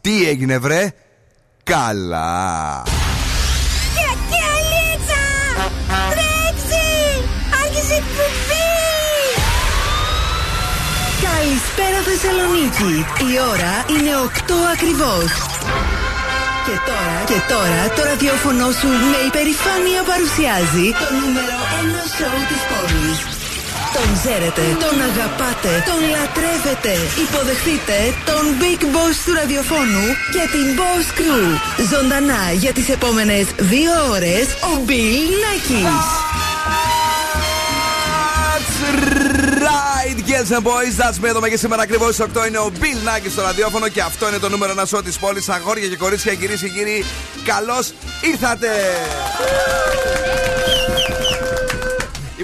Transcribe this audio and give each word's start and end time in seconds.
Τι 0.00 0.28
έγινε 0.28 0.58
βρε; 0.58 0.92
Καλά 1.62 2.82
Καλησπέρα 11.22 12.00
Θεσσαλονίκη. 12.04 13.06
Η 13.32 13.38
ώρα 13.50 14.00
είναι 14.00 14.10
8 14.24 14.52
ακριβώς. 14.72 15.55
Και 16.68 16.78
τώρα, 16.90 17.16
και 17.30 17.40
τώρα 17.52 17.80
το 17.96 18.02
ραδιόφωνο 18.10 18.66
σου 18.80 18.90
με 19.10 19.18
υπερηφάνεια 19.28 20.00
παρουσιάζει 20.10 20.86
το 21.00 21.06
νούμερο 21.20 21.58
1 21.80 22.16
σοου 22.16 22.40
της 22.50 22.62
πόλης. 22.70 23.18
Τον 23.96 24.08
ξέρετε, 24.18 24.64
τον 24.84 24.96
αγαπάτε, 25.08 25.72
τον 25.88 26.00
λατρεύετε. 26.14 26.94
Υποδεχτείτε 27.24 27.96
τον 28.30 28.44
Big 28.60 28.82
Boss 28.94 29.16
του 29.24 29.32
ραδιοφώνου 29.40 30.06
και 30.34 30.42
την 30.54 30.66
Boss 30.78 31.06
Crew. 31.18 31.46
Ζωντανά 31.92 32.42
για 32.62 32.72
τις 32.76 32.88
επόμενες 32.96 33.46
δύο 33.72 33.92
ώρες 34.16 34.44
ο 34.70 34.72
Bill 34.88 35.30
Nackis. 35.42 36.25
Right, 39.66 40.16
girls 40.26 40.50
and 40.52 40.64
boys. 40.64 40.96
That's 40.96 41.18
me 41.20 41.28
εδώ 41.28 41.48
και 41.48 41.56
σήμερα 41.56 41.82
ακριβώς 41.82 42.14
στις 42.14 42.26
8 42.34 42.46
είναι 42.46 42.58
ο 42.58 42.72
Bill 42.80 43.08
Nackis 43.08 43.30
στο 43.30 43.42
ραδιόφωνο 43.42 43.88
και 43.88 44.00
αυτό 44.00 44.28
είναι 44.28 44.38
το 44.38 44.48
νούμερο 44.48 44.72
ένα 44.72 44.84
σώμα 44.84 45.02
της 45.02 45.18
πόλης. 45.18 45.48
Αγόρια 45.48 45.88
και 45.88 45.96
κορίτσια, 45.96 46.34
κυρίες 46.34 46.60
και 46.60 46.68
κύριοι, 46.68 47.04
καλώς 47.44 47.92
ήρθατε! 48.20 48.68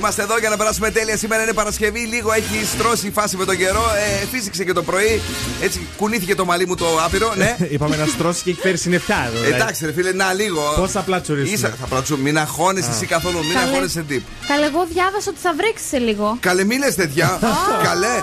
Είμαστε 0.03 0.23
εδώ 0.23 0.39
για 0.39 0.49
να 0.49 0.57
περάσουμε 0.57 0.91
τέλεια. 0.91 1.17
Σήμερα 1.17 1.43
είναι 1.43 1.53
Παρασκευή. 1.53 2.01
Λίγο 2.01 2.33
έχει 2.33 2.67
στρώσει 2.67 3.07
η 3.07 3.11
φάση 3.11 3.37
με 3.37 3.45
τον 3.45 3.57
καιρό. 3.57 3.85
Ε, 4.23 4.27
φύσηξε 4.27 4.65
και 4.65 4.73
το 4.73 4.83
πρωί. 4.83 5.21
Έτσι 5.63 5.87
κουνήθηκε 5.97 6.35
το 6.35 6.45
μαλλί 6.45 6.67
μου 6.67 6.75
το 6.75 6.87
άπειρο. 7.05 7.33
Ναι. 7.37 7.57
Είπαμε 7.75 7.97
να 7.97 8.07
στρώσει 8.07 8.43
και 8.43 8.51
έχει 8.51 8.61
φέρει 8.61 8.77
συννεφιά 8.77 9.25
εδώ. 9.27 9.41
δηλαδή. 9.41 9.55
Εντάξει, 9.55 9.87
ρε 9.87 9.93
φίλε, 9.93 10.13
να 10.13 10.33
λίγο. 10.33 10.63
Πώ 10.77 10.89
θα 10.89 11.01
πλατσουρίσουμε. 11.01 11.57
Ίσα, 11.57 11.77
θα 11.81 11.87
πλατσού. 11.87 12.19
Μην 12.19 12.39
αγχώνεσαι 12.39 12.91
εσύ 12.91 13.07
καθόλου. 13.07 13.39
Μην 13.45 13.53
Καλέ. 13.55 13.67
αγχώνεσαι 13.67 14.03
τύπ. 14.09 14.23
Καλέ, 14.49 14.67
εγώ 14.67 14.87
διάβασα 14.93 15.31
ότι 15.31 15.39
θα 15.43 15.53
βρέξεις 15.57 15.89
σε 15.89 15.99
λίγο. 15.99 16.37
Καλέ, 16.41 16.65
μη 16.65 16.79
λες 16.79 16.95
τέτοια. 16.95 17.39
Καλέ. 17.83 18.15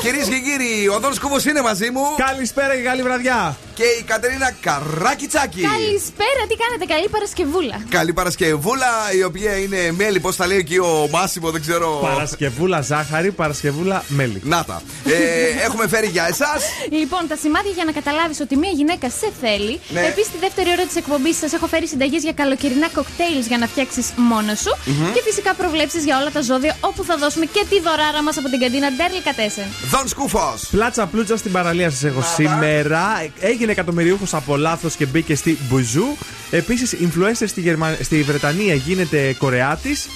Κυρίες 0.00 0.26
και 0.28 0.38
κύριοι, 0.46 0.88
ο 0.88 0.98
Δόν 0.98 1.12
Κούβο 1.20 1.36
είναι 1.48 1.60
μαζί 1.62 1.90
μου. 1.90 2.02
Καλησπέρα 2.26 2.74
και 2.76 2.82
καλή 2.82 3.02
βραδιά. 3.02 3.56
Και 3.74 3.84
η 3.84 4.02
Κατερίνα 4.02 4.54
Καράκιτσάκη. 4.60 5.60
Καλησπέρα, 5.60 6.42
τι 6.48 6.54
κάνετε, 6.62 6.94
καλή 6.94 7.08
Παρασκευούλα. 7.08 7.76
Καλή 7.88 8.12
Παρασκευούλα, 8.12 8.92
η 9.18 9.22
οποία 9.22 9.56
είναι 9.58 9.92
μέλη, 9.96 10.20
πώς 10.20 10.36
τα 10.36 10.46
λέει 10.46 10.58
εκεί 10.58 10.78
ο 10.78 11.08
Μάσιμο, 11.12 11.50
δεν 11.50 11.60
ξέρω. 11.60 11.98
Παρασκευούλα 12.02 12.80
ζάχαρη, 12.80 13.30
Παρασκευούλα 13.30 14.04
μέλι. 14.08 14.40
Να 14.44 14.64
τα. 14.64 14.82
Ε, 15.04 15.64
έχουμε 15.64 15.88
φέρει 15.88 16.06
για 16.06 16.26
εσάς. 16.28 16.62
Λοιπόν, 16.90 17.20
τα 17.28 17.36
σημάδια 17.36 17.72
για 17.74 17.84
να 17.84 17.92
καταλάβεις 17.92 18.40
ότι 18.40 18.56
μια 18.56 18.70
γυναίκα 18.70 19.10
σε 19.10 19.28
θέλει. 19.40 19.80
Ναι. 19.88 20.00
Επίσης, 20.00 20.30
τη 20.32 20.38
δεύτερη 20.38 20.68
ώρα 20.70 20.84
της 20.86 20.96
εκπομπής 20.96 21.36
σας 21.36 21.52
έχω 21.52 21.66
φέρει 21.66 21.86
συνταγές 21.88 22.22
για 22.22 22.32
καλοκαιρινά 22.32 22.88
κοκτέιλς 22.88 23.46
για 23.46 23.58
να 23.58 23.66
φτιάξεις 23.66 24.06
μόνος 24.16 24.58
σου. 24.58 24.72
Και 25.14 25.22
φυσικά 25.24 25.54
προβλέψεις 25.54 26.04
για 26.04 26.18
όλα 26.20 26.30
τα 26.30 26.40
ζώδια 26.40 26.76
όπου 26.80 27.04
θα 27.04 27.16
δώσουμε 27.16 27.44
και 27.44 27.64
τη 27.70 27.80
δωράρα 27.80 28.22
μας 28.22 28.36
από 28.38 28.48
την 28.48 28.60
καντίνα 28.60 28.88
Ντέρλικα 28.96 29.32
Τέσεν. 29.32 29.64
Δον 29.90 30.08
Σκούφος. 30.08 30.68
Πλάτσα 30.70 31.06
πλούτσα 31.06 31.36
στην 31.36 31.52
παραλία 31.52 31.90
σας 31.90 32.04
έχω 32.04 32.22
σήμερα. 32.36 33.02
Έγινε 33.40 33.72
εκατομμυριούχος 33.72 34.34
από 34.34 34.56
λάθος 34.56 34.96
και 34.96 35.06
μπήκε 35.06 35.34
στη 35.34 35.58
Μπουζού. 35.68 36.16
Επίσης, 36.50 36.96
influencer 37.00 37.44
στη, 37.46 37.60
Γερμα... 37.60 37.96
στη 38.00 38.22
Βρετανία 38.22 38.74
γίνεται 38.74 39.34
Κορεάτης. 39.38 40.08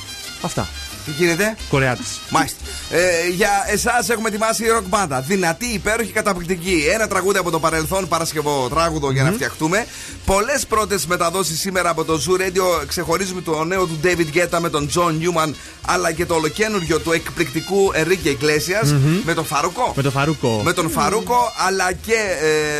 Αυτά. 0.43 0.69
Τι 1.07 1.13
γίνεται; 1.25 1.57
Κορεάτης. 1.71 2.21
Μάλιστα. 2.31 2.59
Ε, 2.91 3.29
για 3.35 3.51
εσάς 3.71 4.09
έχουμε 4.09 4.29
ετοιμάσει 4.29 4.67
ροκ 4.67 4.87
μπάντα. 4.89 5.21
Δυνατή, 5.21 5.67
υπέροχη, 5.67 6.13
καταπληκτική. 6.13 6.85
Ένα 6.93 7.09
τραγούδι 7.09 7.39
από 7.39 7.51
το 7.51 7.61
παρελθόν, 7.61 8.09
Παρασκευό 8.09 8.69
τράγουδο 8.71 9.11
για 9.11 9.23
να 9.23 9.31
φτιαχτούμε. 9.33 9.87
Πολλές 10.27 10.67
πρώτες 10.67 11.07
μεταδόσεις 11.07 11.61
σήμερα 11.61 11.91
από 11.91 12.05
το 12.05 12.21
Zoo 12.27 12.41
Radio. 12.41 12.85
Ξεχωρίζουμε 12.87 13.41
το 13.41 13.65
νέο 13.65 13.87
του 13.87 13.99
David 14.05 14.37
Guetta 14.37 14.59
με 14.61 14.69
τον 14.71 14.91
John 14.95 15.11
Newman, 15.11 15.53
αλλά 15.87 16.13
και 16.13 16.27
το 16.27 16.35
ολοκένουργιο 16.35 16.99
του 17.01 17.13
εκπληκτικού 17.13 17.93
Enrique 17.95 18.27
Iglesias 18.27 18.95
με 19.25 19.35
τον 19.35 19.45
Φαρούκο. 19.45 19.93
Με 19.97 20.03
το 20.03 20.11
Φαρούκο. 20.11 20.61
Με 20.65 20.73
τον 20.73 20.91
Φαρούκο, 20.91 21.53
αλλά 21.67 21.93
και 21.93 22.15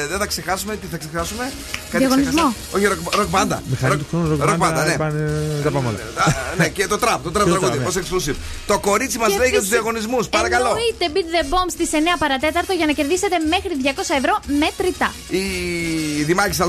ε, 0.03 0.07
δεν 0.07 0.19
θα 0.19 0.27
ξεχάσουμε. 0.27 0.77
Τι 0.77 0.87
θα 0.91 0.97
ξεχάσουμε, 0.97 1.53
Διαγωνισμό. 1.93 2.31
ξεχάσαμε; 2.31 2.55
Όχι, 2.73 2.85
ροκ, 2.87 3.15
ροκ 3.15 3.29
μπάντα. 3.29 3.63
Μηχανή 3.71 3.97
του 3.97 4.07
χρόνου, 4.11 4.37
Ροκ 4.41 4.57
μπάντα, 4.57 4.85
ναι. 4.85 4.97
πάνε- 4.97 5.63
Τα 5.65 5.71
πάμε 5.71 5.89
όλα. 5.89 5.99
Α, 6.25 6.33
ναι, 6.59 6.69
και 6.69 6.87
το 6.87 6.99
τραπ, 6.99 7.23
το 7.23 7.31
τραπ 7.31 7.45
Και 7.47 7.53
το 7.53 7.59
τραγούδι, 7.59 7.83
τραπ, 7.85 7.97
ω 7.97 8.16
exclusive. 8.17 8.35
Το 8.67 8.79
κορίτσι 8.79 9.19
μας 9.19 9.29
Και 9.33 9.39
λέει 9.39 9.49
για 9.49 9.59
τους 9.59 9.69
φυσικά- 9.69 9.83
διαγωνισμούς. 9.83 10.29
Παρακαλώ. 10.29 10.69
Εννοείται 10.69 11.07
Beat 11.15 11.29
the 11.37 11.45
Bomb 11.55 11.69
στις 11.71 11.87
9 11.93 12.17
παρά 12.19 12.39
τέταρτο 12.39 12.73
για 12.73 12.87
να 12.87 12.93
κερδίσετε 12.93 13.37
μέχρι 13.49 13.71
200 13.83 14.15
ευρώ 14.15 14.35
μετρητά. 14.59 15.15
Η 15.29 16.23
Δημάκης 16.23 16.61
ΑΕ 16.61 16.69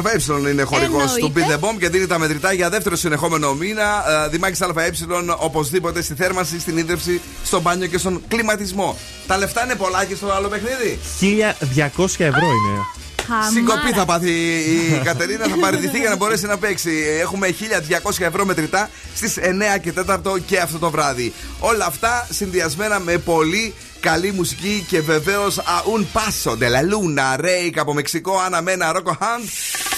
είναι 0.52 0.64
χορηγός 0.64 1.02
Εννοείται. 1.04 1.20
του 1.20 1.32
Beat 1.36 1.52
the 1.54 1.60
Bomb 1.70 1.78
και 1.80 1.90
δίνει 1.90 2.08
τα 2.08 2.18
μετρητά 2.18 2.54
για 2.54 2.70
δεύτερο 2.70 2.96
συνεχόμενο 2.96 3.54
μήνα. 3.54 4.04
Ε, 4.26 4.30
Δημάκης 4.30 4.62
ΑΕ 4.62 4.92
οπωσδήποτε 5.38 6.02
στη 6.02 6.14
θέρμανση, 6.16 6.60
στην 6.60 6.78
ύδρευση, 6.78 7.22
στο 7.44 7.60
μπάνιο 7.62 7.88
και 7.88 7.98
στον 7.98 8.22
κλιματισμό. 8.28 8.98
Τα 9.28 9.38
λεφτά 9.38 9.64
είναι 9.64 9.76
πολλά 9.76 10.06
και 10.06 10.16
στο 10.16 10.32
άλλο 10.32 10.48
παιχνίδι. 10.48 11.00
1200 11.20 12.24
ευρώ 12.24 12.46
είναι. 12.46 13.07
Χαμάρα. 13.28 13.50
Συγκοπή 13.52 13.92
θα 13.92 14.06
πάθει 14.06 14.30
η 14.30 15.02
Κατερίνα, 15.04 15.46
θα 15.48 15.56
παραιτηθεί 15.60 16.00
για 16.00 16.10
να 16.10 16.16
μπορέσει 16.16 16.46
να 16.46 16.58
παίξει. 16.58 16.92
Έχουμε 17.22 17.56
1200 18.04 18.26
ευρώ 18.26 18.46
μετρητά 18.46 18.90
στις 19.16 19.38
9 19.38 19.78
και 19.82 19.94
4 19.94 20.40
και 20.46 20.60
αυτό 20.60 20.78
το 20.78 20.90
βράδυ. 20.90 21.34
Όλα 21.60 21.86
αυτά 21.86 22.28
συνδυασμένα 22.30 23.00
με 23.00 23.18
πολύ 23.18 23.74
καλή 24.00 24.32
μουσική 24.32 24.86
και 24.88 25.02
βεβαίως 25.02 25.60
Un 25.94 26.06
Paso 26.14 26.52
de 26.52 26.70
la 26.70 26.82
Luna 26.92 27.40
Rake 27.46 27.78
από 27.78 27.94
Μεξικό, 27.94 28.42
Anna 28.50 28.62
Mena 28.62 28.96
Rocco 28.96 29.12
Hunt. 29.12 29.48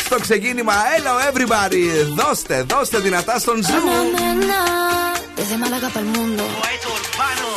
Στο 0.05 0.19
ξεκίνημα, 0.19 0.73
hello 0.73 1.33
everybody! 1.33 2.13
Δώστε, 2.15 2.65
δώστε 2.69 2.99
δυνατά 2.99 3.39
στον 3.39 3.55
Zoo! 3.55 3.73
Desde 5.39 5.57
Málaga 5.63 5.87
para 5.93 6.05
el 6.05 6.11
mundo. 6.17 6.43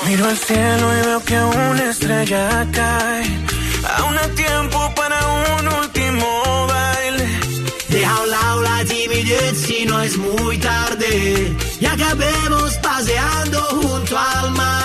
Miro 0.06 0.24
al 0.32 0.38
cielo 0.48 0.84
y 0.96 1.00
veo 1.06 1.20
que 1.28 1.36
una 1.52 1.84
estrella 1.92 2.42
cae. 2.78 3.61
Aún 3.84 4.16
hay 4.18 4.30
tiempo 4.30 4.92
para 4.94 5.18
un 5.58 5.68
último 5.68 6.66
baile. 6.68 7.40
Deja 7.88 8.16
a 8.16 8.22
un 8.22 8.30
lado 8.30 8.62
la 8.62 8.84
timidez 8.84 9.58
si 9.58 9.84
no 9.84 10.00
es 10.00 10.16
muy 10.16 10.58
tarde. 10.58 11.56
Y 11.80 11.86
acabemos 11.86 12.74
paseando 12.78 13.60
junto 13.82 14.18
al 14.18 14.50
mar. 14.52 14.82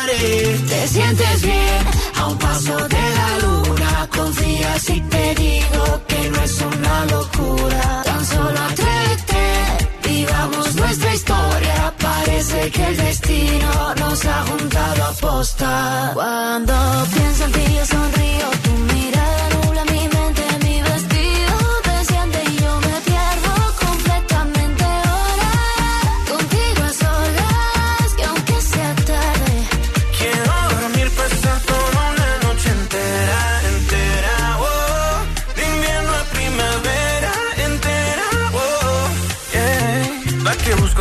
Te 0.68 0.88
sientes 0.88 1.42
bien 1.42 1.86
a 2.16 2.28
un 2.28 2.38
paso 2.38 2.76
de 2.88 3.06
la 3.20 3.30
luna. 3.44 4.10
Confía 4.16 4.80
si 4.80 5.00
te 5.02 5.36
digo 5.36 6.02
que 6.08 6.30
no 6.30 6.42
es 6.42 6.62
una 6.62 7.06
locura. 7.06 8.02
Tan 8.04 8.26
solo 8.26 8.60
atrévete, 8.70 9.46
vivamos 10.10 10.76
nuestra 10.76 11.14
historia. 11.14 11.94
Parece 12.00 12.72
que 12.72 12.86
el 12.88 12.98
destino 12.98 13.96
nos 14.00 14.26
ha 14.26 14.44
juntado 14.44 15.04
a 15.06 15.12
posta. 15.14 16.12
Cuando 16.14 16.74
pienso 17.14 17.44
en 17.46 17.52
ti 17.52 17.74
yo 17.76 17.86
sonrío, 17.86 18.50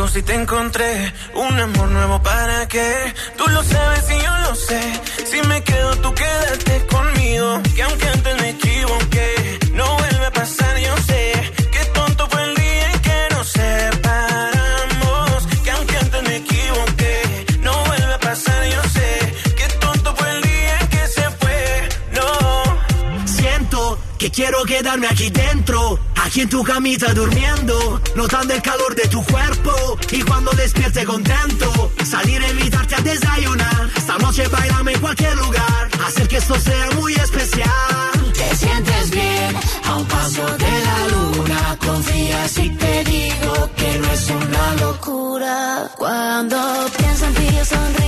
¿Pa' 0.07 0.13
qué 0.13 0.13
busco 0.13 0.13
si 0.13 0.23
te 0.23 0.33
encontré? 0.35 1.13
Un 1.33 1.59
amor 1.59 1.89
nuevo 1.89 2.21
para 2.21 2.67
qué? 2.67 3.13
Tú 3.37 3.45
lo 3.49 3.63
sabes 3.63 4.05
y 4.09 4.23
yo 4.23 4.37
lo 4.37 4.55
sé. 4.55 4.81
Si 5.25 5.41
me 5.47 5.61
quedo, 5.63 5.95
tú 5.97 6.13
quédate 6.13 6.85
conmigo. 6.87 7.61
Que 7.75 7.83
aunque 7.83 8.07
antes 8.07 8.41
me 8.41 8.49
equivoqué, 8.49 9.59
no 9.73 9.85
vuelve 9.97 10.25
a 10.25 10.31
pasar, 10.31 10.77
yo 10.79 10.97
sé. 11.07 11.31
Que 11.71 11.85
tonto 11.93 12.27
fue 12.29 12.43
el 12.43 12.55
día 12.55 12.91
en 12.93 12.99
que 13.01 13.27
nos 13.31 13.47
separamos. 13.49 15.47
Que 15.63 15.71
aunque 15.71 15.97
antes 15.97 16.23
me 16.23 16.35
equivoqué, 16.37 17.45
no 17.61 17.73
vuelve 17.85 18.13
a 18.13 18.19
pasar, 18.19 18.65
yo 18.65 18.83
sé. 18.89 19.33
Que 19.57 19.67
tonto 19.79 20.15
fue 20.15 20.29
el 20.31 20.41
día 20.41 20.79
en 20.79 20.87
que 20.87 21.07
se 21.07 21.29
fue, 21.31 21.89
no. 22.13 23.27
Siento 23.27 23.99
que 24.17 24.31
quiero 24.31 24.63
quedarme 24.63 25.07
aquí 25.07 25.29
dentro, 25.29 25.99
aquí 26.27 26.41
en 26.41 26.49
tu 26.49 26.61
camita 26.61 27.13
durmiendo, 27.13 28.01
notando 28.15 28.53
el 28.53 28.61
calor 28.61 28.93
de 28.95 29.07
tu 29.07 29.23
cuerpo 29.23 29.97
y 30.11 30.21
cuando 30.23 30.51
despierte 30.51 31.05
contento, 31.05 31.91
salir 32.03 32.41
a 32.41 32.49
invitarte 32.49 32.95
a 32.95 33.01
desayunar, 33.01 33.89
esta 33.95 34.17
noche 34.17 34.45
bailame 34.47 34.93
en 34.93 34.99
cualquier 34.99 35.35
lugar, 35.37 35.89
hacer 36.05 36.27
que 36.27 36.37
esto 36.37 36.59
sea 36.59 36.89
muy 36.97 37.13
especial. 37.13 38.33
Te 38.33 38.55
sientes 38.55 39.09
bien 39.11 39.55
a 39.85 39.95
un 39.95 40.05
paso 40.05 40.45
de 40.57 40.73
la 40.87 41.07
luna. 41.13 41.77
Confía 41.79 42.47
si 42.49 42.69
te 42.71 43.03
digo 43.05 43.69
que 43.77 43.99
no 43.99 44.11
es 44.11 44.29
una 44.29 44.75
locura. 44.81 45.89
Cuando 45.97 46.57
pienso 46.97 47.25
en 47.25 47.33
ti 47.35 47.55
yo 47.55 47.65
sonrío, 47.65 48.06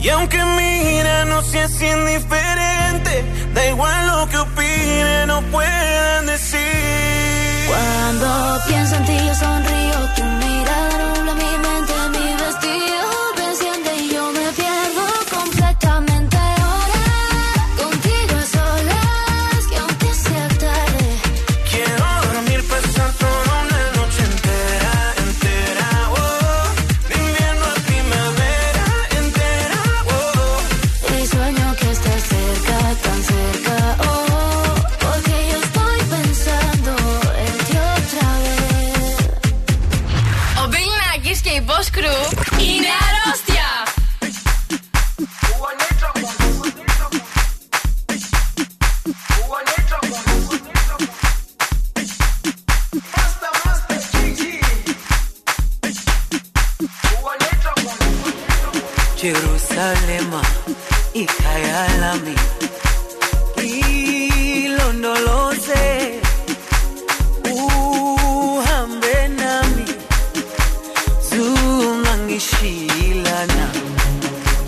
Y 0.00 0.08
aunque 0.08 0.38
mira, 0.44 1.24
no 1.24 1.42
seas 1.42 1.80
indiferente. 1.80 3.24
Da 3.54 3.66
igual 3.66 4.06
lo 4.06 4.28
que 4.28 4.38
opinen 4.38 5.30
o 5.30 5.42
puedan 5.50 6.26
decir. 6.26 6.60
Cuando 7.66 8.60
pienso 8.68 8.94
en 8.96 9.04
ti 9.04 9.16
yo 9.26 9.34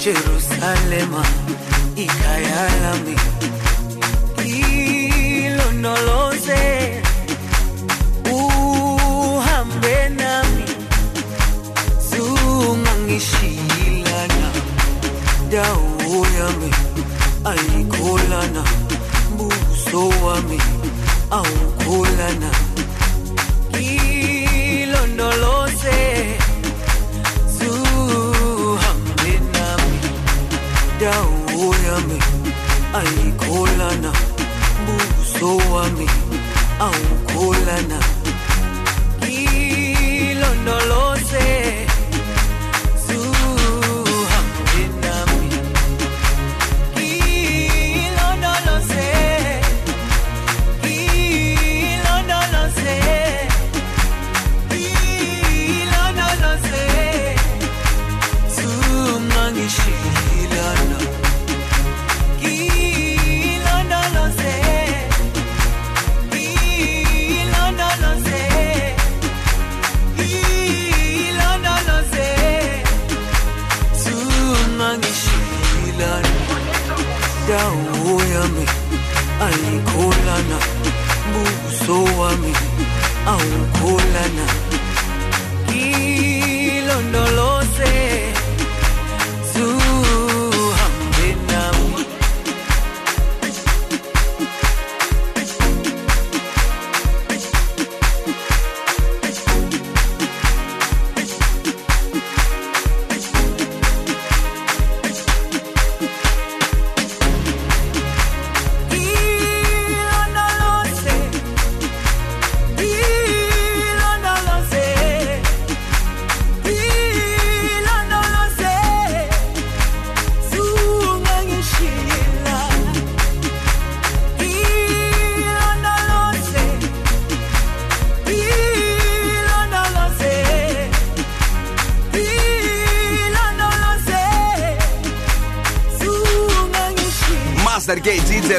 Jerusalema 0.09 1.23
ikayalami 1.97 3.17
ilondoloze 5.45 6.63
uhambe 8.33 9.97
nami. 10.21 10.65
Zungangishilana 12.09 14.49
dawo 15.53 16.17
yami 16.39 16.71
ayikholana 17.51 18.63
buso 19.37 20.01
wami 20.25 20.59
ayikholana 32.99 34.13
buso 34.87 35.57
wami 35.73 36.09
awukholana 36.87 37.99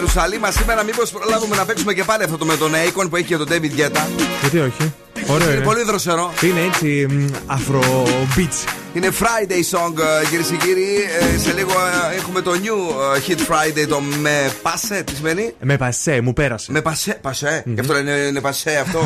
KG 0.10 0.12
Τζερουσαλήμα. 0.12 0.52
Σήμερα 0.52 0.84
μήπως 0.84 1.12
προλάβουμε 1.12 1.56
να 1.56 1.66
παίξουμε 1.66 1.94
και 1.94 2.04
πάλι 2.04 2.24
αυτό 2.24 2.38
το 2.38 2.46
με 2.46 2.56
τον 2.58 2.72
Akon 2.74 3.10
που 3.10 3.16
έχει 3.16 3.26
και 3.26 3.38
τον 3.38 3.48
David 3.50 3.80
Guetta. 3.80 4.02
Γιατί 4.42 4.60
όχι; 4.60 4.94
Ωραίο 5.28 5.48
Είναι 5.48 5.56
είναι. 5.56 5.66
πολύ 5.66 5.84
δροσερό. 5.84 6.34
Είναι 6.42 6.60
έτσι 6.62 7.08
αφρο 7.46 8.04
beach. 8.36 8.79
Είναι 8.94 9.12
Friday 9.20 9.78
song, 9.78 9.94
κυρίες 10.30 10.48
και 10.48 10.56
κύριοι. 10.56 11.06
Ε, 11.36 11.38
σε 11.38 11.54
λίγο 11.54 11.72
ε, 11.72 12.16
έχουμε 12.16 12.42
το 12.42 12.52
new 12.52 12.78
ε, 13.16 13.22
Hit 13.28 13.40
Friday, 13.52 13.88
το 13.88 14.00
με 14.00 14.52
πάσε. 14.62 15.04
Τι 15.04 15.16
σημαίνει; 15.16 15.54
Με 15.60 15.78
πασέ, 15.78 16.22
μου 16.22 16.34
πέρασε. 16.34 16.72
Με 16.72 16.82
πασέ, 16.82 17.14
πασέ. 17.22 17.64
Γι' 17.66 17.80
αυτό 17.80 17.94
λένε 17.94 18.12
είναι 18.12 18.42
πασέ 18.42 18.78
αυτό. 18.82 19.00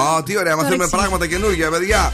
Α, 0.00 0.22
τι 0.22 0.38
ωραία, 0.38 0.56
μαθαίνουμε 0.56 0.84
εξήγησε. 0.84 0.96
πράγματα 0.96 1.26
καινούργια, 1.26 1.70
παιδιά. 1.70 2.12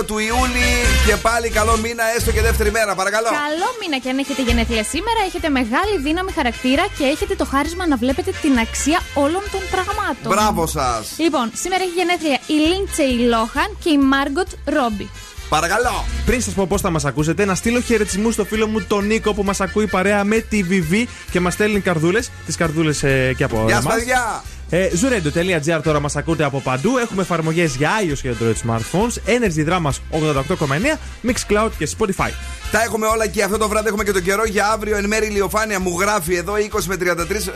2 0.00 0.04
του 0.06 0.18
Ιούλη 0.18 0.68
και 1.06 1.16
πάλι 1.16 1.48
καλό 1.48 1.76
μήνα, 1.76 2.04
έστω 2.16 2.30
και 2.32 2.40
δεύτερη 2.40 2.70
μέρα, 2.70 2.94
παρακαλώ. 2.94 3.26
Καλό 3.28 3.68
μήνα 3.80 3.98
και 3.98 4.08
αν 4.10 4.18
έχετε 4.18 4.42
γενέθλια 4.42 4.84
σήμερα, 4.84 5.20
έχετε 5.26 5.48
μεγάλη 5.48 5.98
δύναμη 6.02 6.32
χαρακτήρα 6.32 6.84
και 6.98 7.04
έχετε 7.04 7.34
το 7.34 7.44
χάρισμα 7.44 7.86
να 7.86 7.96
βλέπετε 7.96 8.30
την 8.42 8.58
αξία 8.58 9.00
όλων 9.14 9.42
των 9.52 9.60
πραγμάτων. 9.70 10.32
Μπράβο 10.32 10.66
σας. 10.66 11.14
Λοιπόν, 11.16 11.50
σήμερα 11.54 11.82
έχει 11.82 11.92
γενέθλια 12.00 12.38
η 12.46 12.56
Lindsay 12.68 13.34
Lohan 13.34 13.70
και 13.82 13.90
η 13.90 13.98
Margot 14.12 14.72
Robbie. 14.76 15.08
Παρακαλώ. 15.48 16.04
Πριν 16.26 16.40
σας 16.42 16.54
πω 16.54 16.66
πώς 16.66 16.80
θα 16.80 16.90
μας 16.90 17.04
ακούσετε, 17.04 17.44
να 17.44 17.54
στείλω 17.54 17.80
χαιρετισμούς 17.80 18.34
στο 18.34 18.44
φίλο 18.44 18.66
μου 18.66 18.82
τον 18.82 19.06
Νίκο 19.06 19.34
που 19.34 19.42
μας 19.42 19.60
ακούει 19.60 19.86
παρέα 19.86 20.24
με 20.24 20.36
τη 20.38 20.64
VV 20.70 21.04
και 21.30 21.40
μας 21.40 21.52
στέλνει 21.52 21.80
καρδούλες. 21.80 22.30
Τις 22.46 22.56
καρδούλες 22.56 23.02
ε, 23.02 23.34
και 23.36 23.44
από 23.44 23.64
Γεια 23.66 23.76
εμάς. 23.76 23.92
σα, 23.92 23.98
παιδιά. 23.98 24.42
Ε, 24.70 24.88
Zurendo.gr 25.00 25.80
τώρα 25.82 26.00
μας 26.00 26.16
ακούτε 26.16 26.44
από 26.44 26.60
παντού. 26.60 26.96
Έχουμε 26.98 27.22
εφαρμογές 27.22 27.74
για 27.76 27.90
iOS 28.08 28.18
και 28.22 28.30
Android 28.38 28.70
smartphones. 28.70 29.30
Energy 29.30 29.68
Drama 29.68 29.90
88,9, 30.10 30.98
Mixcloud 31.26 31.70
και 31.78 31.88
Spotify. 31.98 32.30
Τα 32.70 32.82
έχουμε 32.82 33.06
όλα 33.06 33.26
και 33.26 33.42
αυτό 33.42 33.58
το 33.58 33.68
βράδυ 33.68 33.88
έχουμε 33.88 34.04
και 34.04 34.12
το 34.12 34.20
καιρό 34.20 34.44
για 34.44 34.68
αύριο. 34.68 34.96
Εν 34.96 35.06
μέρη 35.06 35.26
ηλιοφάνεια 35.26 35.80
μου 35.80 35.96
γράφει 36.00 36.34
εδώ 36.34 36.52
20 36.72 36.80
με 36.86 36.96
33. 36.96 37.04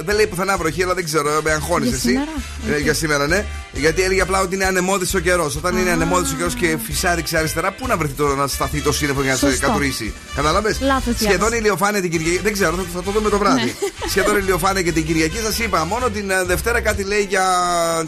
Δεν 0.04 0.14
λέει 0.16 0.26
πουθενά 0.26 0.56
βροχή, 0.56 0.82
αλλά 0.82 0.94
δεν 0.94 1.04
ξέρω, 1.04 1.40
με 1.44 1.50
αγχώνεις 1.50 1.88
Για 1.88 1.96
εσύ. 1.96 2.06
σήμερα; 2.08 2.30
Ε, 2.76 2.78
για 2.78 2.94
σήμερα, 2.94 3.26
ναι. 3.26 3.44
Γιατί 3.72 4.02
έλεγε 4.02 4.20
απλά 4.20 4.40
ότι 4.40 4.54
είναι 4.54 4.64
ανεμόδης 4.64 5.14
ο 5.14 5.18
καιρός. 5.18 5.56
Όταν 5.56 5.76
είναι 5.76 5.90
ανεμόδης 5.90 6.32
ο 6.32 6.34
καιρός 6.36 6.54
και 6.54 6.76
φυσάρει 6.82 7.22
αριστερά, 7.36 7.72
πού 7.72 7.86
να 7.86 7.96
βρεθεί 7.96 8.12
το 8.14 8.34
να 8.34 8.46
σταθεί 8.46 8.80
το 8.80 8.92
σύννεφο 8.92 9.22
για 9.22 9.30
να 9.32 9.36
σε 9.38 9.46
Σωστό. 9.50 9.66
κατουρίσει; 9.66 10.12
Κατάλαβες; 10.34 10.80
Λάθος 10.80 11.14
Σχεδόν 11.14 11.30
διάβασα. 11.36 11.56
ηλιοφάνεια 11.56 12.00
την 12.00 12.10
Κυριακή. 12.10 12.38
Δεν 12.42 12.52
ξέρω, 12.52 12.76
θα, 12.76 12.82
θα 12.94 13.02
το 13.02 13.10
δούμε 13.10 13.28
το 13.30 13.38
βράδυ. 13.38 13.60
Ναι. 13.64 13.72
Σχεδόν 14.08 14.36
ηλιοφάνεια 14.36 14.82
και 14.82 14.92
την 14.92 15.06
Κυριακή 15.06 15.36
σας 15.36 15.58
είπα. 15.58 15.84
Μόνο 15.84 16.08
την 16.10 16.30
ε, 16.30 16.44
Δευτέρα 16.44 16.80
κάτι 16.80 17.01
λέει 17.04 17.26
για 17.28 17.44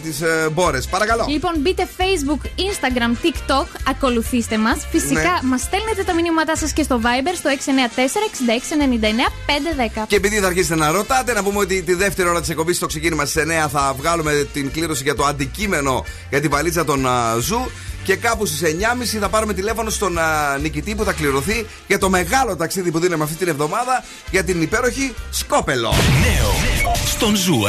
τις 0.02 0.20
ε, 0.20 0.48
μπόρες. 0.52 0.86
Παρακαλώ. 0.86 1.26
Λοιπόν, 1.28 1.52
μπείτε 1.58 1.88
Facebook, 1.96 2.46
Instagram, 2.46 3.16
TikTok, 3.26 3.66
ακολουθήστε 3.88 4.58
μας. 4.58 4.86
Φυσικά, 4.90 5.20
Ναι. 5.20 5.38
μας 5.48 5.60
στέλνετε 5.60 6.02
τα 6.04 6.14
μηνύματά 6.14 6.56
σας 6.56 6.72
και 6.72 6.82
στο 6.82 7.00
Viber 7.02 7.34
στο 7.36 7.50
694-6699-510. 7.50 10.04
Και 10.06 10.16
επειδή 10.16 10.38
θα 10.38 10.46
αρχίσετε 10.46 10.74
να 10.74 10.90
ρωτάτε, 10.90 11.32
να 11.32 11.42
πούμε 11.42 11.58
ότι 11.58 11.82
τη 11.82 11.94
δεύτερη 11.94 12.28
ώρα 12.28 12.40
της 12.40 12.48
εκπομπής 12.48 12.76
στο 12.76 12.86
ξεκίνημα 12.86 13.24
στις 13.24 13.42
9 13.42 13.68
θα 13.68 13.94
βγάλουμε 13.98 14.48
την 14.52 14.72
κλήρωση 14.72 15.02
για 15.02 15.14
το 15.14 15.24
αντικείμενο 15.24 16.04
για 16.30 16.40
την 16.40 16.50
βαλίτσα 16.50 16.84
του 16.84 17.06
α, 17.06 17.38
Zoo. 17.38 17.70
Και 18.04 18.16
κάπου 18.16 18.46
στις 18.46 18.60
9.30 18.62 19.18
θα 19.20 19.28
πάρουμε 19.28 19.52
τηλέφωνο 19.52 19.90
στον 19.90 20.18
α, 20.18 20.58
νικητή 20.60 20.94
που 20.94 21.04
θα 21.04 21.12
κληρωθεί 21.12 21.66
για 21.86 21.98
το 21.98 22.08
μεγάλο 22.08 22.56
ταξίδι 22.56 22.90
που 22.90 22.98
δίνουμε 22.98 23.24
αυτή 23.24 23.36
την 23.36 23.48
εβδομάδα 23.48 24.04
για 24.30 24.44
την 24.44 24.62
υπέροχη 24.62 25.14
Σκόπελο. 25.30 25.92
Νέο 26.22 26.52
στον 27.06 27.34
Ζου 27.36 27.60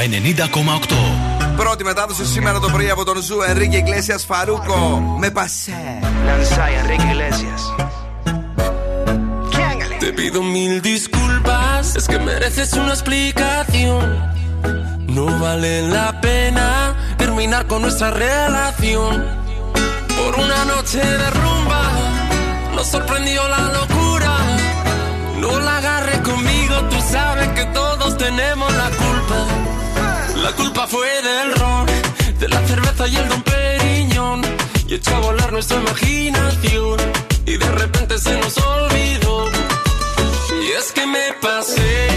90,8. 0.87 1.55
Πρώτη 1.55 1.83
μετάδοση 1.83 2.25
σήμερα 2.25 2.59
το 2.59 2.69
πρωί 2.69 2.89
από 2.89 3.05
τον 3.05 3.21
Ζου 3.21 3.41
Ενρίκε 3.47 3.83
Iglesia 3.85 4.15
Φαρούκο 4.27 5.15
με 5.19 5.31
πασέ. 5.31 5.99
Lanzai 6.27 6.71
Enrique 6.81 7.07
Iglesias. 7.13 7.61
Te 9.99 10.13
pido 10.19 10.39
mil 10.55 10.73
disculpas, 10.81 11.95
es 11.99 12.05
que 12.11 12.19
mereces 12.19 12.73
una 12.73 12.93
explicación. 12.97 14.03
No 15.15 15.25
vale 15.43 15.73
la 15.95 16.07
pena 16.25 16.67
terminar 17.17 17.61
con 17.69 17.79
nuestra 17.85 18.09
relación. 18.11 19.44
Por 20.17 20.35
una 20.39 20.65
noche 20.65 20.99
de 20.99 21.29
rumba, 21.29 21.81
nos 22.73 22.87
sorprendió 22.87 23.47
la 23.47 23.61
locura. 23.73 24.37
No 25.37 25.59
la 25.59 25.77
agarre 25.77 26.21
conmigo, 26.23 26.75
tú 26.89 26.97
sabes 27.11 27.47
que 27.49 27.65
todos 27.65 28.17
tenemos 28.17 28.73
la 28.73 28.89
culpa. 28.89 29.47
La 30.41 30.51
culpa 30.51 30.87
fue 30.87 31.07
del 31.21 31.55
ron, 31.55 31.85
de 32.39 32.47
la 32.47 32.59
cerveza 32.67 33.07
y 33.07 33.15
el 33.15 33.29
don 33.29 33.41
Periñón. 33.43 34.41
Y 34.87 34.95
echó 34.95 35.15
a 35.15 35.19
volar 35.19 35.51
nuestra 35.51 35.77
imaginación. 35.77 36.97
Y 37.45 37.57
de 37.57 37.71
repente 37.71 38.17
se 38.17 38.37
nos 38.39 38.57
olvidó. 38.57 39.49
Y 40.61 40.71
es 40.79 40.91
que 40.91 41.05
me 41.05 41.33
pasé, 41.41 42.07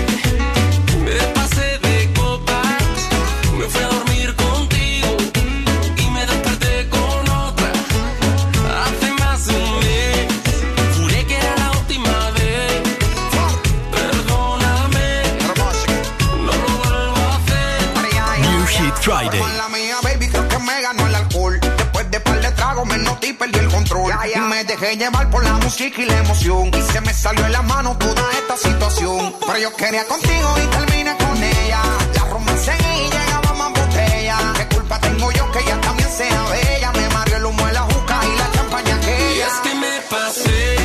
y 23.28 23.32
perdí 23.34 23.58
el 23.58 23.68
control. 23.68 24.12
Y 24.34 24.38
me 24.40 24.64
dejé 24.64 24.96
llevar 24.96 25.28
por 25.30 25.44
la 25.44 25.52
música 25.54 26.00
y 26.00 26.06
la 26.06 26.18
emoción. 26.18 26.70
Y 26.74 26.82
se 26.92 27.00
me 27.00 27.12
salió 27.12 27.44
en 27.46 27.52
la 27.52 27.62
mano 27.62 27.96
toda 27.98 28.22
esta 28.32 28.56
situación. 28.56 29.34
Pero 29.46 29.58
yo 29.58 29.76
quería 29.76 30.04
contigo 30.06 30.54
y 30.62 30.66
terminé 30.76 31.16
con 31.16 31.42
ella. 31.42 31.80
La 32.14 32.24
romance 32.24 32.72
y 32.72 33.10
llegaba 33.10 33.52
más 33.54 33.70
botella. 33.80 34.36
¿Qué 34.56 34.74
culpa 34.74 34.98
tengo 35.00 35.30
yo 35.32 35.50
que 35.52 35.58
ella 35.60 35.80
también 35.80 36.08
sea 36.10 36.42
bella? 36.50 36.92
Me 36.92 37.08
mareó 37.10 37.36
el 37.36 37.44
humo 37.46 37.66
de 37.66 37.72
la 37.72 37.82
juca 37.82 38.20
y 38.24 38.38
la 38.38 38.52
champaña 38.52 38.90
Y 38.90 38.92
aquella. 38.94 39.46
es 39.46 39.54
que 39.62 39.74
me 39.74 40.00
pasé, 40.10 40.77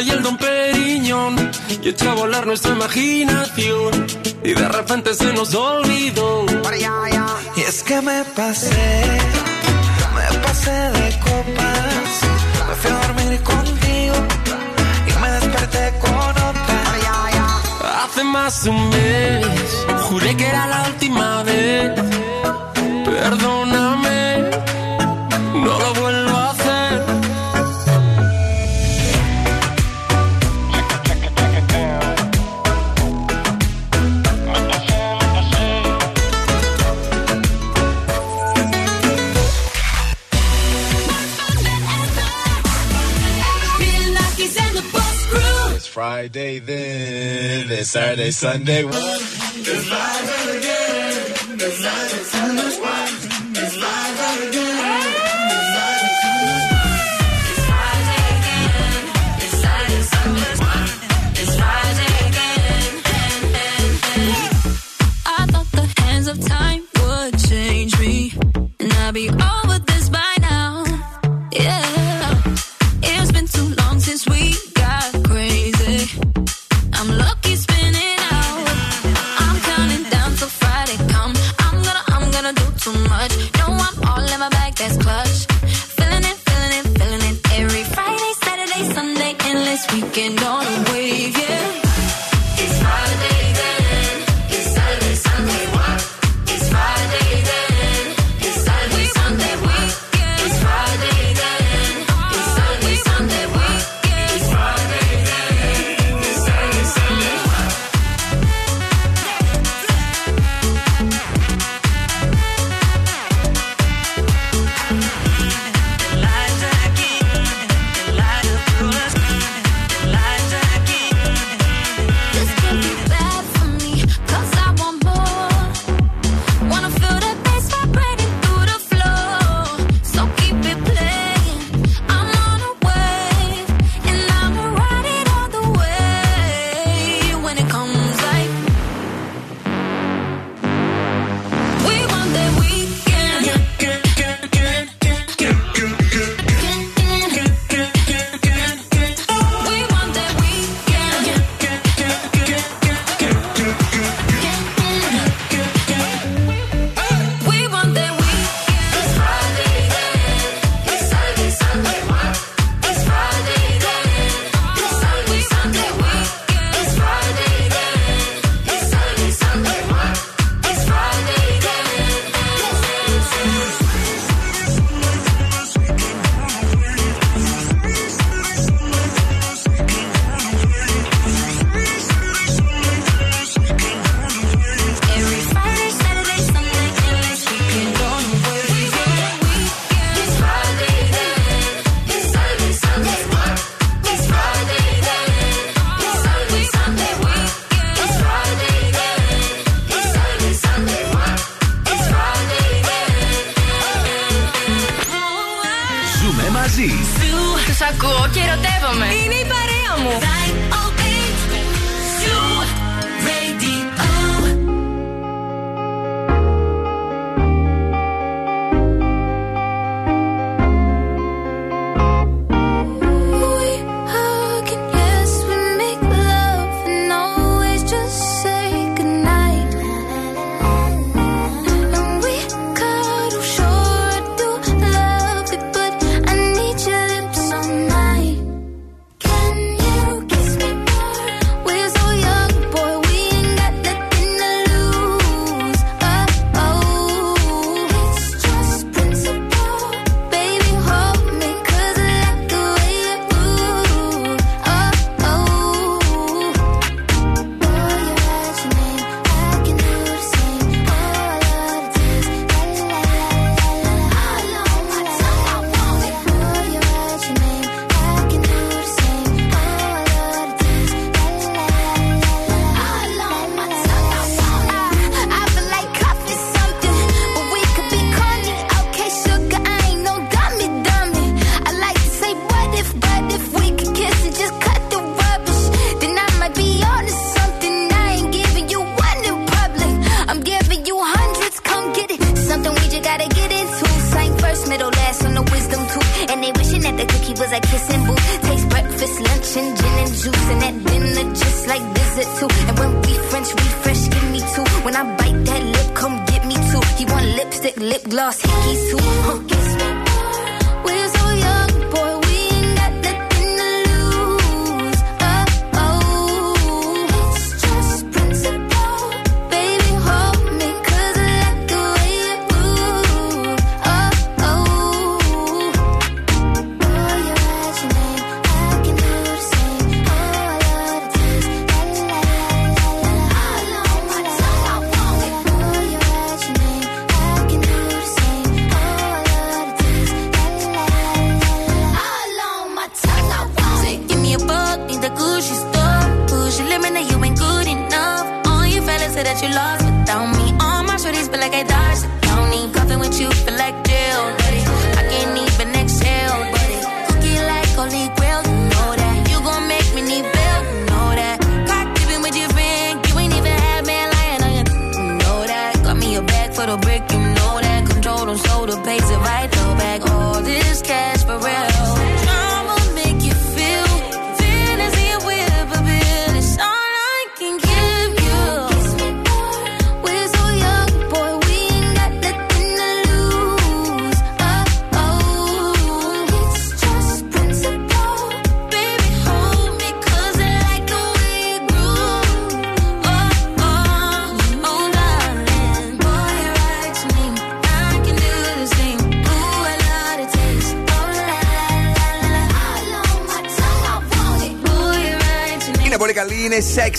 y 0.00 0.10
el 0.10 0.22
don 0.22 0.36
Periñón. 0.36 1.50
Y 1.82 1.88
echó 1.88 2.10
a 2.10 2.14
volar 2.14 2.46
nuestra 2.46 2.72
imaginación. 2.72 4.06
Y 4.42 4.52
de 4.52 4.68
repente 4.68 5.14
se 5.14 5.32
nos 5.32 5.54
olvidó. 5.54 6.44
Y 7.56 7.60
es 7.60 7.82
que 7.82 8.00
me 8.00 8.24
pasé. 8.24 9.20
Me 10.14 10.38
pasé 10.38 10.70
de 10.70 11.18
copas. 11.20 12.08
Me 12.68 12.74
fui 12.80 12.90
a 12.90 13.06
dormir 13.06 13.42
contigo. 13.42 14.14
Y 15.08 15.20
me 15.20 15.30
desperté 15.30 15.92
con 16.00 16.12
otra. 16.12 16.44
Hace 18.04 18.24
más 18.24 18.64
de 18.64 18.70
un 18.70 18.88
mes, 18.90 19.86
juré 20.08 20.36
que 20.36 20.46
era 20.46 20.66
la 20.66 20.82
última 20.88 21.42
vez. 21.42 21.92
Perdóname, 23.04 24.50
no 25.54 25.78
lo 25.78 25.95
Friday 46.26 46.58
then, 46.58 47.70
it's 47.70 47.90
Saturday, 47.90 48.32
Sunday. 48.32 48.82
I 48.84 50.15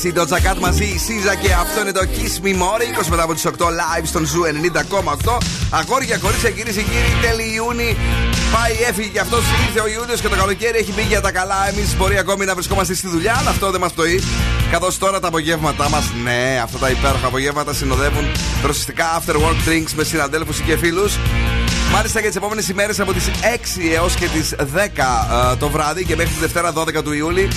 είναι 0.04 0.10
sexy 0.10 0.14
η 0.14 0.26
Doja 0.26 0.44
Cat 0.44 0.58
μαζί 0.58 0.84
η 0.84 0.98
SZA 0.98 1.36
και 1.36 1.54
αυτό 1.54 1.82
είναι 1.82 1.92
το 1.92 2.02
Kiss 2.14 2.46
Me 2.46 2.54
More. 2.62 3.02
20 3.04 3.08
μετά 3.10 3.24
από 3.24 3.34
τις 3.34 3.46
8 3.46 3.50
live 3.50 4.04
στον 4.04 4.26
Zoo 4.26 4.42
90,8. 5.26 5.38
Αγόρια, 5.70 6.18
κορίτσια, 6.18 6.50
κυρίες 6.50 6.76
και 6.76 6.82
κύριοι, 6.82 7.12
τέλη 7.22 7.54
Ιούνι. 7.56 7.98
Πάει, 8.54 8.74
έφυγε 8.90 9.08
και 9.08 9.20
αυτός, 9.20 9.44
ήρθε 9.68 9.80
ο 9.82 9.88
Ιούλιος 9.88 10.22
και 10.22 10.28
το 10.28 10.36
καλοκαίρι 10.36 10.78
έχει 10.78 10.94
μπει 10.94 11.02
για 11.02 11.22
τα 11.22 11.32
καλά. 11.32 11.70
Εμείς 11.70 11.96
μπορεί 11.98 12.18
ακόμη 12.18 12.46
να 12.46 12.54
βρισκόμαστε 12.54 12.94
στη 12.94 13.08
δουλειά, 13.08 13.36
αλλά 13.40 13.50
αυτό 13.50 13.72
δεν 13.72 13.80
μας 13.80 13.92
πτωεί. 13.92 14.22
Καθώς 14.72 14.98
τώρα 14.98 15.20
τα 15.20 15.28
απογεύματά 15.28 15.90
μας, 15.90 16.06
ναι, 16.24 16.60
αυτά 16.64 16.78
τα 16.78 16.90
υπέροχα 16.90 17.28
απογεύματα 17.28 17.74
συνοδεύουν 17.74 18.26
δροσιστικά 18.62 19.06
after 19.22 19.36
work 19.36 19.70
drinks 19.70 19.92
με 19.96 20.04
συναδέλφους 20.04 20.60
και 20.60 20.78
φίλους. 20.78 21.18
Μάλιστα 21.92 22.20
για 22.20 22.28
τις 22.28 22.38
επόμενες 22.38 22.70
ημέρες 22.70 23.00
από 23.00 23.14
τις 23.14 23.30
6 23.42 23.94
έως 23.96 24.14
και 24.16 24.28
τις 24.28 24.56
10 24.58 25.52
ε, 25.52 25.56
το 25.56 25.70
βράδυ 25.70 26.06
και 26.06 26.16
μέχρι 26.16 26.34
τη 26.34 26.40
Δευτέρα 26.40 26.74
12 26.74 27.04
του 27.04 27.14
Ιούλη. 27.14 27.48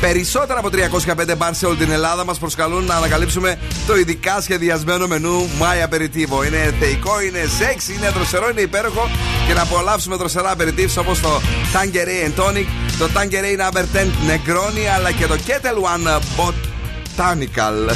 Περισσότερα 0.00 0.58
από 0.58 0.68
305 0.72 1.36
μπαρ 1.36 1.54
σε 1.54 1.66
όλη 1.66 1.76
την 1.76 1.90
Ελλάδα 1.90 2.24
μας 2.24 2.38
προσκαλούν 2.38 2.84
να 2.84 2.94
ανακαλύψουμε 2.94 3.58
το 3.86 3.96
ειδικά 3.96 4.40
σχεδιασμένο 4.40 5.06
μενού 5.06 5.48
My 5.60 5.88
Aperitivo. 5.88 6.46
Είναι 6.46 6.74
θεϊκό, 6.80 7.20
είναι 7.20 7.44
σεξ, 7.58 7.88
είναι 7.88 8.10
δροσερό, 8.10 8.48
είναι 8.50 8.60
υπέροχο 8.60 9.10
και 9.46 9.54
να 9.54 9.62
απολαύσουμε 9.62 10.16
δροσερά 10.16 10.54
aperitifs 10.56 10.96
όπως 10.98 11.20
το 11.20 11.40
Tangerine 11.72 12.28
and 12.28 12.44
Tonic, 12.44 12.66
το 12.98 13.08
Tangerine 13.14 13.60
Number 13.60 13.82
10 13.82 13.84
Negroni 14.28 14.86
αλλά 14.96 15.12
και 15.12 15.26
το 15.26 15.36
Kettle 15.46 15.82
One 15.94 16.20
Botanical 16.36 17.90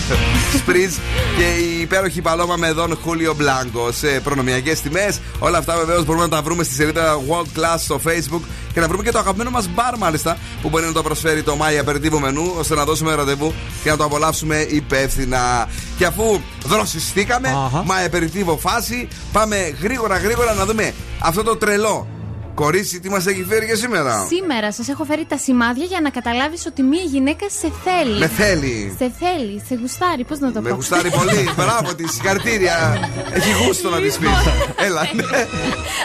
Spritz 0.54 0.98
και 1.36 1.44
η 1.44 1.80
υπέροχη 1.80 2.20
παλώμα 2.20 2.56
με 2.56 2.74
Don 2.76 2.88
Julio 2.88 3.30
Blanco 3.30 3.92
σε 3.92 4.20
προνομιακές 4.20 4.80
τιμές. 4.80 5.20
Όλα 5.38 5.58
αυτά 5.58 5.76
βεβαίως 5.76 6.04
μπορούμε 6.04 6.24
να 6.24 6.30
τα 6.30 6.42
βρούμε 6.42 6.62
στη 6.62 6.74
σελίδα 6.74 7.18
World 7.28 7.58
Class 7.58 7.76
στο 7.78 8.00
Facebook 8.06 8.40
και 8.72 8.80
να 8.80 8.88
βρούμε 8.88 9.02
και 9.02 9.10
το 9.10 9.18
αγαπημένο 9.18 9.50
μας 9.50 9.68
μπαρ 9.68 9.98
μάλιστα 9.98 10.36
που 10.62 10.68
μπορεί 10.68 10.84
να 10.84 10.92
το 10.92 11.02
προσφέρει 11.02 11.42
το 11.42 11.58
My 11.60 11.84
Aperitivo 11.84 12.18
μενού 12.20 12.54
ώστε 12.58 12.74
να 12.74 12.84
δώσουμε 12.84 13.14
ραντεβού 13.14 13.54
και 13.82 13.90
να 13.90 13.96
το 13.96 14.04
απολαύσουμε 14.04 14.56
υπεύθυνα. 14.56 15.68
Και 15.98 16.06
αφού 16.06 16.40
δροσιστήκαμε, 16.64 17.48
My 17.72 18.14
Aperitivo 18.14 18.58
φάση, 18.58 19.08
πάμε 19.32 19.74
γρήγορα 19.82 20.18
γρήγορα 20.18 20.52
να 20.52 20.64
δούμε 20.64 20.94
αυτό 21.18 21.42
το 21.42 21.56
τρελό. 21.56 22.13
Κορίτσι, 22.54 23.00
τι 23.00 23.08
μας 23.10 23.26
έχει 23.26 23.44
φέρει 23.48 23.66
και 23.66 23.74
σήμερα; 23.74 24.26
Σήμερα 24.28 24.72
σας 24.72 24.88
έχω 24.88 25.04
φέρει 25.04 25.24
τα 25.24 25.36
σημάδια 25.36 25.84
για 25.84 26.00
να 26.00 26.10
καταλάβεις 26.10 26.66
ότι 26.66 26.82
μία 26.82 27.02
γυναίκα 27.02 27.46
σε 27.48 27.72
θέλει. 27.84 28.18
Με 28.18 28.26
θέλει. 28.28 28.94
Σε 28.98 29.12
θέλει, 29.18 29.62
σε 29.68 29.74
γουστάρει, 29.80 30.24
πώς 30.24 30.38
να 30.38 30.52
το 30.52 30.60
Με 30.60 30.68
πω. 30.68 30.74
γουστάρει 30.74 31.10
πολύ. 31.10 31.48
Μπράβο 31.58 31.94
τη, 31.94 32.08
συγχαρητήρια. 32.08 32.98
Έχει 33.32 33.64
γούστο 33.64 33.90
να 33.90 34.00
της 34.00 34.18
πεις. 34.18 34.28
Έλα, 34.76 35.00
ναι. 35.14 35.46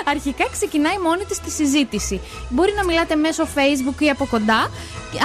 Αρχικά 0.06 0.46
ξεκινάει 0.52 0.98
μόνη 1.04 1.24
της 1.24 1.40
τη 1.40 1.52
συζήτηση. 1.52 2.22
Μπορεί 2.50 2.74
να 2.76 2.84
μιλάτε 2.86 3.16
μέσω 3.16 3.48
Facebook 3.56 4.02
ή 4.02 4.10
από 4.10 4.26
κοντά, 4.26 4.72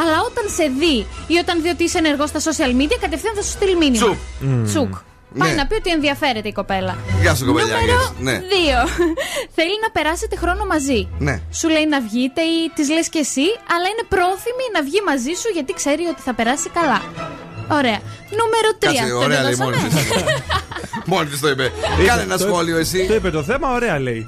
αλλά 0.03 0.17
όταν 0.29 0.45
σε 0.57 0.65
δει 0.79 1.07
ή 1.27 1.37
όταν 1.43 1.63
δει 1.63 1.69
ότι 1.69 1.85
είσαι 1.85 1.99
ενεργός 1.99 2.29
στα 2.29 2.41
social 2.41 2.73
media, 2.83 2.97
κατευθείαν 3.01 3.35
θα 3.35 3.43
σου 3.43 3.51
στείλει 3.51 3.77
μήνυμα. 3.77 4.05
Τσουκ. 4.07 4.19
Τσουκ. 4.67 4.95
Πάει 5.39 5.51
Ναι. 5.51 5.55
να 5.61 5.67
πει 5.67 5.75
ότι 5.75 5.91
ενδιαφέρεται 5.91 6.49
η 6.49 6.53
κοπέλα. 6.53 6.97
Γεια 7.21 7.35
σου, 7.35 7.45
κοπελιά. 7.47 7.77
Νούμερο 7.77 8.15
Ναι. 8.19 8.37
2. 8.39 8.89
Θέλει 9.57 9.77
να 9.85 9.91
περάσετε 9.97 10.37
χρόνο 10.37 10.65
μαζί. 10.67 11.09
Ναι. 11.19 11.41
Σου 11.59 11.69
λέει 11.69 11.87
να 11.95 12.01
βγείτε 12.01 12.41
ή 12.43 12.57
της 12.75 12.87
λες 12.95 13.09
και 13.09 13.19
εσύ, 13.19 13.47
αλλά 13.75 13.87
είναι 13.93 14.05
πρόθυμη 14.15 14.65
να 14.77 14.81
βγει 14.83 15.01
μαζί 15.11 15.33
σου 15.41 15.49
γιατί 15.57 15.73
ξέρει 15.81 16.05
ότι 16.13 16.23
θα 16.29 16.35
περάσει 16.35 16.69
καλά. 16.79 17.01
Ωραία. 17.79 17.99
Νούμερο 18.41 18.69
3. 18.79 18.85
Κάτσε, 18.87 19.13
ωραία 19.25 19.43
λέει 19.43 19.57
μόνη 19.63 19.77
της. 19.77 19.95
Μόνη 21.07 21.29
τη 21.29 21.39
το 21.39 21.49
είπε. 21.49 21.73
Κάνε 22.07 22.23
ένα 22.23 22.39
Το- 22.39 22.45
σχόλιο 22.47 22.77
εσύ. 22.77 23.07
Το 23.07 23.15
είπε 23.15 23.31
το 23.31 23.43
θέμα, 23.43 23.67
ωραία 23.75 23.99
λέει. 23.99 24.27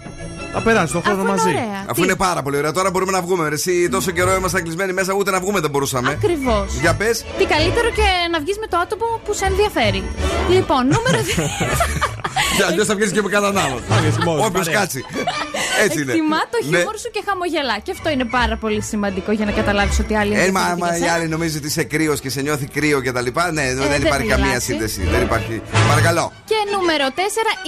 Θα 0.53 0.61
περάσει 0.63 0.93
το 0.93 1.01
χρόνο 1.01 1.21
Αφού 1.23 1.29
είναι 1.29 1.37
μαζί. 1.37 1.49
ωραία. 1.49 1.85
Αφού 1.91 2.03
είναι 2.05 2.17
πάρα 2.17 2.43
πολύ 2.43 2.57
ωραία, 2.57 2.73
τώρα 2.73 2.91
μπορούμε 2.91 3.13
να 3.13 3.21
βγούμε. 3.23 3.49
ρε. 3.49 3.55
Εσύ 3.55 3.89
τόσο 3.89 4.11
καιρό 4.11 4.35
ήμασταν 4.35 4.63
κλεισμένοι 4.63 4.93
μέσα, 4.93 5.13
ούτε 5.13 5.31
να 5.31 5.41
βγούμε 5.41 5.61
δεν 5.61 5.71
μπορούσαμε. 5.71 6.11
Ακριβώς. 6.11 6.73
Για 6.81 6.95
πες. 6.95 7.25
Τι 7.39 7.45
καλύτερο 7.45 7.89
και 7.91 8.03
να 8.33 8.39
βγεις 8.41 8.59
με 8.59 8.67
το 8.67 8.77
άτομο 8.77 9.21
που 9.25 9.33
σε 9.35 9.45
ενδιαφέρει. 9.45 10.03
Λοιπόν, 10.51 10.83
νούμερο 10.87 11.19
2. 11.25 11.49
Για 12.57 12.67
αλλιώς 12.67 12.87
θα 12.87 12.95
βγεις 12.95 13.11
και 13.13 13.23
με 13.23 13.29
κανέναν 13.29 13.65
άλλον. 13.65 13.83
Όποιος 14.47 14.69
κάτσει. 14.71 15.05
Έτσι 15.85 16.01
είναι. 16.03 16.13
Εκτιμά 16.13 16.37
το 16.51 16.59
Ναι. 16.69 16.77
χιούμορ 16.77 16.97
σου 16.99 17.11
και 17.11 17.23
χαμογελά. 17.29 17.79
Και 17.83 17.91
αυτό 17.91 18.11
είναι 18.11 18.25
πάρα 18.25 18.57
πολύ 18.57 18.81
σημαντικό 18.83 19.33
για 19.33 19.45
να 19.45 19.53
καταλάβεις 19.53 19.99
ότι 19.99 20.15
άλλοι 20.17 20.33
Ε, 20.33 20.37
μα, 20.37 20.43
ενδιαφέρονται 20.45 20.81
μα 20.81 20.87
για 20.89 20.97
η 20.97 21.01
σένα. 21.01 21.13
άλλη 21.13 21.29
νομίζει 21.29 21.57
ότι 21.57 21.67
είσαι 21.67 21.85
κρύος 21.85 22.21
και 22.21 22.31
σε 22.31 22.41
νιώθει 22.41 22.67
κρύο 22.67 23.01
και 23.01 23.13
τα 23.13 23.21
λοιπά. 23.21 23.53
Ναι, 23.53 23.75
δεν 23.75 23.89
δεν 23.89 24.03
υπάρχει 24.03 24.27
καμία 24.27 24.47
μιλάς, 24.47 24.63
ε. 24.63 24.67
σύνδεση. 24.71 25.03
Δεν 25.13 25.23
υπάρχει. 25.23 25.63
Παρακαλώ. 25.89 26.33
Και 26.45 26.55
νούμερο 26.75 27.05
4 27.09 27.19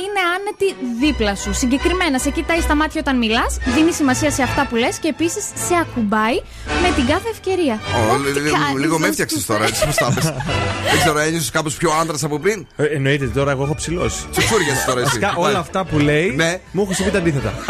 είναι 0.05 0.21
άνετη 0.37 0.67
δίπλα 1.05 1.35
σου. 1.35 1.55
Συγκεκριμένα 1.55 2.19
σε 2.19 2.31
κοιτάει 2.31 2.61
στα 2.61 2.75
μάτια 2.81 3.01
όταν 3.05 3.17
μιλάς, 3.19 3.53
δίνει 3.75 3.93
σημασία 3.93 4.31
σε 4.31 4.43
αυτά 4.43 4.67
που 4.69 4.77
λες 4.77 4.97
και 5.03 5.09
επίσης 5.09 5.45
σε 5.67 5.75
ακουμπάει 5.81 6.37
με 6.83 6.88
την 6.97 7.07
κάθε 7.07 7.29
ευκαιρία. 7.31 7.75
Ω, 7.97 8.12
Ό,τι 8.12 8.23
λι- 8.29 8.43
λι- 8.45 8.53
κάνεις, 8.53 8.81
Λίγο 8.81 8.95
με 8.95 9.01
να 9.01 9.07
έφτιαξες 9.07 9.41
σου 9.41 9.47
τώρα, 9.47 9.64
έτσι 9.64 9.85
πώς 9.87 9.95
τα 9.95 10.12
πες. 10.14 10.25
Δεν 10.93 10.99
ξέρω, 11.03 11.19
ένιωσες 11.19 11.51
κάπως 11.51 11.75
πιο 11.75 11.91
άντρας 12.01 12.23
από 12.25 12.38
πριν; 12.38 12.67
Ε, 12.77 12.85
εννοείται 12.85 13.27
τώρα, 13.27 13.51
εγώ 13.51 13.62
έχω 13.62 13.75
ψηλώσει. 13.75 14.21
Τσουτσούριασε 14.31 14.83
τώρα 14.87 15.01
εσύ. 15.01 15.09
Βασικά 15.19 15.33
όλα 15.37 15.59
αυτά 15.59 15.85
που 15.85 15.99
λέει 15.99 16.33
Ναι. 16.37 16.61
μου 16.73 16.83
έχουν 16.83 16.95
συμβεί 16.95 17.11
τα 17.11 17.19
αντίθετα. 17.19 17.53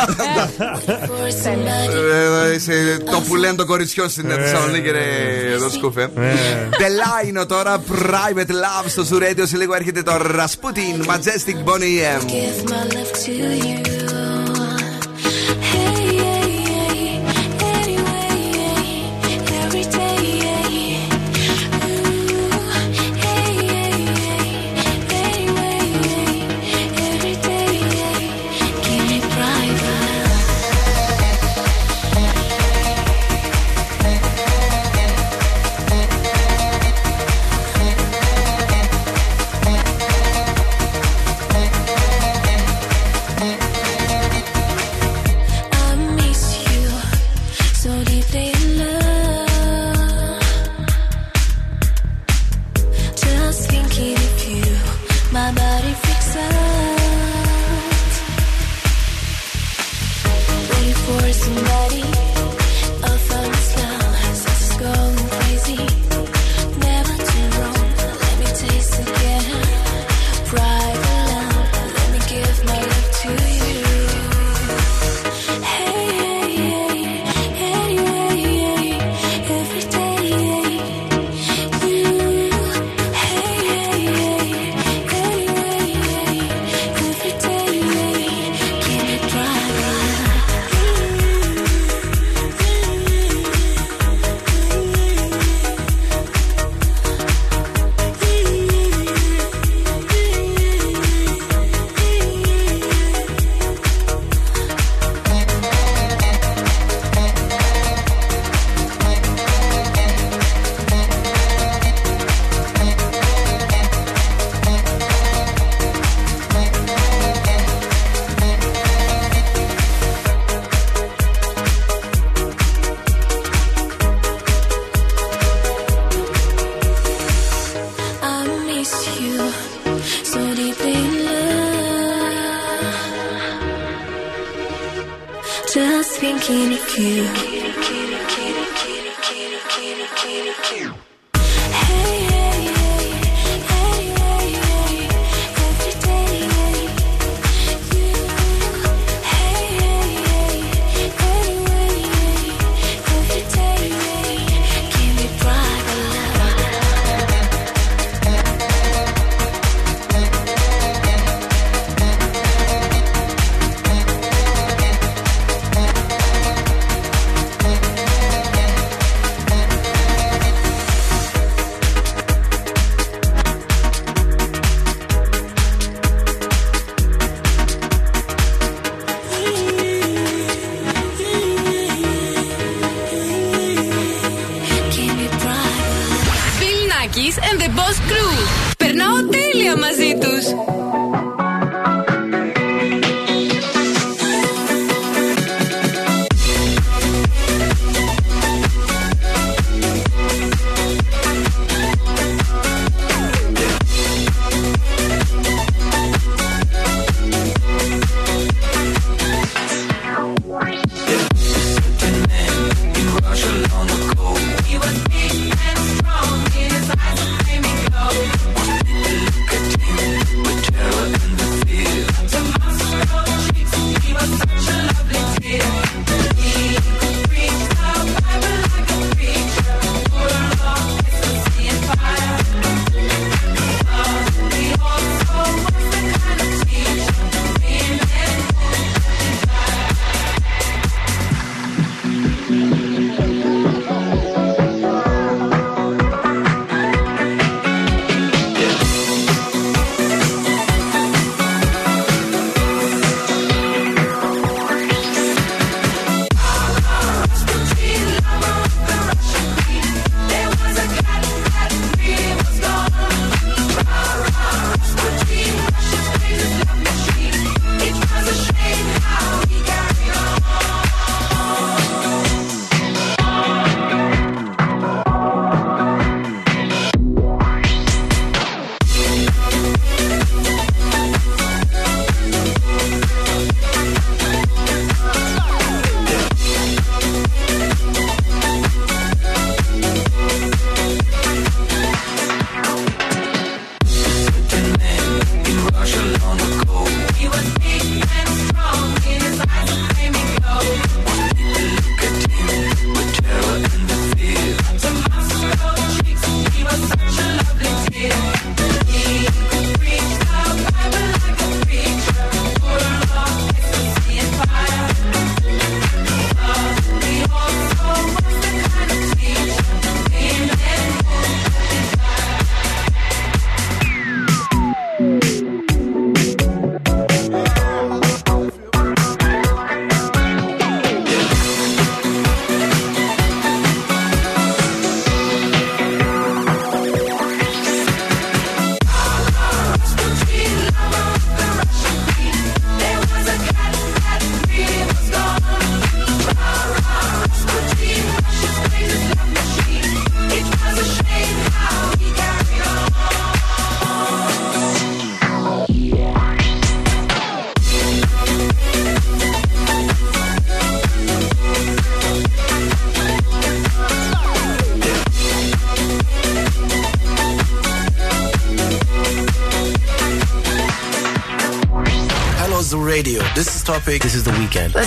Ε, 2.50 2.54
Είσαι 2.54 2.98
το 3.10 3.20
πουλέν 3.28 3.56
των 3.56 3.66
κοριτσιών 3.66 4.08
στην 4.08 4.28
Θεσσαλονίκη, 4.28 4.90
ρε 4.90 5.04
εδώ 5.52 5.68
σκούφε. 5.70 6.10
Τελάινο 6.78 7.46
τώρα, 7.46 7.82
private 7.92 8.50
love 8.50 8.86
στο 8.86 9.04
Zoo 9.10 9.22
Radio. 9.22 9.42
Σε 9.42 9.56
λίγο 9.56 9.74
έρχεται 9.74 10.02
το 10.02 10.12
Rasputin, 10.12 11.06
Majestic 11.06 11.64
Bonnie 11.68 12.20
M. 12.20 13.97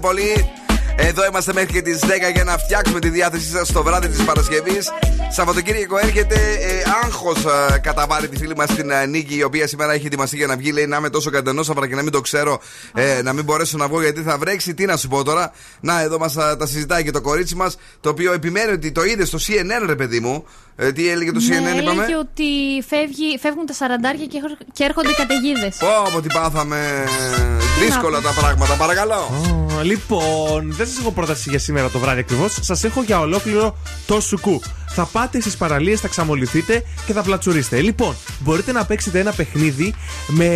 πολύ. 0.00 0.50
Εδώ 0.96 1.26
είμαστε 1.26 1.52
μέχρι 1.52 1.72
και 1.72 1.82
τις 1.82 1.98
10 1.98 2.30
για 2.34 2.44
να 2.44 2.58
φτιάξουμε 2.58 3.00
τη 3.00 3.08
διάθεσή 3.08 3.48
σας 3.50 3.72
το 3.72 3.82
βράδυ 3.82 4.08
της 4.08 4.24
Παρασκευής. 4.24 4.90
Σαββατοκύριακο 5.30 5.98
έρχεται. 5.98 6.34
Ε, 6.34 6.82
Άγχος 7.04 7.44
ε, 7.44 7.78
καταβάλει 7.78 8.28
τη 8.28 8.36
φίλη 8.36 8.56
μας 8.56 8.74
την 8.74 8.90
ε, 8.90 9.06
Νίκη, 9.06 9.36
η 9.36 9.42
οποία 9.42 9.66
σήμερα 9.66 9.92
έχει 9.92 10.06
ετοιμαστεί 10.06 10.36
για 10.36 10.46
να 10.46 10.56
βγει. 10.56 10.72
Λέει 10.72 10.86
να 10.86 10.96
είμαι 10.96 11.10
τόσο 11.10 11.30
κατενόσαυρα 11.30 11.88
και 11.88 11.94
να 11.94 12.02
μην 12.02 12.12
το 12.12 12.20
ξέρω, 12.20 12.60
ε, 12.94 13.22
να 13.22 13.32
μην 13.32 13.44
μπορέσω 13.44 13.76
να 13.76 13.88
βγω 13.88 14.02
γιατί 14.02 14.22
θα 14.22 14.38
βρέξει. 14.38 14.74
Τι 14.74 14.84
να 14.84 14.96
σου 14.96 15.08
πω 15.08 15.24
τώρα. 15.24 15.52
Να, 15.80 16.00
εδώ 16.00 16.18
μας 16.18 16.32
τα 16.32 16.66
συζητάει 16.66 17.02
και 17.04 17.10
το 17.10 17.20
κορίτσι 17.20 17.54
μας, 17.54 17.76
το 18.00 18.08
οποίο 18.08 18.32
επιμένει 18.32 18.72
ότι 18.72 18.92
το 18.92 19.04
είδε 19.04 19.24
στο 19.24 19.38
CNN, 19.46 19.86
ρε 19.86 19.94
παιδί 19.94 20.20
μου. 20.20 20.44
Ε, 20.76 20.92
τι 20.92 21.08
έλεγε 21.08 21.32
το 21.32 21.40
CNN, 21.48 21.62
ναι, 21.62 21.70
είπαμε; 21.70 22.02
έλεγε 22.02 22.16
ότι 22.16 22.44
φεύγει, 22.88 23.38
φεύγουν 23.40 23.66
τα 23.66 23.72
σαραντάρια 23.72 24.26
και, 24.26 24.36
έχ- 24.36 24.72
και 24.72 24.84
έρχονται 24.84 25.12
καταιγίδες. 25.16 25.76
Πω, 25.78 25.88
από 26.06 26.20
τι 26.20 26.28
πάθαμε. 26.34 27.04
Δύσκολα 27.84 28.20
τα 28.20 28.32
πράγματα, 28.40 28.74
παρακαλώ. 28.74 29.14
Ω, 29.78 29.82
Λοιπόν, 29.82 30.72
δεν 30.72 30.86
σας 30.86 30.98
έχω 30.98 31.10
πρόταση 31.10 31.50
για 31.50 31.58
σήμερα 31.58 31.88
το 31.88 31.98
βράδυ 31.98 32.20
ακριβώς. 32.20 32.58
Σας 32.60 32.84
έχω 32.84 33.02
για 33.02 33.20
ολόκληρο 33.20 33.76
το 34.06 34.20
σουκού. 34.20 34.60
Θα 35.00 35.06
πάτε 35.06 35.40
στις 35.40 35.56
παραλίες, 35.56 36.00
θα 36.00 36.08
ξαμολυθείτε 36.08 36.84
και 37.06 37.12
θα 37.12 37.22
πλατσουρίστε. 37.22 37.80
Λοιπόν, 37.80 38.16
μπορείτε 38.38 38.72
να 38.72 38.84
παίξετε 38.84 39.18
ένα 39.18 39.32
παιχνίδι 39.32 39.94
με 40.26 40.48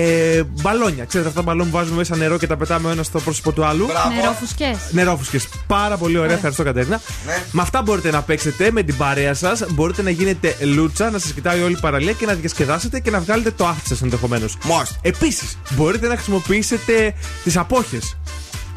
μπαλόνια. 0.62 1.04
Ξέρετε 1.04 1.28
αυτά 1.28 1.40
τα 1.40 1.46
μπαλόν 1.46 1.66
που 1.70 1.76
βάζουμε 1.76 1.96
μέσα 1.96 2.16
νερό 2.16 2.38
και 2.38 2.46
τα 2.46 2.56
πετάμε 2.56 2.88
ο 2.88 2.90
ένας 2.90 3.06
στο 3.06 3.20
πρόσωπο 3.20 3.52
του 3.52 3.64
άλλου. 3.64 3.86
Νερόφουσκες. 4.16 4.76
Νερόφουσκες. 4.90 5.48
Πάρα 5.66 5.96
πολύ 5.96 6.18
ωραία, 6.18 6.34
ευχαριστώ 6.34 6.62
Κατέρινα. 6.62 7.00
Ναι. 7.26 7.42
Με 7.50 7.62
αυτά 7.62 7.82
μπορείτε 7.82 8.10
να 8.10 8.22
παίξετε 8.22 8.70
με 8.70 8.82
την 8.82 8.96
παρέα 8.96 9.34
σας. 9.34 9.64
Μπορείτε 9.68 10.02
να 10.02 10.10
γίνετε 10.10 10.56
λούτσα, 10.60 11.10
να 11.10 11.18
σας 11.18 11.32
κοιτάει 11.32 11.62
όλη 11.62 11.74
η 11.74 11.80
παραλία 11.80 12.12
και 12.12 12.26
να 12.26 12.34
διασκεδάσετε 12.34 13.00
και 13.00 13.10
να 13.10 13.20
βγάλετε 13.20 13.50
το 13.50 13.66
άχτη 13.66 13.88
σας 13.88 14.02
ενδεχομένως. 14.02 14.56
Επίσης, 15.02 15.58
μπορείτε 15.70 16.08
να 16.08 16.14
χρησιμοποιήσετε 16.14 17.14
τις 17.44 17.56
απόχες. 17.56 18.16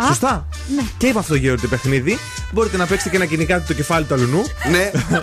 Σωστά. 0.02 0.48
Ναι. 0.76 0.84
Και 0.98 1.12
με 1.14 1.20
αυτό 1.20 1.36
γέροντε 1.36 1.68
παιχνίδι. 1.68 2.18
Μπορείτε 2.52 2.78
να 2.78 2.86
παίξετε 2.86 3.10
και 3.10 3.18
να 3.18 3.26
κυνηγάτε 3.26 3.64
το 3.68 3.74
κεφάλι 3.74 4.06
του 4.06 4.14
αλουνού. 4.14 4.42
Ναι. 4.72 4.92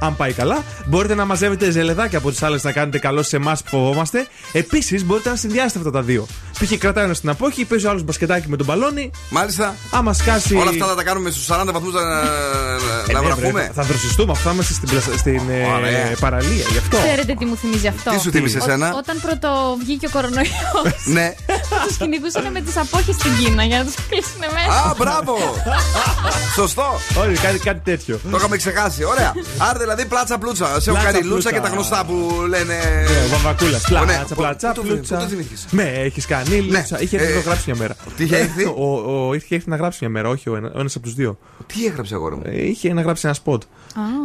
Αν 0.00 0.16
πάει 0.16 0.32
καλά. 0.32 0.64
Μπορείτε 0.86 1.14
να 1.14 1.24
μαζεύετε 1.24 1.70
ζελεδάκια 1.70 2.18
από 2.18 2.30
τις 2.30 2.42
άλλες 2.42 2.64
να 2.64 2.72
κάνετε 2.72 2.98
καλό 2.98 3.22
σε 3.22 3.36
εμάς 3.36 3.62
που 3.62 3.68
φοβόμαστε. 3.68 4.26
Επίσης, 4.52 5.04
μπορείτε 5.04 5.28
να 5.28 5.36
συνδυάσετε 5.36 5.78
αυτά 5.78 5.90
τα 5.90 6.02
δύο. 6.02 6.26
Π.χ. 6.58 6.78
κρατάει 6.78 7.04
ένα 7.04 7.14
στην 7.14 7.28
απόχη, 7.28 7.64
παίζει 7.64 7.86
ο 7.86 7.90
άλλος 7.90 8.02
μπασκετάκι 8.02 8.48
με 8.48 8.56
τον 8.56 8.66
μπαλόνι. 8.66 9.10
Μάλιστα. 9.30 9.74
Άμα 9.90 10.12
σκάσει. 10.12 10.54
Όλα 10.56 10.70
αυτά 10.70 10.86
θα 10.86 10.94
τα 10.94 11.02
κάνουμε 11.02 11.30
στους 11.30 11.46
40 11.50 11.72
βαθμούς 11.72 11.92
να, 11.92 12.00
να, 12.00 12.18
Ε, 12.18 13.12
να 13.12 13.20
ναι, 13.20 13.26
βραφούμε. 13.26 13.50
βρε, 13.50 13.70
Θα 13.74 13.82
δροσιστούμε, 13.82 14.32
αφού 14.32 14.42
θα 14.42 14.50
είμαστε 14.52 14.72
στην, 14.74 14.88
πλασα- 14.88 15.18
στην 15.18 15.40
ε, 15.50 15.66
Ωραία. 15.76 16.10
παραλία. 16.20 16.64
Γι' 16.72 16.78
αυτό. 16.78 16.96
Ξέρετε 16.96 17.34
τι 17.38 17.44
μου 17.44 17.56
θυμίζει 17.56 17.86
αυτό. 17.86 18.10
Τι 18.10 18.20
σου 18.20 18.30
θύμισε 18.30 18.58
Ό- 18.58 18.64
εσένα; 18.64 18.92
Όταν 18.96 19.20
πρώτο 19.20 19.76
βγήκε 19.84 20.06
ο 20.06 20.10
κορονοϊός, 20.10 21.04
Ναι. 21.04 21.34
τους 21.86 21.96
κυνηγούσαν 21.96 22.50
με 22.52 22.60
τις 22.60 22.76
απόχες 22.76 23.14
στην 23.14 23.30
Κίνα 23.38 23.64
για 23.64 23.78
να 23.78 23.84
τους 23.84 23.94
κλείσουν 24.08 24.42
μέσα. 24.56 24.80
Α, 24.90 24.94
μπράβο! 24.98 25.34
Σωστό. 26.54 26.86
Όχι, 27.20 27.38
κάτι, 27.42 27.58
κάτι 27.58 27.80
τέτοιο. 27.84 28.20
Το 28.30 28.36
είχαμε 28.36 28.56
ξεχάσει. 28.56 29.04
Ωραία. 29.04 29.32
Άρα 29.58 29.78
δηλαδή 29.78 30.04
πλάτσα 30.06 30.38
πλούτσα. 30.38 30.64
Σε 30.66 30.72
έχω 30.72 30.82
Πλάτσα, 30.90 31.04
κάνει 31.04 31.16
λούτσα 31.16 31.28
πλούτσα. 31.28 31.52
και 31.52 31.60
τα 31.60 31.68
γνωστά 31.68 32.04
που 32.04 32.44
λένε. 32.48 32.74
Ε, 32.74 33.26
Βαμβακούλας. 33.30 33.82
Ναι, 33.90 33.98
Πλάτσα, 33.98 34.24
πού- 34.28 34.34
πλάτσα, 34.36 34.68
πού 34.68 34.74
το 34.74 34.80
θυμ- 34.82 34.92
πλούτσα. 34.94 35.16
πού 35.16 35.22
το 35.22 35.28
θυμήθηκες; 35.28 35.64
Με, 35.70 35.82
έχεις 35.82 36.26
κάνει 36.26 36.43
λούτσα. 36.50 37.00
Είχε 37.00 37.16
έρθει 37.16 37.32
Ε, 37.32 37.34
να 37.34 37.40
το 37.42 37.46
γράψει 37.48 37.62
μια 37.66 37.76
μέρα. 37.76 37.96
τι 38.16 38.24
είχε 38.24 38.36
έρθει; 38.36 38.64
Ο, 38.64 39.26
ο, 39.28 39.34
είχε 39.34 39.54
έρθει 39.54 39.68
να 39.70 39.76
γράψει 39.76 39.98
μια 40.00 40.10
μέρα, 40.10 40.28
όχι 40.28 40.48
ο 40.48 40.56
ένα 40.56 40.68
από 40.74 41.00
τους 41.00 41.14
δύο. 41.14 41.38
Τι 41.66 41.86
έγραψε 41.86 42.14
αγόρι 42.14 42.34
μου; 42.36 42.42
Ε, 42.44 42.66
είχε 42.68 42.92
να 42.92 43.02
γράψει 43.02 43.22
ένα 43.26 43.34
σποτ. 43.34 43.62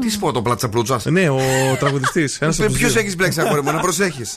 Τι 0.01 0.09
σπω 0.09 0.31
το 0.31 0.41
πλάτσα 0.41 0.69
πλούτσα. 0.69 0.99
Ναι, 1.05 1.29
ο 1.29 1.39
τραγουδιστής. 1.79 2.39
Ποιος 2.73 2.95
έχεις 2.95 3.15
μπλέξει 3.15 3.41
αγόρι 3.41 3.61
μου, 3.61 3.71
να 3.71 3.79
προσέχεις. 3.79 4.33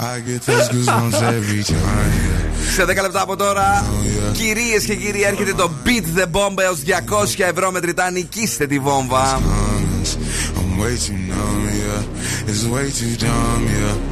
Σε 2.74 2.82
10 2.84 2.86
λεπτά 2.86 3.22
από 3.22 3.36
τώρα, 3.36 3.84
κυρίες 4.32 4.84
και 4.84 4.94
κύριοι, 4.94 5.22
έρχεται 5.22 5.52
το 5.54 5.70
Beat 5.84 6.18
the 6.18 6.24
Bomb 6.24 6.58
έως 6.58 6.82
200 6.86 7.44
ευρώ 7.50 7.70
μετρητά. 7.70 8.10
Νικήστε 8.10 8.66
τη 8.66 8.78
βόμβα. 8.78 9.40
I'm 10.56 10.80
way 10.80 10.96
too 11.06 11.18
numb, 11.32 11.64
yeah. 11.80 12.48
It's 12.50 12.64
way 12.74 12.86
too 12.98 13.14
dumb, 13.24 13.62
yeah. 13.76 14.11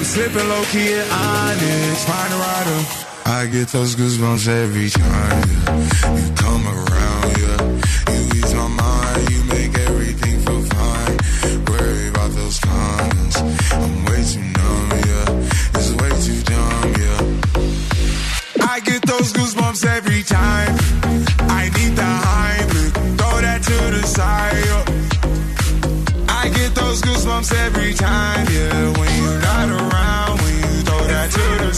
I'm 0.00 0.06
slipping 0.06 0.48
low 0.48 0.64
key 0.72 0.94
at 0.94 1.12
Onyx, 1.12 2.04
find 2.06 2.32
a 2.32 2.36
rider. 2.38 2.80
I 3.26 3.46
get 3.52 3.68
those 3.68 3.94
goosebumps 3.94 4.48
every 4.48 4.88
time 4.88 5.44
yeah. 5.46 6.16
you 6.16 6.34
come 6.36 6.64
around. 6.66 7.36
Yeah, 7.36 7.60
you 8.16 8.22
ease 8.32 8.54
my 8.54 8.66
mind, 8.66 9.30
you 9.30 9.44
make 9.44 9.78
everything 9.78 10.40
feel 10.40 10.62
fine. 10.72 11.18
Worry 11.68 12.08
about 12.08 12.30
those 12.30 12.58
cons. 12.60 13.36
I'm 13.76 14.04
way 14.06 14.24
too 14.24 14.40
numb. 14.40 14.90
Yeah, 15.04 15.76
it's 15.76 15.92
way 15.92 16.08
too 16.24 16.40
dumb. 16.48 16.94
Yeah, 17.04 18.66
I 18.72 18.80
get 18.80 19.02
those 19.02 19.34
goosebumps 19.34 19.84
every 19.84 20.22
time. 20.22 20.78
I 21.50 21.68
need 21.76 21.94
the 21.94 22.10
Heimlich, 22.24 23.18
throw 23.18 23.40
that 23.42 23.62
to 23.64 23.78
the 24.00 24.06
side. 24.06 24.64
yeah. 24.64 25.00
I 26.40 26.48
get 26.48 26.74
those 26.74 27.02
goosebumps 27.02 27.52
every 27.66 27.92
time, 27.92 28.46
yeah. 28.50 28.98
When 28.98 29.19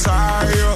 when 0.07 0.57
you 0.57 0.75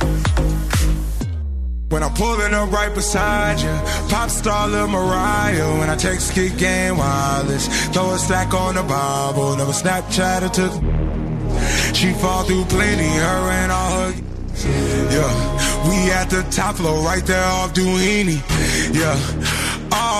when 1.88 2.02
I'm 2.02 2.14
pulling 2.14 2.52
up 2.52 2.70
right 2.72 2.94
beside 2.94 3.60
you. 3.60 3.74
Pop 4.10 4.30
star 4.30 4.68
Lil 4.68 4.88
Mariah 4.88 5.78
when 5.78 5.88
I 5.88 5.96
text 5.96 6.32
kick 6.32 6.56
game 6.58 6.96
wireless. 6.96 7.68
Throw 7.88 8.12
a 8.12 8.18
stack 8.18 8.52
on 8.54 8.74
the 8.74 8.82
Bible, 8.82 9.56
never 9.56 9.72
Snapchat 9.72 10.42
or 10.42 10.52
took. 10.60 10.74
She 11.94 12.12
fall 12.14 12.44
through 12.44 12.64
plenty, 12.64 13.08
her 13.08 13.50
and 13.60 13.72
all 13.72 13.90
her. 14.00 14.22
Yeah, 15.16 15.88
we 15.88 16.10
at 16.10 16.28
the 16.30 16.42
top 16.50 16.76
floor 16.76 17.04
right 17.04 17.24
there 17.24 17.44
off 17.44 17.74
Duini. 17.74 18.38
Yeah. 18.94 19.65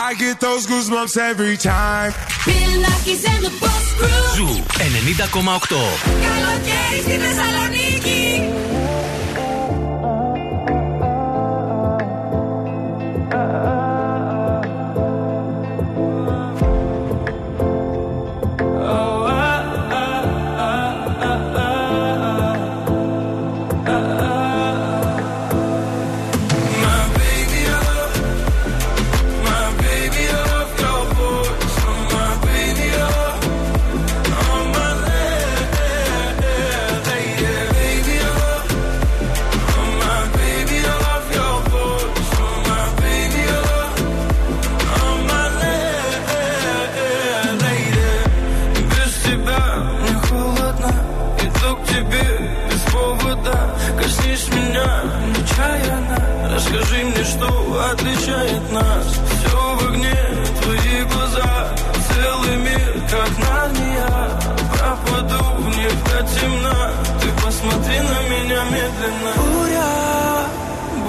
I 0.00 0.14
get 0.14 0.38
those 0.38 0.64
goosebumps 0.66 1.16
every 1.18 1.56
time. 1.56 2.12
Bill 2.46 2.82
Nackis 2.84 3.28
and 3.28 3.44
the 3.44 3.50
Boss 3.60 3.86
Crew. 3.98 4.34
Ζου 4.36 4.62
90,8. 4.78 5.76
Καλοκαίρι 6.26 7.00
στη 7.02 7.10
Θεσσαλονίκη. 7.10 8.42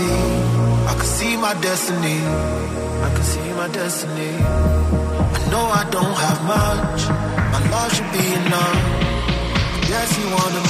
see, 0.00 0.12
I 0.90 0.94
can 0.98 1.10
see 1.18 1.36
my 1.36 1.54
destiny. 1.60 2.18
I 3.06 3.08
can 3.14 3.24
see 3.32 3.52
my 3.60 3.68
destiny. 3.68 4.32
I 5.36 5.40
know 5.50 5.64
I 5.80 5.84
don't 5.90 6.16
have 6.24 6.40
much. 6.56 7.00
My 7.52 7.60
love 7.72 7.90
should 7.94 8.10
be 8.12 8.26
enough. 8.40 8.78
Yes, 9.92 10.08
you 10.18 10.26
wanted 10.36 10.69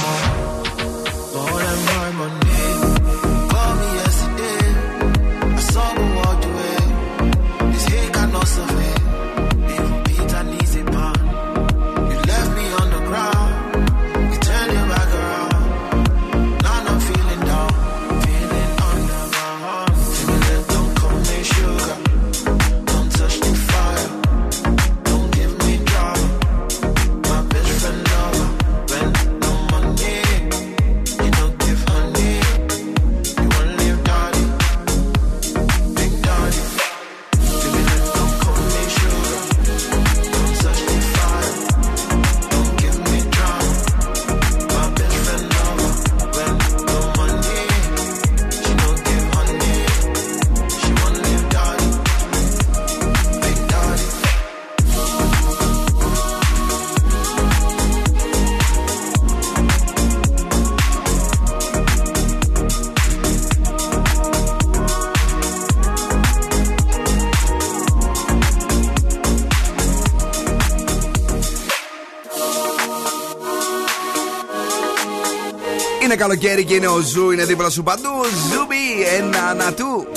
καλοκαίρι 76.31 76.63
και 76.63 76.73
είναι 76.73 76.87
ο 76.87 76.99
Zoo, 76.99 77.31
είναι 77.31 77.45
δίπλα 77.45 77.69
σου 77.69 77.83
παντού. 77.83 78.09
Zubi, 78.51 78.85
Anatu. 79.17 80.07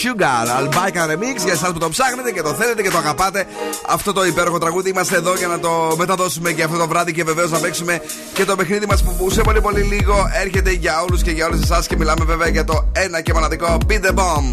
Sugar, 0.00 0.46
Albaika 0.60 1.10
Remix 1.10 1.38
για 1.44 1.52
εσάς 1.52 1.72
που 1.72 1.78
το 1.78 1.88
ψάχνετε 1.88 2.30
και 2.32 2.42
το 2.42 2.54
θέλετε 2.54 2.82
και 2.82 2.90
το 2.90 2.98
αγαπάτε. 2.98 3.46
Αυτό 3.88 4.12
το 4.12 4.24
υπέροχο 4.24 4.58
τραγούδι 4.58 4.90
είμαστε 4.90 5.16
εδώ 5.16 5.34
για 5.34 5.46
να 5.46 5.58
το 5.58 5.94
μεταδώσουμε 5.98 6.52
και 6.52 6.62
αυτό 6.62 6.78
το 6.78 6.88
βράδυ 6.88 7.12
και 7.12 7.24
βεβαίως 7.24 7.50
να 7.50 7.58
παίξουμε 7.58 8.00
και 8.32 8.44
το 8.44 8.56
παιχνίδι 8.56 8.86
μας 8.86 9.02
που 9.02 9.30
σε 9.30 9.42
πολύ 9.42 9.60
πολύ 9.60 9.82
λίγο 9.82 10.30
έρχεται 10.42 10.70
για 10.70 11.02
όλους 11.02 11.22
και 11.22 11.30
για 11.30 11.46
όλες 11.46 11.60
εσάς 11.62 11.86
και 11.86 11.96
μιλάμε 11.96 12.24
βέβαια 12.24 12.48
για 12.48 12.64
το 12.64 12.88
ένα 12.92 13.20
και 13.20 13.32
μοναδικό 13.32 13.78
Beat 13.88 14.04
the 14.06 14.14
Bomb. 14.14 14.46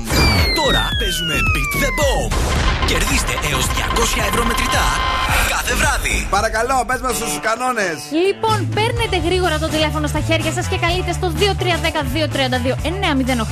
Τώρα 0.56 0.89
παίζουμε 1.00 1.36
Beat 1.54 1.84
the 1.84 1.89
Bomb. 2.00 2.68
Κερδίστε 2.92 3.34
έως 3.52 3.66
200 3.66 3.72
ευρώ 4.30 4.44
μετρητά 4.46 4.86
κάθε 5.70 5.74
βράδυ. 5.82 6.28
Παρακαλώ, 6.30 6.78
πες 6.88 7.02
μας 7.06 7.16
τους 7.16 7.32
κανόνες. 7.48 7.98
Λοιπόν, 8.26 8.58
παίρνετε 8.78 9.18
γρήγορα 9.28 9.56
το 9.64 9.68
τηλέφωνο 9.76 10.08
στα 10.08 10.22
χέρια 10.28 10.52
σας 10.52 10.66
και 10.68 10.78
καλείτε 10.86 11.12
στο 11.20 11.28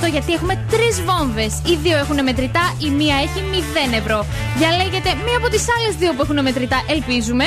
2310-232-908 0.06 0.08
γιατί 0.16 0.32
έχουμε 0.34 0.66
τρεις 0.74 0.96
βόμβες. 1.10 1.52
Οι 1.70 1.76
δύο 1.84 1.98
έχουν 2.04 2.24
μετρητά, 2.24 2.66
η 2.88 2.90
μία 3.00 3.16
έχει 3.26 3.40
0 3.52 3.94
ευρώ. 4.02 4.26
Διαλέγετε 4.58 5.10
μία 5.26 5.38
από 5.42 5.50
τις 5.54 5.66
άλλες 5.76 5.94
δύο 6.02 6.12
που 6.14 6.22
έχουν 6.26 6.42
μετρητά, 6.42 6.80
ελπίζουμε. 6.94 7.46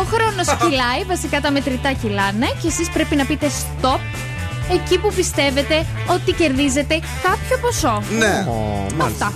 Ο 0.00 0.02
χρόνος 0.12 0.46
κυλάει, 0.60 1.02
βασικά 1.12 1.40
τα 1.40 1.50
μετρητά 1.56 1.92
κυλάνε 2.00 2.48
και 2.60 2.68
εσείς 2.72 2.88
πρέπει 2.96 3.14
να 3.20 3.24
πείτε 3.24 3.46
stop 3.60 4.00
εκεί 4.76 4.98
που 4.98 5.12
πιστεύετε 5.18 5.76
ότι 6.14 6.32
κερδίζετε 6.32 6.94
κάποιο 7.26 7.56
ποσό. 7.64 8.02
Ναι. 8.22 8.34
Αυτά. 9.08 9.32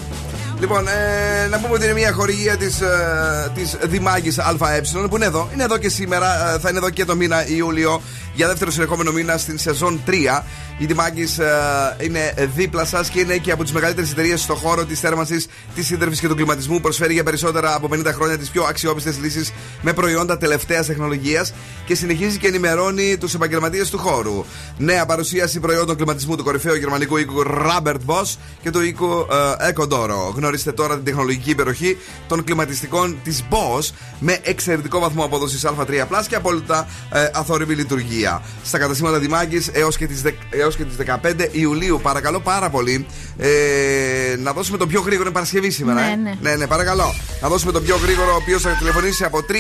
Λοιπόν, 0.60 0.88
ε, 0.88 1.46
να 1.48 1.58
πούμε 1.58 1.74
ότι 1.74 1.84
είναι 1.84 1.92
μια 1.92 2.12
χορηγία 2.12 2.56
της 2.56 2.80
ε, 2.80 3.50
της 3.54 3.76
Δημάγης 3.82 4.38
ΑΕ 4.38 4.80
που 5.08 5.16
είναι 5.16 5.24
εδώ. 5.24 5.48
Είναι 5.52 5.62
εδώ 5.62 5.78
και 5.78 5.88
σήμερα, 5.88 6.54
ε, 6.54 6.58
θα 6.58 6.68
είναι 6.68 6.78
εδώ 6.78 6.90
και 6.90 7.04
το 7.04 7.16
μήνα 7.16 7.48
Ιούλιο 7.48 8.00
για 8.34 8.46
δεύτερο 8.46 8.70
συνεχόμενο 8.70 9.12
μήνα 9.12 9.36
στην 9.36 9.58
σεζόν 9.58 10.00
3. 10.06 10.42
Η 10.80 10.86
Δημάκης 10.86 11.38
ε, 11.38 11.96
είναι 12.00 12.34
δίπλα 12.54 12.84
σας 12.84 13.08
και 13.08 13.20
είναι 13.20 13.36
και 13.36 13.52
από 13.52 13.62
τις 13.62 13.72
μεγαλύτερες 13.72 14.10
εταιρείες 14.10 14.40
στον 14.40 14.56
χώρο 14.56 14.84
της 14.84 15.00
θέρμανσης, 15.00 15.46
της 15.74 15.86
σύντρεφη 15.86 16.18
και 16.18 16.28
του 16.28 16.34
κλιματισμού. 16.34 16.80
Προσφέρει 16.80 17.12
για 17.12 17.22
περισσότερα 17.22 17.74
από 17.74 17.88
50 17.92 18.04
χρόνια 18.12 18.38
τις 18.38 18.50
πιο 18.50 18.64
αξιόπιστες 18.64 19.18
λύσεις 19.18 19.52
με 19.82 19.92
προϊόντα 19.92 20.38
τελευταίας 20.38 20.86
τεχνολογίας 20.86 21.52
και 21.86 21.94
συνεχίζει 21.94 22.38
και 22.38 22.46
ενημερώνει 22.46 23.16
τους 23.18 23.34
επαγγελματίες 23.34 23.90
του 23.90 23.98
χώρου. 23.98 24.44
Νέα 24.78 25.06
παρουσίαση 25.06 25.60
προϊόντων 25.60 25.96
κλιματισμού 25.96 26.36
του 26.36 26.44
κορυφαίου 26.44 26.74
γερμανικού 26.74 27.16
οίκου 27.16 27.42
Robert 27.42 27.98
Bosch 28.06 28.34
και 28.62 28.70
του 28.70 28.80
οίκου 28.80 29.26
ε, 29.60 29.72
Ecodoro. 29.72 30.32
Γνωρίστε 30.34 30.72
τώρα 30.72 30.94
την 30.94 31.04
τεχνολογική 31.04 31.50
υπεροχή 31.50 31.98
των 32.28 32.44
κλιματιστικών 32.44 33.18
της 33.24 33.44
Bosch 33.50 33.90
με 34.18 34.38
εξαιρετικό 34.42 34.98
βαθμό 34.98 35.24
απόδοσης 35.24 35.66
Α3 35.66 36.26
και 36.28 36.34
απόλυτα 36.34 36.88
ε, 37.12 37.28
αθόρυβη 37.32 37.74
λειτουργία. 37.74 38.42
Στα 38.64 38.78
καταστήματα 38.78 39.18
Δημάκης 39.18 39.70
έως 39.72 39.96
και 39.96 40.06
τις 40.06 40.22
έως 40.68 40.76
και 40.76 40.84
τις 40.84 40.96
15 41.22 41.48
Ιουλίου. 41.52 42.00
Παρακαλώ 42.02 42.40
πάρα 42.40 42.70
πολύ 42.70 43.06
ε, 43.38 44.36
να 44.38 44.52
δώσουμε 44.52 44.78
το 44.78 44.86
πιο 44.86 45.00
γρήγορο. 45.00 45.24
Είναι 45.24 45.32
Παρασκευή 45.32 45.70
σήμερα. 45.70 46.00
Ναι, 46.00 46.12
ε; 46.12 46.16
ναι. 46.16 46.34
ναι, 46.40 46.56
ναι, 46.56 46.66
παρακαλώ. 46.66 47.14
Να 47.42 47.48
δώσουμε 47.48 47.72
το 47.72 47.80
πιο 47.80 47.96
γρήγορο, 47.96 48.32
ο 48.32 48.34
οποίος 48.34 48.62
θα 48.62 48.70
τηλεφωνήσει 48.70 49.24
από 49.24 49.38
3, 49.38 49.52
2, 49.52 49.54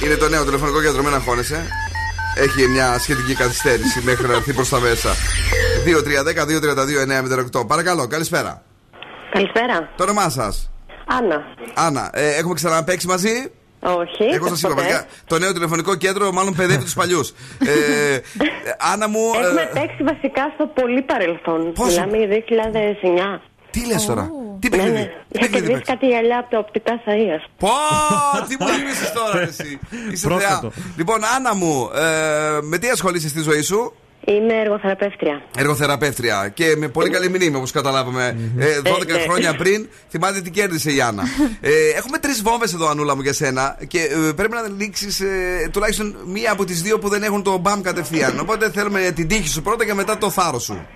1. 0.00 0.04
Είναι 0.04 0.14
το 0.14 0.28
νέο 0.28 0.44
τηλεφωνικό 0.44 0.82
κέντρο, 0.82 1.02
μην 1.02 1.14
αγχώνεσαι. 1.14 1.66
Έχει 2.36 2.68
μια 2.68 2.98
σχετική 2.98 3.34
καθυστέρηση 3.34 4.00
μέχρι 4.04 4.26
να 4.26 4.34
έρθει 4.34 4.52
προς 4.52 4.68
τα 4.68 4.80
μέσα. 4.80 5.10
2-3-10-2-32-908. 7.60 7.66
Παρακαλώ, 7.66 8.06
καλησπέρα. 8.06 8.62
Καλησπέρα. 9.32 9.92
Το 9.96 10.02
όνομά 10.02 10.30
σας; 10.30 10.70
Άννα. 11.06 11.44
Άννα, 11.74 12.10
ε, 12.12 12.34
έχουμε 12.34 12.54
ξαναπέξει 12.54 13.06
μαζί; 13.06 13.50
Όχι. 13.80 14.24
Εγώ 14.34 14.46
σας 14.48 14.58
είπα, 14.60 14.68
ποτέ. 14.68 14.82
παιδιά, 14.82 15.06
το 15.26 15.38
νέο 15.38 15.52
τηλεφωνικό 15.52 15.94
κέντρο 15.94 16.32
μάλλον 16.32 16.54
παιδεύει 16.54 16.82
τους 16.84 16.94
παλιούς. 16.94 17.28
ε, 17.66 18.14
ε, 18.14 18.20
Άννα 18.92 19.08
μου. 19.08 19.20
ε, 19.34 19.46
Έχουμε 19.46 19.70
παίξει 19.74 20.02
βασικά 20.02 20.52
στο 20.54 20.66
πολύ 20.66 21.02
παρελθόν. 21.02 21.72
Πόσο; 21.72 21.90
Μιλάμε 21.90 22.16
για 22.16 22.28
2009. 23.36 23.40
τι 23.70 23.86
λες 23.86 24.04
τώρα, 24.06 24.30
τι 24.60 24.68
Ναι, 24.68 24.76
παιχνίδι; 24.76 24.96
ναι. 24.98 25.04
Τι 25.04 25.08
Είχα 25.08 25.18
παιχνίδι 25.28 25.50
κερδίσει 25.50 25.72
παίξεις; 25.72 25.88
κάτι 25.94 26.06
γυαλιά 26.06 26.38
από 26.38 26.50
τα 26.50 26.58
οπτικά 26.58 26.92
σαΐας. 27.06 27.44
Πω, 27.58 27.68
τι 28.48 28.56
μου 28.60 28.68
θυμίσει 28.68 29.12
τώρα, 29.14 29.40
εσύ. 29.40 29.78
Είσαι 30.12 30.26
Πρόσφατο. 30.28 30.70
θεά. 30.70 30.84
Λοιπόν, 30.96 31.20
Άννα 31.36 31.54
μου, 31.54 31.90
ε, 31.94 32.58
με 32.62 32.78
τι 32.78 32.88
ασχολείσαι 32.88 33.28
στη 33.28 33.40
ζωή 33.40 33.62
σου; 33.62 33.92
Είμαι 34.28 34.54
εργοθεραπεύτρια. 34.54 35.42
Εργοθεραπεύτρια 35.56 36.50
και 36.54 36.74
με 36.76 36.88
πολύ 36.88 37.10
καλή 37.10 37.28
μνήμη 37.28 37.56
όπως 37.56 37.70
καταλάβαμε. 37.72 38.36
Ε, 38.58 38.66
12 38.84 39.08
Ε, 39.08 39.12
ναι. 39.12 39.18
χρόνια 39.18 39.54
πριν, 39.54 39.88
θυμάται 40.08 40.40
τι 40.40 40.50
κέρδισε 40.50 40.90
η 40.92 41.00
Άννα. 41.00 41.22
ε, 41.60 41.70
έχουμε 41.96 42.18
τρεις 42.18 42.42
βόμβες 42.42 42.72
εδώ, 42.74 42.88
Ανούλα 42.88 43.14
μου, 43.16 43.20
για 43.22 43.32
σένα 43.32 43.78
και 43.88 43.98
ε, 43.98 44.32
πρέπει 44.32 44.52
να 44.52 44.60
ανοίξει 44.60 45.06
ε, 45.64 45.68
τουλάχιστον 45.68 46.16
μία 46.26 46.52
από 46.52 46.64
τις 46.64 46.82
δύο 46.82 46.98
που 46.98 47.08
δεν 47.08 47.22
έχουν 47.22 47.42
το 47.42 47.58
μπαμ 47.58 47.80
κατευθείαν. 47.80 48.38
Οπότε 48.40 48.70
θέλουμε 48.70 49.10
την 49.14 49.28
τύχη 49.28 49.48
σου 49.48 49.62
πρώτα 49.62 49.84
και 49.84 49.94
μετά 49.94 50.18
το 50.18 50.30
θάρρος 50.30 50.62
σου. 50.62 50.86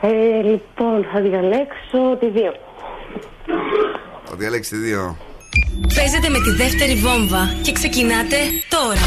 Ε, 0.00 0.08
λοιπόν, 0.42 1.06
θα 1.12 1.20
διαλέξω 1.20 2.16
τη 2.20 2.30
δύο. 2.30 2.52
Θα 4.24 4.36
διαλέξεις 4.36 4.78
τη 4.78 4.84
δύο. 4.84 5.16
Παίζετε 5.94 6.28
με 6.28 6.38
τη 6.38 6.50
δεύτερη 6.50 6.94
βόμβα 6.94 7.56
και 7.62 7.72
ξεκινάτε 7.72 8.36
τώρα. 8.68 9.06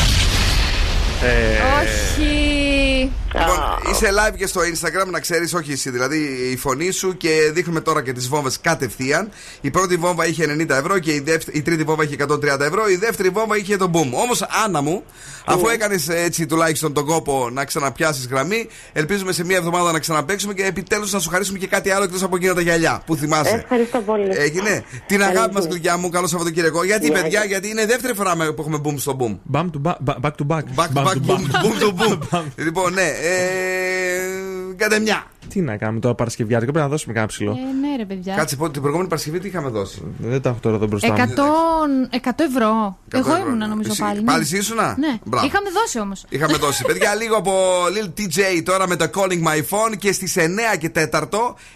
Όχι. 1.81 3.11
Λοιπόν, 3.33 3.91
είσαι 3.91 4.07
live 4.11 4.35
και 4.37 4.47
στο 4.47 4.61
Instagram, 4.61 5.07
να 5.11 5.19
ξέρεις, 5.19 5.53
όχι 5.53 5.71
εσύ, 5.71 5.89
δηλαδή 5.89 6.17
η 6.51 6.57
φωνή 6.57 6.91
σου 6.91 7.17
και 7.17 7.29
δείχνουμε 7.53 7.81
τώρα 7.81 8.03
και 8.03 8.13
τις 8.13 8.27
βόμβες 8.27 8.59
κατευθείαν. 8.61 9.29
Η 9.61 9.69
πρώτη 9.71 9.95
βόμβα 9.95 10.27
είχε 10.27 10.45
90 10.59 10.69
ευρώ 10.69 10.99
και 10.99 11.13
η, 11.13 11.19
δεύτερη, 11.19 11.57
η 11.57 11.61
τρίτη 11.61 11.83
βόμβα 11.83 12.03
είχε 12.03 12.15
130 12.29 12.59
ευρώ. 12.59 12.87
Η 12.89 12.95
δεύτερη 12.95 13.29
βόμβα 13.29 13.57
είχε 13.57 13.77
τον 13.77 13.91
boom. 13.93 14.09
Όμως, 14.23 14.41
Άννα 14.65 14.81
μου, 14.81 15.03
αφού 15.45 15.67
έκανες 15.67 16.09
έτσι 16.09 16.45
τουλάχιστον 16.45 16.93
τον 16.93 17.05
κόπο 17.05 17.49
να 17.51 17.65
ξαναπιάσεις 17.65 18.27
γραμμή, 18.27 18.67
ελπίζουμε 18.93 19.31
σε 19.31 19.45
μία 19.45 19.57
εβδομάδα 19.57 19.91
να 19.91 19.99
ξαναπέξουμε 19.99 20.53
και 20.53 20.63
επιτέλους 20.65 21.11
να 21.11 21.19
σου 21.19 21.29
χαρίσουμε 21.29 21.57
και 21.57 21.67
κάτι 21.67 21.89
άλλο 21.89 22.03
εκτός 22.03 22.23
από 22.23 22.35
εκείνα 22.35 22.53
τα 22.53 22.61
γυαλιά 22.61 23.01
που 23.05 23.15
θυμάσαι. 23.15 23.55
Ευχαριστώ 23.63 23.99
πολύ. 23.99 24.29
Έγινε. 24.31 24.83
Την 25.05 25.23
αγάπη 25.23 25.53
μας, 25.53 25.65
γλυκιά 25.65 25.97
μου, 25.97 26.09
καλό 26.09 26.27
Σαββατοκύριακο. 26.27 26.83
Γιατί, 26.83 27.09
Ναι. 27.09 27.21
παιδιά, 27.21 27.43
γιατί 27.45 27.69
είναι 27.69 27.81
η 27.81 27.85
δεύτερη 27.85 28.13
φορά 28.13 28.35
με- 28.35 28.51
που 28.51 28.61
έχουμε 28.61 28.81
boom 28.83 28.93
στο 28.97 29.17
boom. 29.19 29.55
Bam 29.57 29.65
to 29.65 29.81
back, 29.91 29.95
back 30.21 30.31
to 30.31 30.47
back. 30.47 30.61
Back 30.75 30.87
to 30.93 31.03
back, 31.03 31.15
boom, 31.27 31.41
boom 31.63 31.79
to 31.81 31.93
boom. 31.99 32.43
Λοιπόν, 32.65 32.93
ναι. 32.93 33.11
Ε, 33.21 34.75
κάντε 34.75 34.99
μια. 34.99 35.25
Τι 35.41 35.47
Τι 35.47 35.61
να 35.61 35.77
κάνουμε 35.77 35.99
τώρα 35.99 36.15
Παρασκευιάτικο, 36.15 36.71
πρέπει 36.71 36.85
να 36.85 36.91
δώσουμε 36.91 37.13
κάνα 37.13 37.25
ψηλό. 37.27 37.51
Ε, 37.51 37.87
ναι, 37.87 37.95
ρε 37.97 38.05
παιδιά. 38.05 38.35
Κάτσε 38.35 38.55
πω, 38.55 38.69
την 38.69 38.79
προηγούμενη 38.81 39.09
Παρασκευή 39.09 39.39
τι 39.39 39.47
είχαμε 39.47 39.69
δώσει; 39.69 40.03
Δεν 40.17 40.41
τα 40.41 40.49
έχω 40.49 40.57
τώρα 40.61 40.75
εδώ 40.75 40.87
μπροστά 40.87 41.13
100, 41.13 41.17
μου. 41.17 42.09
100 42.23 42.29
ευρώ. 42.49 42.97
100 43.11 43.17
Εγώ 43.19 43.31
ευρώ, 43.31 43.45
ήμουν 43.45 43.57
ναι. 43.57 43.65
νομίζω 43.65 43.89
Εσύ- 43.91 44.01
πάλι. 44.01 44.21
πάλι 44.21 44.41
εσύ 44.41 44.57
ήσουνα; 44.57 44.95
Ναι. 44.99 45.17
Μπράβο. 45.23 45.45
Είχαμε 45.45 45.69
δώσει 45.69 45.99
όμως. 45.99 46.25
Είχαμε 46.29 46.57
δώσει. 46.57 46.83
Παιδιά, 46.89 47.15
λίγο 47.15 47.35
από 47.35 47.53
Lil 47.95 48.19
TJ 48.19 48.61
τώρα 48.63 48.87
με 48.87 48.95
το 48.95 49.05
Calling 49.15 49.43
My 49.47 49.57
Phone 49.57 49.97
και 49.97 50.11
στις 50.11 50.35
9 50.37 50.77
και 50.79 50.91
4 51.11 51.21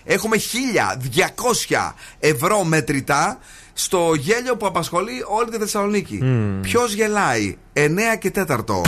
έχουμε 0.03 0.37
1200 0.37 1.93
ευρώ 2.19 2.63
μετρητά 2.63 3.37
στο 3.73 4.11
γέλιο 4.17 4.57
που 4.57 4.65
απασχολεί 4.65 5.23
όλη 5.27 5.49
τη 5.49 5.57
Θεσσαλονίκη. 5.57 6.19
Μμμ. 6.23 6.61
Ποιος 6.61 6.93
γελάει 6.93 7.57
9 7.73 7.79
και 8.19 8.31
4. 8.35 8.81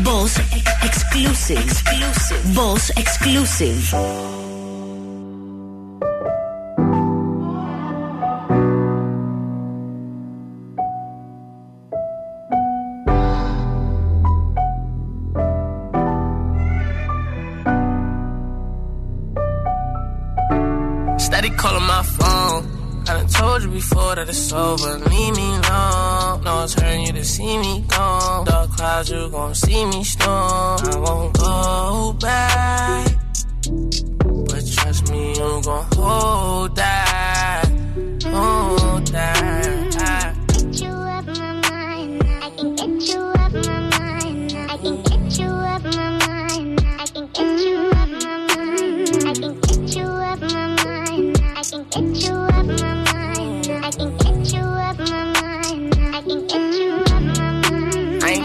Boss 0.00 0.38
exclusive. 0.82 1.58
Exclusive. 1.58 2.54
Boss 2.54 2.90
exclusive. 2.96 4.41
Told 23.32 23.62
you 23.62 23.68
before 23.70 24.14
that 24.14 24.28
it's 24.28 24.52
over. 24.52 24.98
Leave 24.98 25.36
me 25.36 25.48
alone. 25.60 26.44
No, 26.44 26.66
hurting 26.78 27.06
you 27.06 27.12
to 27.12 27.24
see 27.24 27.58
me 27.58 27.84
gone. 27.88 28.44
Dark 28.44 28.70
clouds, 28.70 29.10
you 29.10 29.28
gon' 29.30 29.54
see 29.54 29.84
me 29.86 30.04
storm. 30.04 30.78
I 30.92 30.96
won't 30.96 31.32
go 31.38 32.16
back. 32.20 33.16
But 34.48 34.62
trust 34.74 35.10
me, 35.10 35.30
you 35.30 35.62
gon' 35.64 35.86
hold 35.94 36.76
that. 36.76 37.11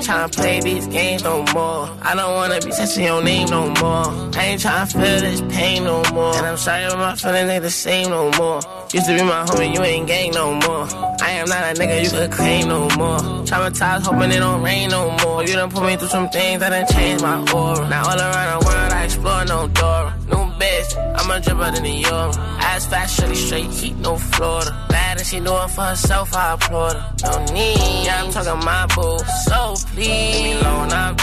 Tryna 0.08 0.34
play 0.34 0.62
these 0.62 0.88
games 0.88 1.24
no 1.24 1.44
more. 1.54 1.90
I 2.02 2.16
don't 2.16 2.34
wanna 2.34 2.62
be 2.62 2.72
touching 2.72 3.04
your 3.04 3.22
name 3.22 3.50
no 3.50 3.68
more. 3.82 4.08
I 4.40 4.46
ain't 4.46 4.62
tryna 4.62 4.90
feel 4.90 5.20
this 5.20 5.42
pain 5.54 5.84
no 5.84 6.02
more. 6.14 6.34
And 6.38 6.46
I'm 6.46 6.58
sorry, 6.58 6.86
but 6.88 6.98
my 6.98 7.16
feelings 7.16 7.50
ain't 7.50 7.64
the 7.64 7.70
same 7.70 8.10
no 8.10 8.32
more. 8.38 8.62
Used 8.94 9.08
to 9.08 9.18
be 9.18 9.24
my 9.24 9.44
homie, 9.44 9.76
you 9.76 9.84
ain't 9.84 10.08
gang 10.08 10.32
no 10.32 10.54
more. 10.54 10.88
I 11.22 11.32
am 11.32 11.50
not 11.50 11.62
a 11.62 11.80
nigga 11.80 12.04
you 12.06 12.10
could 12.10 12.32
claim 12.32 12.70
no 12.70 12.88
more. 12.96 13.20
Traumatized, 13.48 14.04
hoping 14.04 14.32
it 14.32 14.40
don't 14.40 14.62
rain 14.64 14.90
no 14.90 15.12
more. 15.24 15.44
You 15.44 15.54
done 15.54 15.70
put 15.70 15.84
me 15.84 15.98
through 15.98 16.08
some 16.08 16.30
things 16.30 16.62
that 16.62 16.70
done 16.70 16.88
changed 16.88 17.22
my 17.22 17.40
aura. 17.52 17.90
Now 17.90 18.10
all 18.10 18.18
around 18.18 18.62
the 18.62 18.66
world, 18.66 18.94
I 18.94 19.04
explore 19.04 19.44
no 19.44 19.68
door. 19.68 20.14
New 20.32 20.47
bitch, 20.60 20.90
I'm 21.18 21.32
a 21.32 21.40
dripper 21.40 21.74
than 21.74 21.86
a 21.86 21.90
euro. 21.90 22.32
Ass 22.60 22.86
fast, 22.86 23.20
shorty 23.20 23.36
straight, 23.36 23.72
heat, 23.72 23.96
no 23.98 24.18
Florida. 24.18 24.86
Bad 24.90 25.18
and 25.18 25.28
she 25.28 25.40
do 25.40 25.56
it 25.64 25.70
for 25.70 25.82
herself, 25.82 26.34
I 26.36 26.54
applaud 26.54 26.96
her. 26.96 27.16
No 27.24 27.54
need, 27.54 28.06
yeah, 28.06 28.24
I'm 28.24 28.32
talking 28.32 28.66
my 28.66 28.86
boo. 28.96 29.20
So 29.46 29.76
please, 29.94 30.08
leave 30.08 30.56
me 30.56 30.62
alone, 30.62 30.92
I'm. 30.92 31.18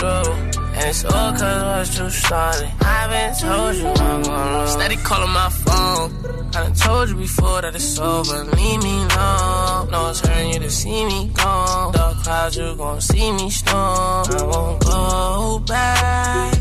And 0.76 0.88
it's 0.88 1.04
all 1.04 1.32
cause 1.32 1.62
what's 1.62 1.98
you 1.98 2.10
started. 2.10 2.68
I've 2.80 3.10
been 3.10 3.34
told 3.40 3.76
you 3.76 3.86
I'm 3.86 4.22
gonna. 4.22 4.66
Steady 4.66 4.96
calling 4.96 5.30
my 5.30 5.48
phone. 5.48 6.10
I 6.48 6.64
done 6.64 6.74
told 6.74 7.08
you 7.10 7.14
before 7.14 7.62
that 7.62 7.76
it's 7.76 7.98
over. 7.98 8.44
Leave 8.44 8.82
me 8.82 8.96
alone. 9.04 9.90
No, 9.90 10.12
hurting 10.12 10.52
you 10.52 10.58
to 10.58 10.70
see 10.70 11.04
me 11.06 11.30
gone. 11.32 11.92
Dark 11.92 12.16
clouds, 12.24 12.56
you 12.56 12.74
gon' 12.74 13.00
see 13.00 13.32
me 13.32 13.50
storm. 13.50 13.76
I 13.76 14.42
won't 14.42 14.84
go 14.84 15.62
back 15.64 16.54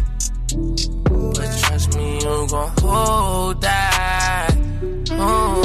who 2.34 2.48
gon' 2.48 2.72
hold 2.80 3.62
that? 3.62 4.56
Ooh. 5.12 5.63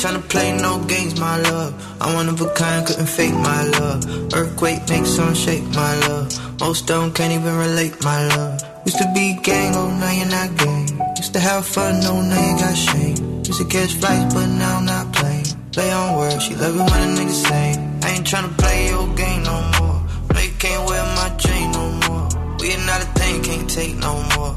Tryna 0.00 0.26
play 0.30 0.56
no 0.56 0.82
games, 0.84 1.20
my 1.20 1.36
love. 1.42 1.74
I'm 2.00 2.14
one 2.14 2.28
of 2.30 2.40
a 2.40 2.48
kind, 2.54 2.86
couldn't 2.86 3.06
fake 3.06 3.34
my 3.34 3.64
love. 3.64 4.00
Earthquake 4.32 4.88
makes 4.88 5.10
some 5.10 5.34
shake, 5.34 5.64
my 5.74 5.94
love. 6.08 6.28
Most 6.58 6.86
them 6.86 7.12
can't 7.12 7.32
even 7.32 7.54
relate, 7.54 8.02
my 8.02 8.26
love. 8.28 8.62
Used 8.86 8.96
to 8.96 9.12
be 9.12 9.38
gang, 9.42 9.76
oh 9.76 9.90
now 10.00 10.10
you're 10.10 10.32
not 10.38 10.56
gang. 10.56 10.88
Used 11.18 11.34
to 11.34 11.40
have 11.40 11.66
fun, 11.66 12.00
no 12.00 12.22
now 12.22 12.40
you 12.48 12.56
got 12.58 12.74
shame. 12.74 13.44
Used 13.44 13.60
to 13.60 13.66
catch 13.66 13.92
flights, 14.00 14.32
but 14.32 14.46
now 14.46 14.78
I'm 14.78 14.86
not 14.86 15.12
playing. 15.12 15.44
Play 15.72 15.92
on 15.92 16.16
words, 16.16 16.44
she 16.44 16.54
love 16.54 16.74
it 16.74 16.90
when 16.90 17.00
a 17.06 17.10
nigga 17.20 17.36
say. 17.48 17.66
I 18.02 18.10
ain't 18.14 18.26
tryna 18.26 18.56
play 18.56 18.88
your 18.88 19.06
game 19.14 19.42
no 19.42 19.56
more. 19.76 20.00
You 20.42 20.50
can't 20.58 20.88
wear 20.88 21.04
my 21.20 21.28
chain 21.36 21.72
no 21.72 21.84
more. 22.08 22.28
We 22.58 22.72
are 22.72 22.86
not 22.86 23.02
a 23.02 23.08
thing, 23.20 23.42
can't 23.42 23.68
take 23.68 23.96
no 23.96 24.14
more. 24.34 24.56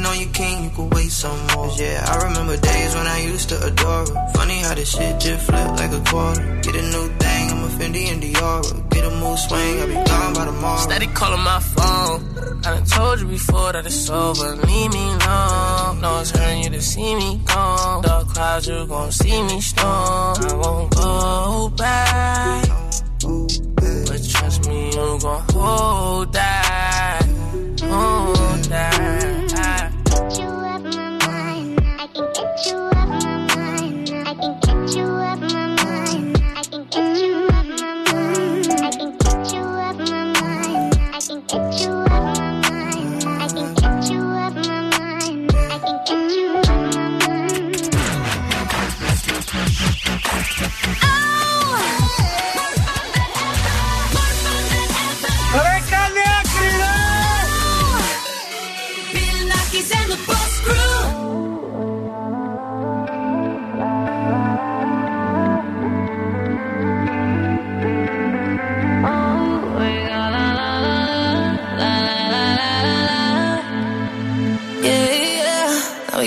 On 0.00 0.18
your 0.18 0.30
king, 0.30 0.64
you 0.64 0.70
could 0.70 0.94
wait 0.94 1.10
some 1.10 1.38
more. 1.48 1.70
Yeah, 1.76 2.04
I 2.08 2.24
remember 2.26 2.56
days 2.56 2.94
when 2.94 3.06
I 3.06 3.20
used 3.20 3.48
to 3.50 3.66
adore 3.66 4.06
her. 4.06 4.28
Funny 4.34 4.58
how 4.60 4.74
this 4.74 4.96
shit 4.96 5.20
just 5.20 5.46
flipped 5.46 5.78
like 5.78 5.92
a 5.92 6.00
quarter. 6.10 6.60
Get 6.62 6.74
a 6.74 6.82
new 6.82 7.08
thing, 7.18 7.50
I'm 7.50 7.64
a 7.64 7.68
Fendi 7.68 8.04
and 8.12 8.22
Diora. 8.22 8.90
Get 8.90 9.04
a 9.04 9.10
mood 9.10 9.38
swing, 9.38 9.80
I'll 9.80 9.86
be 9.86 9.94
gone 9.94 10.34
by 10.34 10.44
tomorrow. 10.46 10.80
Steady 10.80 11.06
calling 11.08 11.40
my 11.42 11.60
phone. 11.60 12.20
I 12.64 12.70
done 12.74 12.84
told 12.86 13.20
you 13.20 13.26
before 13.26 13.72
that 13.72 13.86
it's 13.86 14.10
over. 14.10 14.56
Leave 14.56 14.92
me 14.92 15.04
alone. 15.04 16.00
No, 16.00 16.20
it's 16.20 16.30
hurting 16.30 16.64
you 16.64 16.70
to 16.70 16.82
see 16.82 17.14
me 17.14 17.40
gone. 17.44 18.02
Dark 18.02 18.28
clouds, 18.28 18.66
you 18.66 18.86
gon' 18.86 19.12
see 19.12 19.42
me 19.42 19.60
storm. 19.60 20.36
I 20.40 20.54
won't 20.54 20.96
go 20.96 21.68
back. 21.76 22.68
But 23.20 24.20
trust 24.28 24.66
me, 24.66 24.86
you 24.86 25.18
gon' 25.20 25.42
hold 25.50 26.32
that. 26.32 27.26
Hold 27.82 28.49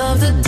Of 0.00 0.20
the 0.20 0.47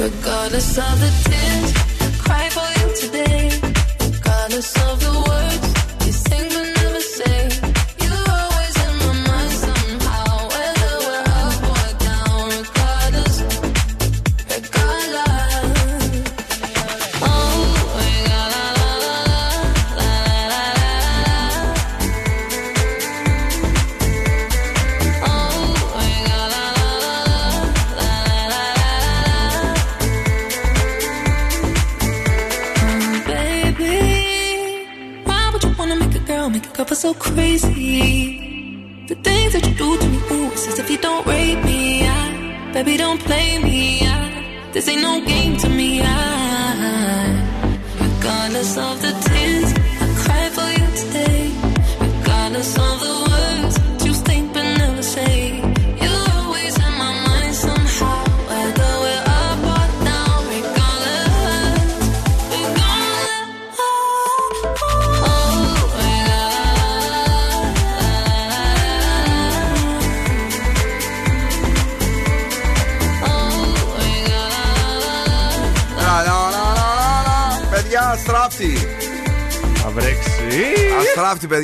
Regardless 0.00 0.78
of 0.78 1.00
the 1.00 1.10
tears, 1.24 2.18
cry 2.22 2.48
for 2.50 2.68
you 2.78 2.86
today. 3.02 3.50
Regardless 4.00 4.70
of 4.88 5.00
the 5.00 5.12
words 5.28 5.67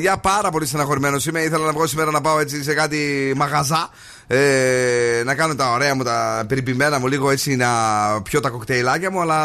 παιδιά, 0.05 0.21
πάρα 0.21 0.51
πολύ 0.51 0.67
στεναχωρημένος 0.67 1.27
είμαι. 1.27 1.41
Ήθελα 1.41 1.65
να 1.65 1.73
βγω 1.73 1.87
σήμερα 1.87 2.11
να 2.11 2.21
πάω 2.21 2.39
έτσι 2.39 2.63
σε 2.63 2.75
κάτι 2.75 3.33
μαγαζά. 3.37 3.89
Ε, 4.27 5.23
να 5.25 5.35
κάνω 5.35 5.55
τα 5.55 5.73
ωραία 5.73 5.95
μου, 5.95 6.03
τα 6.03 6.45
περιποιημένα 6.49 6.99
μου, 6.99 7.07
λίγο 7.07 7.31
έτσι 7.31 7.57
να 7.57 7.69
πιω 8.23 8.41
τα 8.41 8.49
κοκτέιλάκια 8.49 9.11
μου, 9.11 9.21
αλλά 9.21 9.39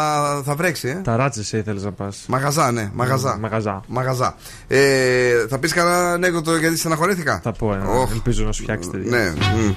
θα 0.44 0.54
βρέξει. 0.54 0.88
Ε. 0.88 1.00
Τα 1.04 1.16
ράτσε 1.16 1.56
ήθελες 1.56 1.82
να 1.82 1.92
πας. 1.92 2.24
Μαγαζά, 2.26 2.72
ναι, 2.72 2.90
μαγαζά. 2.92 3.38
Μαγαζά. 3.40 3.82
Μαγαζά. 3.86 4.34
Ε, 4.68 5.46
θα 5.48 5.58
πεις 5.58 5.72
κανένα 5.72 6.12
ανέκδοτο 6.12 6.56
γιατί 6.56 6.78
στεναχωρήθηκα; 6.78 7.40
Θα 7.42 7.52
πω 7.52 7.74
ένα. 7.74 7.88
Οχ. 7.88 8.10
Ελπίζω 8.10 8.44
να 8.44 8.52
σου 8.52 8.62
φτιάξετε. 8.62 8.98
Ναι. 9.04 9.30
μ, 9.30 9.38
μ. 9.38 9.74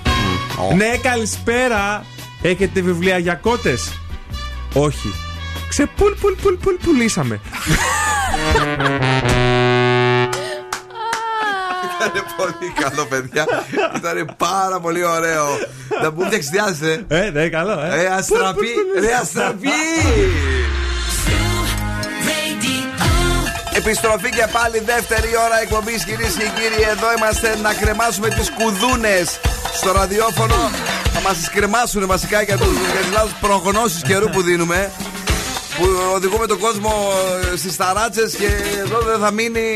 Ω. 0.72 0.76
Ναι, 0.76 0.98
καλησπέρα. 1.02 2.06
Έχετε 2.42 2.82
βιβλία 2.82 3.18
για 3.18 3.36
κότες; 3.36 4.00
Όχι. 4.74 5.14
Ξεπουλ 5.70 6.14
πουλ 6.22 6.34
πουλ 6.42 6.56
πουλ 6.56 6.76
πουλήσαμε. 6.84 7.40
Ήταν 12.06 12.26
πολύ 12.38 12.74
καλό, 12.82 13.06
παιδιά. 13.06 13.46
Ήταν 13.96 14.36
πάρα 14.38 14.80
πολύ 14.80 15.04
ωραίο. 15.06 15.46
Να 16.02 16.12
πούμε 16.14 16.26
φτιάξεις 16.26 16.50
διάθεση. 16.50 17.06
Ε, 17.08 17.30
ναι, 17.30 17.50
καλό, 17.50 17.80
ε. 17.80 17.96
Ρε 17.96 18.10
αστραπή, 18.18 18.74
ρε 19.00 19.14
αστραπή. 19.22 19.70
Επιστροφή 23.76 24.30
και 24.30 24.48
πάλι 24.52 24.80
δεύτερη 24.86 25.30
ώρα 25.46 25.62
εκπομπής 25.62 26.04
κυρίες 26.04 26.34
και 26.34 26.48
κύριοι. 26.58 26.90
Εδώ 26.90 27.08
είμαστε 27.18 27.58
να 27.62 27.74
κρεμάσουμε 27.74 28.28
τις 28.30 28.52
κουδούνες 28.52 29.40
στο 29.74 29.92
ραδιόφωνο. 29.92 30.56
Θα 31.14 31.22
μας 31.22 31.38
τις 31.38 31.50
κρεμάσουν 31.50 32.08
βασικά 32.08 32.42
για, 32.42 32.58
τους, 32.58 32.76
για 32.92 33.02
τις 33.02 33.12
λάθος 33.12 33.36
προγνώσεις 33.42 34.02
καιρού 34.02 34.30
που 34.30 34.42
δίνουμε. 34.42 34.92
Που 35.78 35.86
οδηγούμε 36.14 36.46
τον 36.48 36.60
κόσμο 36.60 37.12
στις 37.56 37.76
ταράτσες 37.76 38.36
και 38.36 38.48
εδώ 38.84 39.00
δεν 39.00 39.20
θα 39.20 39.32
μείνει. 39.32 39.68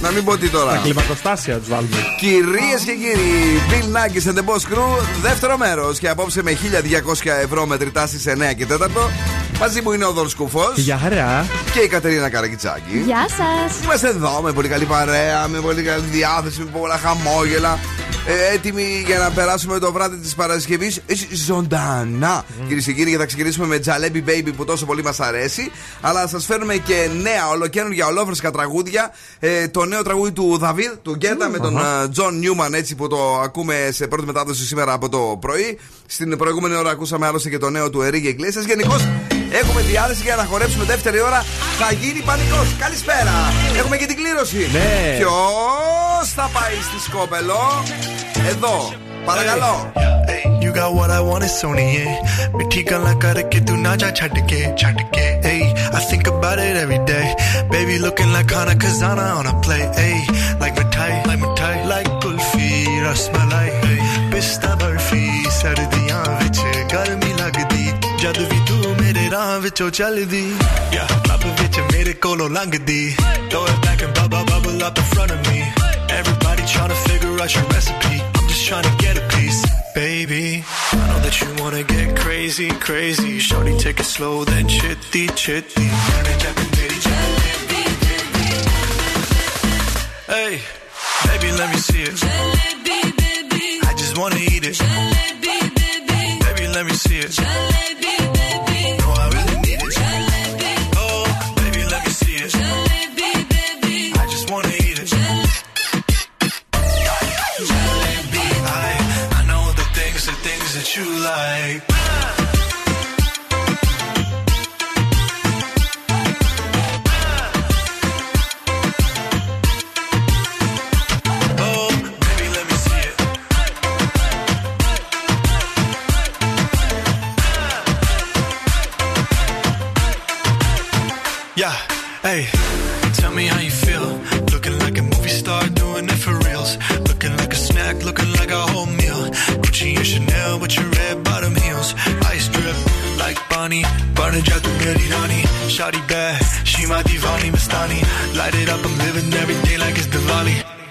Να 0.00 0.10
μην 0.10 0.24
πω 0.24 0.36
τι 0.36 0.48
τώρα. 0.50 0.72
Τα 0.72 0.76
κλιμακοστάσια 0.82 1.58
τους 1.58 1.68
βάλουμε. 1.68 1.96
Κυρίες 2.18 2.82
και 2.84 2.92
κύριοι, 2.92 3.60
Bill 3.70 3.96
Nackis 3.96 4.30
and 4.32 4.38
the 4.38 4.44
Boss 4.50 4.74
Crew, 4.74 5.02
δεύτερο 5.22 5.56
μέρος. 5.56 5.98
Και 5.98 6.08
απόψε 6.08 6.42
με 6.42 6.50
1200 6.52 7.30
ευρώ 7.42 7.66
μετρητά 7.66 8.06
στι 8.06 8.18
9 8.50 8.52
και 8.56 8.66
4. 8.66 9.10
Μαζί 9.60 9.80
μου 9.82 9.92
είναι 9.92 10.04
ο 10.04 10.12
Δον 10.12 10.28
Σκουφό 10.28 10.72
Για 10.74 10.98
χαρά. 10.98 11.46
και 11.72 11.80
η 11.80 11.88
Κατερίνα 11.88 12.28
Καρακιτσάκη. 12.28 13.02
Γεια 13.06 13.26
σας. 13.28 13.84
Είμαστε 13.84 14.08
εδώ 14.08 14.40
με 14.42 14.52
πολύ 14.52 14.68
καλή 14.68 14.84
παρέα, 14.84 15.48
με 15.48 15.58
πολύ 15.60 15.82
καλή 15.82 16.04
διάθεση, 16.10 16.58
με 16.60 16.70
πολλά 16.78 16.98
χαμόγελα. 16.98 17.78
Ε, 18.28 18.54
έτοιμοι 18.54 19.02
για 19.06 19.18
να 19.18 19.30
περάσουμε 19.30 19.78
το 19.78 19.92
βράδυ 19.92 20.16
της 20.16 20.34
Παρασκευής 20.34 21.00
ζωντανά. 21.32 22.44
Κυρίες 22.66 22.84
και 22.84 22.92
κύριοι, 22.92 23.10
και 23.10 23.16
θα 23.16 23.26
ξεκινήσουμε 23.26 23.66
με 23.66 23.78
Jalebi 23.78 24.24
Baby 24.26 24.50
που 24.56 24.64
τόσο 24.64 24.86
πολύ 24.86 25.02
μας 25.02 25.20
αρέσει. 25.20 25.70
Αλλά 26.00 26.26
σας 26.26 26.44
φέρνουμε 26.44 26.76
και 26.76 27.08
νέα 27.22 27.48
ολοκαίνουργια 27.48 28.06
ολόφρεσκα 28.06 28.50
τραγούδια. 28.50 29.10
Ε, 29.38 29.68
το 29.68 29.84
νέο 29.84 30.02
τραγούδι 30.02 30.32
του 30.32 30.58
David, 30.58 30.90
του 31.02 31.14
Guetta, 31.14 31.48
με 31.48 31.58
τον 31.58 31.78
αχα. 31.78 32.02
ε, 32.02 32.08
John 32.08 32.38
Newman, 32.38 32.74
έτσι 32.74 32.94
που 32.94 33.08
το 33.08 33.40
ακούμε 33.44 33.88
σε 33.92 34.06
πρώτη 34.06 34.26
μετάδοση 34.26 34.66
σήμερα 34.66 34.92
από 34.92 35.08
το 35.08 35.38
πρωί. 35.40 35.78
Στην 36.06 36.36
προηγούμενη 36.36 36.74
ώρα 36.74 36.90
ακούσαμε 36.90 37.26
άλλωστε 37.26 37.48
και 37.48 37.58
το 37.58 37.70
νέο 37.70 37.90
του 37.90 38.02
Enrique 38.02 38.28
Iglesias. 38.28 38.62
Γενικώς 38.62 39.06
Έχουμε 39.50 39.80
διάθεση 39.80 40.22
για 40.22 40.36
να 40.36 40.44
χορέψουμε 40.44 40.84
δεύτερη 40.84 41.20
ώρα. 41.20 41.44
Θα 41.78 41.92
γίνει 41.92 42.20
πανικός. 42.20 42.68
Καλησπέρα. 42.78 43.52
Έχουμε 43.76 43.96
και 43.96 44.06
την 44.06 44.16
κλήρωση. 44.16 44.56
Ναι. 44.72 45.16
Ποιος 45.16 46.28
θα 46.34 46.50
πάει 46.52 46.74
στη 46.88 46.98
Σκόπελο; 47.06 47.82
Εδώ. 48.48 48.92
Παρακαλώ. 49.24 49.92
Hey, 50.28 50.64
you 50.64 50.70
got 50.80 50.90
what 50.98 51.10
I 51.10 51.20
Sony. 51.60 51.90
Και 53.48 53.60
του 53.60 53.76
think 56.10 56.26
about 56.32 56.58
it 56.58 56.76
every 56.84 57.00
day. 57.12 57.26
Looking 58.06 58.30
like 58.32 58.50
ਰਾਹ 69.35 69.59
ਵਿੱਚੋਂ 69.59 69.89
ਚੱਲਦੀ 69.91 70.43
yeah 70.93 71.11
ਲੱਭ 71.27 71.45
ਵਿੱਚ 71.61 71.79
ਮੇਰੇ 71.91 72.13
ਕੋਲੋਂ 72.23 72.49
ਲੰਘਦੀ 72.49 73.15
throw 73.51 73.63
it 73.71 73.79
back 73.85 74.03
and 74.05 74.13
bubble 74.19 74.45
bubble 74.49 74.83
up 74.87 74.99
in 75.01 75.07
front 75.13 75.31
of 75.35 75.39
me 75.47 75.59
everybody 76.17 76.63
trying 76.73 76.91
to 76.93 76.99
figure 77.07 77.31
out 77.43 77.55
your 77.55 77.65
recipe 77.73 78.13
I'm 78.37 78.47
just 78.51 78.63
trying 78.67 78.87
to 78.89 78.93
get 79.03 79.19
a 79.21 79.25
piece 79.33 79.61
baby 79.95 80.63
I 80.99 81.01
know 81.07 81.19
that 81.25 81.41
you 81.41 81.49
wanna 81.61 81.83
get 81.93 82.15
crazy 82.21 82.69
crazy 82.87 83.33
shorty 83.47 83.75
take 83.85 83.99
it 84.05 84.09
slow 84.15 84.35
then 84.51 84.65
chitty 84.77 85.25
chitty 85.43 85.89
Hey, 90.33 90.53
baby, 91.27 91.49
let 91.61 91.69
me 91.71 91.79
see 91.87 92.03
it. 92.09 92.19
I 93.89 93.93
just 94.01 94.13
wanna 94.21 94.37
eat 94.53 94.63
it. 94.71 94.77
Baby, 96.45 96.65
let 96.75 96.85
me 96.89 96.93
see 96.93 97.19
it. 97.25 97.33
No, 97.41 97.94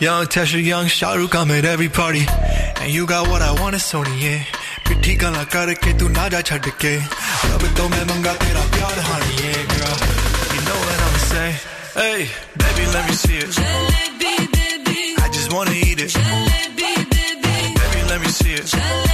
Young 0.05 0.27
Tesha, 0.27 0.63
young 0.63 0.85
Shahrukh, 0.85 1.33
I'm 1.33 1.49
at 1.49 1.65
every 1.65 1.89
party. 1.89 2.27
And 2.79 2.93
you 2.93 3.07
got 3.07 3.27
what 3.27 3.41
I 3.41 3.59
want, 3.59 3.73
it's 3.73 3.91
Sony, 3.91 4.13
yeah. 4.21 4.43
पिट्ठी 4.85 5.15
kar 5.17 5.73
ke 5.81 5.97
tu 5.97 6.09
ना 6.13 6.27
जा 6.29 6.41
छड़ 6.45 6.69
के 6.81 6.93
अब 7.55 7.63
तो 7.77 7.89
मैं 7.89 8.05
मंगा 8.05 8.33
तेरा 8.37 8.63
प्यार 8.75 8.99
हानी 9.07 9.33
ये 9.41 9.53
girl. 9.73 9.97
You 10.53 10.61
know 10.67 10.77
what 10.85 10.99
I'm 11.07 11.17
saying 11.31 11.57
hey 11.97 12.21
baby 12.61 12.85
let 12.93 13.09
me 13.09 13.15
see 13.15 13.37
it. 13.37 13.49
Jalebi, 13.57 14.35
baby. 14.53 14.99
I 15.25 15.27
just 15.33 15.51
wanna 15.51 15.73
eat 15.73 15.99
it. 15.99 16.13
Jalebi, 16.13 16.91
baby. 17.09 17.55
Baby 17.81 18.01
let 18.09 18.21
me 18.21 18.29
see 18.29 18.53
it. 18.53 18.65
Jalebi, 18.65 19.04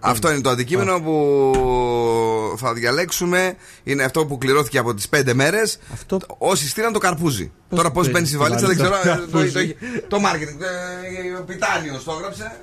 Αυτό 0.00 0.30
είναι 0.30 0.40
το 0.40 0.50
αντικείμενο 0.50 1.00
που 1.00 2.56
θα 2.56 2.72
διαλέξουμε. 2.72 3.56
Είναι 3.82 4.02
αυτό 4.02 4.26
που 4.26 4.38
κληρώθηκε 4.38 4.78
από 4.78 4.94
τις 4.94 5.08
πέντε 5.08 5.34
μέρες. 5.34 5.78
Αυτό... 5.92 6.18
Όσοι 6.38 6.68
στείλαν 6.68 6.92
το 6.92 6.98
καρπούζι. 6.98 7.52
Τώρα 7.68 7.90
πώς 7.90 8.10
μπαίνει 8.10 8.26
στη 8.26 8.36
βαλίτσα 8.36 8.66
δεν 8.66 8.76
ξέρω. 8.76 8.94
Ε, 8.94 9.76
το 10.08 10.20
μάρκετινγκ. 10.20 10.60
Ε, 10.60 11.38
ο 11.38 11.42
πιτάνιος 11.42 12.04
το 12.04 12.12
έγραψε. 12.12 12.60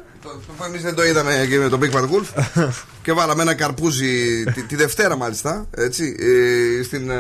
Εμείς 0.68 0.82
δεν 0.82 0.96
το 0.96 1.06
είδαμε 1.06 1.46
και 1.50 1.58
με 1.58 1.70
τον 1.70 1.80
Big 1.84 1.92
Bad 1.92 2.04
Wolf. 2.04 2.44
και 3.04 3.14
βάλαμε 3.14 3.42
ένα 3.42 3.54
καρπούζι 3.54 4.44
τη, 4.44 4.64
τη 4.64 4.76
Δευτέρα 4.76 5.16
μάλιστα. 5.18 5.68
Έτσι, 5.76 6.16
ε, 6.20 6.84
στην. 6.84 7.12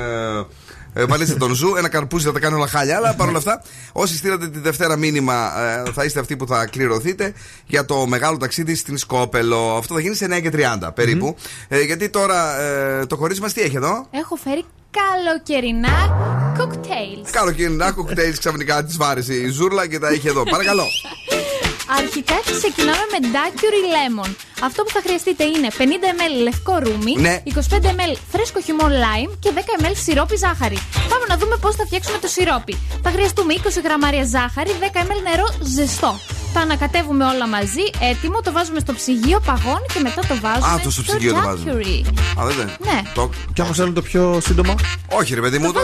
Ε, 0.94 1.06
βαλίστε 1.06 1.36
τον 1.36 1.54
Ζου, 1.54 1.76
ένα 1.76 1.90
καρπούζι 1.90 2.26
θα 2.26 2.32
τα 2.32 2.40
κάνει 2.40 2.56
όλα 2.56 2.68
χάλια. 2.68 2.98
Αλλά 2.98 3.14
παρόλα 3.16 3.38
αυτά, 3.38 3.62
όσοι 3.92 4.18
στείλατε 4.18 4.50
τη 4.50 4.60
Δευτέρα 4.60 4.96
μήνυμα, 4.96 5.62
ε, 5.62 5.92
θα 5.92 6.04
είστε 6.04 6.20
αυτοί 6.20 6.38
που 6.38 6.48
θα 6.48 6.66
κληρωθείτε 6.66 7.34
για 7.66 7.86
το 7.86 8.08
μεγάλο 8.08 8.38
ταξίδι 8.38 8.76
στην 8.76 8.98
Σκόπελο. 8.98 9.76
Αυτό 9.78 9.94
θα 9.94 10.00
γίνει 10.00 10.16
σε 10.16 10.26
9 10.26 10.42
και 10.42 10.52
30 10.54 10.90
περίπου. 10.94 11.36
Ε, 11.68 11.82
γιατί 11.82 12.10
τώρα 12.10 12.60
ε, 12.60 13.06
το 13.06 13.16
χωρί 13.16 13.38
μα 13.40 13.48
τι 13.48 13.62
έχει 13.62 13.76
εδώ; 13.76 14.08
Έχω 14.12 14.36
φέρει 14.36 14.64
καλοκαιρινά 14.92 16.18
cocktails. 16.60 17.30
Καλοκαιρινά 17.32 17.92
κοκτέιλ 17.92 18.38
ξαφνικά 18.38 18.84
τη 18.84 18.96
βάρεσε 18.98 19.34
η 19.34 19.48
Ζούρλα 19.48 19.88
και 19.88 20.00
τα 20.00 20.08
έχει 20.08 20.28
εδώ. 20.28 20.44
Παρακαλώ. 20.44 20.84
Αρχικά 21.90 22.36
ξεκινάμε 22.60 23.06
με 23.12 23.20
Daiquiri 23.34 23.82
Lemon. 23.96 24.30
Αυτό 24.64 24.84
που 24.84 24.90
θα 24.90 25.02
χρειαστείτε 25.04 25.44
είναι 25.44 25.68
50 25.78 25.82
ml 25.82 26.42
λευκό 26.44 26.78
ρούμι, 26.84 27.16
Ναι. 27.18 27.44
25 27.54 27.60
ml 28.00 28.14
φρέσκο 28.32 28.62
χυμό 28.62 28.86
lime 29.04 29.34
και 29.40 29.52
10 29.56 29.60
ml 29.84 29.92
σιρόπι 30.04 30.36
ζάχαρη. 30.38 30.78
Πάμε 31.10 31.26
να 31.28 31.38
δούμε 31.38 31.58
πώς 31.58 31.76
θα 31.76 31.86
φτιάξουμε 31.86 32.18
το 32.18 32.28
σιρόπι. 32.28 32.78
Θα 33.04 33.10
χρειαστούμε 33.10 33.54
20 33.54 33.60
γραμμάρια 33.84 34.24
ζάχαρη, 34.24 34.72
10 34.80 34.84
ml 34.84 35.22
νερό 35.30 35.48
ζεστό. 35.62 36.20
Τα 36.58 36.64
ανακατεύουμε 36.64 37.26
όλα 37.26 37.47
μαζί, 37.47 37.86
έτοιμο, 38.12 38.41
το 38.41 38.51
βάζουμε 38.51 38.80
στο 38.80 38.93
ψυγείο, 38.93 39.39
παγώνει 39.45 39.88
και 39.93 39.99
μετά 40.08 40.22
το 40.28 40.36
βάζουμε 40.41 40.68
Α, 40.74 40.80
το 40.84 40.89
στο 40.91 41.01
ψυγείο 41.01 41.34
το 41.34 41.41
βάζουμε. 41.41 41.72
Daiquiri. 41.74 42.41
Α, 42.41 42.45
δεν 42.45 42.55
Ναι. 42.80 43.01
Το... 43.14 43.30
Και 43.53 43.62
άμα 43.62 43.74
θέλουν 43.74 43.93
το 43.93 44.01
πιο 44.01 44.39
σύντομα; 44.47 44.74
Όχι, 45.20 45.34
ρε 45.36 45.41
παιδί 45.41 45.58
μου. 45.58 45.72
Το... 45.72 45.80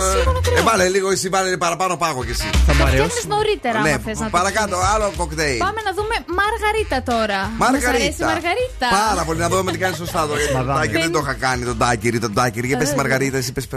Ε, 0.58 0.62
βάλε 0.62 0.88
λίγο, 0.90 1.10
εσύ 1.12 1.30
βάλε 1.30 1.58
παραπάνω 1.58 1.98
πάγο 1.98 2.24
κι 2.24 2.32
εσύ. 2.32 2.50
Θα 2.68 2.74
μου 2.74 2.86
Φτιάχνεις 2.88 3.26
νωρίτερα, 3.28 3.80
Ναι, 3.82 3.90
άμα 3.90 4.00
θες 4.06 4.20
να 4.20 4.24
το 4.26 4.30
παρακάτω, 4.38 4.76
φτιάξεις. 4.76 4.94
άλλο 4.94 5.14
κοκτέιλ. 5.18 5.58
Πάμε 5.58 5.80
να 5.88 5.92
δούμε 5.98 6.16
Μαργαρίτα 6.40 6.98
τώρα. 7.12 7.40
Μας 7.58 7.70
αρέσει 7.70 7.86
η 7.86 7.86
Μαργαρίτα. 7.90 8.26
Μαργαρίτα. 8.34 8.88
Πάρα 9.10 9.24
πολύ 9.28 9.40
να 9.46 9.50
δούμε 9.50 9.72
τι 9.72 9.78
κάνει 9.84 9.96
σωστά 9.96 10.20
εδώ. 10.26 10.36
Γιατί 10.36 10.54
το 10.54 10.64
τάκερ 10.74 11.02
δεν 11.02 11.12
το 11.16 11.20
είχα 11.24 11.34
κάνει 11.46 11.64
τον 11.70 11.78
τάκερ, 11.84 12.20
τον 12.20 12.34
τάκερ. 12.34 12.64
Για 12.70 12.78
πες 12.78 12.88
τη 12.88 12.94
Ε, 12.94 12.98
Μαργαρίτα, 13.02 13.38
εσύ 13.42 13.52
πε 13.56 13.62
50 13.72 13.76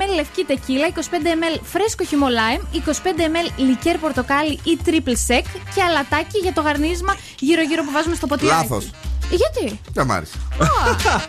ml 0.00 0.10
λευκή 0.20 0.42
τεκίλα, 0.50 0.86
25 0.94 0.98
ml 1.42 1.54
φρέσκο 1.72 2.04
χυμό 2.10 2.26
lime, 2.38 2.62
25 2.88 3.24
ml 3.34 3.46
λικέρ 3.68 3.96
πορτοκάλι 4.04 4.54
ή 4.70 4.72
triple 4.86 5.18
sec 5.28 5.44
και 5.74 5.80
αλατάκι 5.88 6.25
για 6.42 6.52
το 6.52 6.60
γαρνίσμα 6.60 7.16
γύρω-γύρω 7.38 7.82
που 7.84 7.90
βάζουμε 7.92 8.14
στο 8.14 8.26
ποτήρι. 8.26 8.46
Λάθος. 8.50 8.90
Γιατί; 9.30 9.80
Δεν 9.92 10.06
μ' 10.06 10.12
άρεσε. 10.12 10.32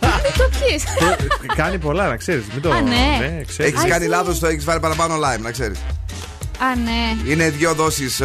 Μην 0.02 0.34
το 0.38 0.50
πιείς. 0.60 0.84
Κάνει 1.56 1.78
πολλά, 1.78 2.08
να 2.08 2.16
ξέρεις. 2.18 2.44
Μην 2.54 2.62
το. 2.62 2.72
Α, 2.72 2.82
ναι. 2.82 3.18
ξέρεις. 3.48 3.74
Έχεις 3.74 3.84
Α, 3.86 3.88
κάνει 3.88 4.04
εσύ. 4.06 4.14
λάθος, 4.14 4.40
το 4.40 4.48
έχεις 4.48 4.66
βάλει 4.66 4.80
παραπάνω 4.80 5.16
lime, 5.16 5.42
να 5.42 5.52
ξέρεις. 5.52 5.80
Α, 6.60 6.76
ναι. 6.76 7.32
Είναι 7.32 7.50
δύο 7.50 7.74
δόσεις 7.74 8.22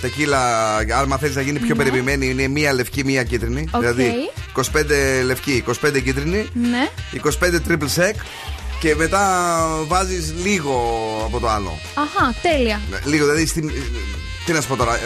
τεκίλα. 0.00 0.76
Αν 0.76 1.16
θέλει 1.20 1.34
να 1.34 1.40
γίνει 1.40 1.58
πιο 1.58 1.74
περιποιημένη, 1.74 2.26
είναι 2.30 2.48
μία 2.48 2.72
λευκή, 2.72 3.04
μία 3.04 3.22
κίτρινη. 3.24 3.54
Ναι. 3.60 3.70
Οκ. 3.72 3.80
Δηλαδή 3.80 4.12
25 4.56 4.62
λευκή, 5.24 5.64
25 5.66 6.00
κίτρινη, 6.02 6.48
Ναι. 6.52 6.88
25 7.12 7.60
triple 7.68 8.00
sec 8.02 8.14
και 8.80 8.94
μετά 8.94 9.58
βάζεις 9.86 10.34
λίγο 10.42 10.74
από 11.26 11.40
το 11.40 11.48
άλλο. 11.48 11.78
Αχα, 11.94 12.34
τέλεια. 12.42 12.80
Λίγο, 13.04 13.24
δηλαδή. 13.24 13.46
Στην, 13.46 13.70
τι 14.46 14.52
να 14.52 14.60
σου 14.60 14.68
πω 14.68 14.76
τώρα, 14.76 14.98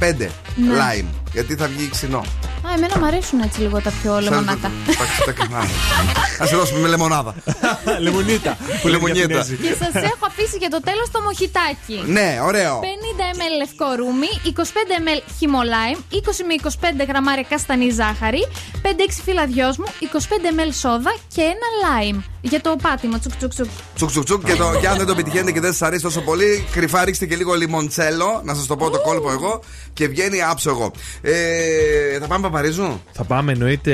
15 0.00 0.16
Ναι. 0.18 0.28
lime. 0.56 1.04
Γιατί 1.32 1.54
θα 1.56 1.66
βγει 1.66 1.88
ξινό. 1.90 2.18
Α, 2.18 2.72
εμένα 2.76 2.98
μου 2.98 3.06
αρέσουν 3.06 3.40
έτσι 3.40 3.60
λίγο 3.60 3.80
τα 3.80 3.92
πιο 4.02 4.20
λεμονάτα. 4.20 4.70
Α 6.42 6.46
σε 6.50 6.56
δώσουμε 6.56 6.80
με 6.80 6.88
λεμονάδα. 6.88 7.34
Λεμονίτα. 8.04 8.56
Που 8.82 8.88
λεμονιέτα. 8.88 9.46
Και 9.62 9.74
σας 9.78 9.94
έχω 9.94 10.24
αφήσει 10.26 10.56
για 10.58 10.68
το 10.68 10.80
τέλος 10.82 11.10
το 11.10 11.20
μοχιτάκι. 11.20 12.02
Ναι, 12.06 12.38
ωραίο. 12.44 12.80
50 12.80 12.84
ml 13.36 13.52
λευκό 13.58 13.86
ρούμι, 13.96 14.30
25 14.56 14.60
ml 15.04 15.22
χυμό 15.38 15.60
lime, 15.74 15.98
20 16.14 16.18
με 16.48 16.54
25 17.02 17.08
γραμμάρια 17.08 17.46
καστανή 17.48 17.90
ζάχαρη, 17.90 18.42
5-6 18.82 18.88
φύλλα 19.24 19.46
δυόσμου, 19.46 19.84
25 19.84 19.88
ml 20.56 20.70
σόδα 20.80 21.14
και 21.34 21.40
ένα 21.40 21.68
lime. 21.84 22.22
Για 22.40 22.60
το 22.60 22.76
πάτημα, 22.82 23.18
τσουκ 23.18 23.36
τσουκ 23.36 23.52
τσουκ. 23.54 23.68
Τσουκ 23.94 24.10
τσουκ 24.10 24.24
τσουκ 24.24 24.44
και, 24.44 24.54
το, 24.54 24.78
και 24.80 24.88
αν 24.88 24.96
δεν 24.96 25.06
το 25.06 25.14
πετυχαίνετε 25.14 25.52
και 25.52 25.60
δεν 25.60 25.72
σας 25.72 25.82
αρέσει 25.82 26.02
τόσο 26.02 26.20
πολύ, 26.20 26.66
κρυφά 26.72 27.04
ρίξτε 27.04 27.26
και 27.26 27.36
λίγο 27.36 27.54
λιμοντσέλο, 27.54 28.40
να 28.44 28.54
σας 28.54 28.66
το 28.66 28.76
πω 28.76 28.90
το 28.90 29.00
κόλπο 29.00 29.30
εγώ 29.30 29.62
και 29.92 30.08
βγαίνει 30.08 30.42
άψο 30.42 30.70
εγώ. 30.70 30.92
Ε, 31.22 32.18
θα 32.20 32.26
πάμε 32.26 32.42
Παπαρίζου; 32.42 33.00
Θα 33.12 33.24
πάμε, 33.24 33.52
εννοείται. 33.52 33.92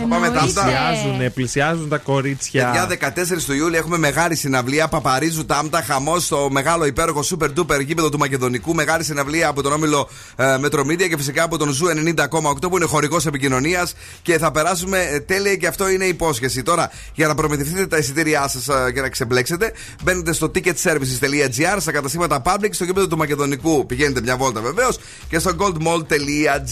Θα 0.00 0.06
πάμε 0.06 0.26
τάμτα. 0.26 0.62
Πλησιάζουν, 0.62 1.32
πλησιάζουν 1.34 1.88
τα 1.88 1.98
κορίτσια. 1.98 2.86
Παιδιά, 2.88 3.12
14 3.36 3.42
του 3.46 3.52
Ιούλη 3.52 3.76
έχουμε 3.76 3.98
μεγάλη 3.98 4.36
συναυλία. 4.36 4.88
Παπαρίζου 4.88 5.44
Τάμτα, 5.46 5.82
χαμός 5.82 6.24
στο 6.24 6.48
μεγάλο 6.50 6.84
υπέροχο 6.84 7.20
super 7.30 7.48
duper 7.56 7.84
γήπεδο 7.84 8.08
του 8.08 8.18
Μακεδονικού. 8.18 8.74
Μεγάλη 8.74 9.04
συναυλία 9.04 9.48
από 9.48 9.62
τον 9.62 9.72
όμιλο 9.72 10.08
ε, 10.36 10.56
Metromedia 10.58 11.08
και 11.08 11.16
φυσικά 11.16 11.42
από 11.42 11.58
τον 11.58 11.70
Zoo 11.70 11.86
90,8 11.86 12.70
που 12.70 12.76
είναι 12.76 12.86
χορηγός 12.86 13.26
επικοινωνίας. 13.26 13.94
Και 14.22 14.38
θα 14.38 14.50
περάσουμε 14.50 15.02
ε, 15.02 15.20
τέλεια 15.20 15.56
και 15.56 15.66
αυτό 15.66 15.88
είναι 15.88 16.04
υπόσχεση. 16.04 16.62
Τώρα, 16.62 16.90
για 17.14 17.26
να 17.26 17.34
προμηθευτείτε 17.34 17.86
τα 17.86 17.96
εισιτήριά 17.96 18.48
σας 18.48 18.92
και 18.94 19.00
να 19.00 19.08
ξεμπλέξετε, 19.08 19.72
μπαίνετε 20.02 20.32
στο 20.32 20.50
ticketservices.gr, 20.54 21.76
στα 21.78 21.92
καταστήματα 21.92 22.42
public, 22.44 22.68
στο 22.70 22.84
γήπεδο 22.84 23.06
του 23.06 23.16
Μακεδονικού. 23.16 23.86
Πηγαίνετε 23.86 24.20
μια 24.20 24.36
βόλτα 24.36 24.60
βεβαίως 24.60 24.98
και 25.28 25.38
στο 25.38 25.50
goldmall.gr. 25.58 26.65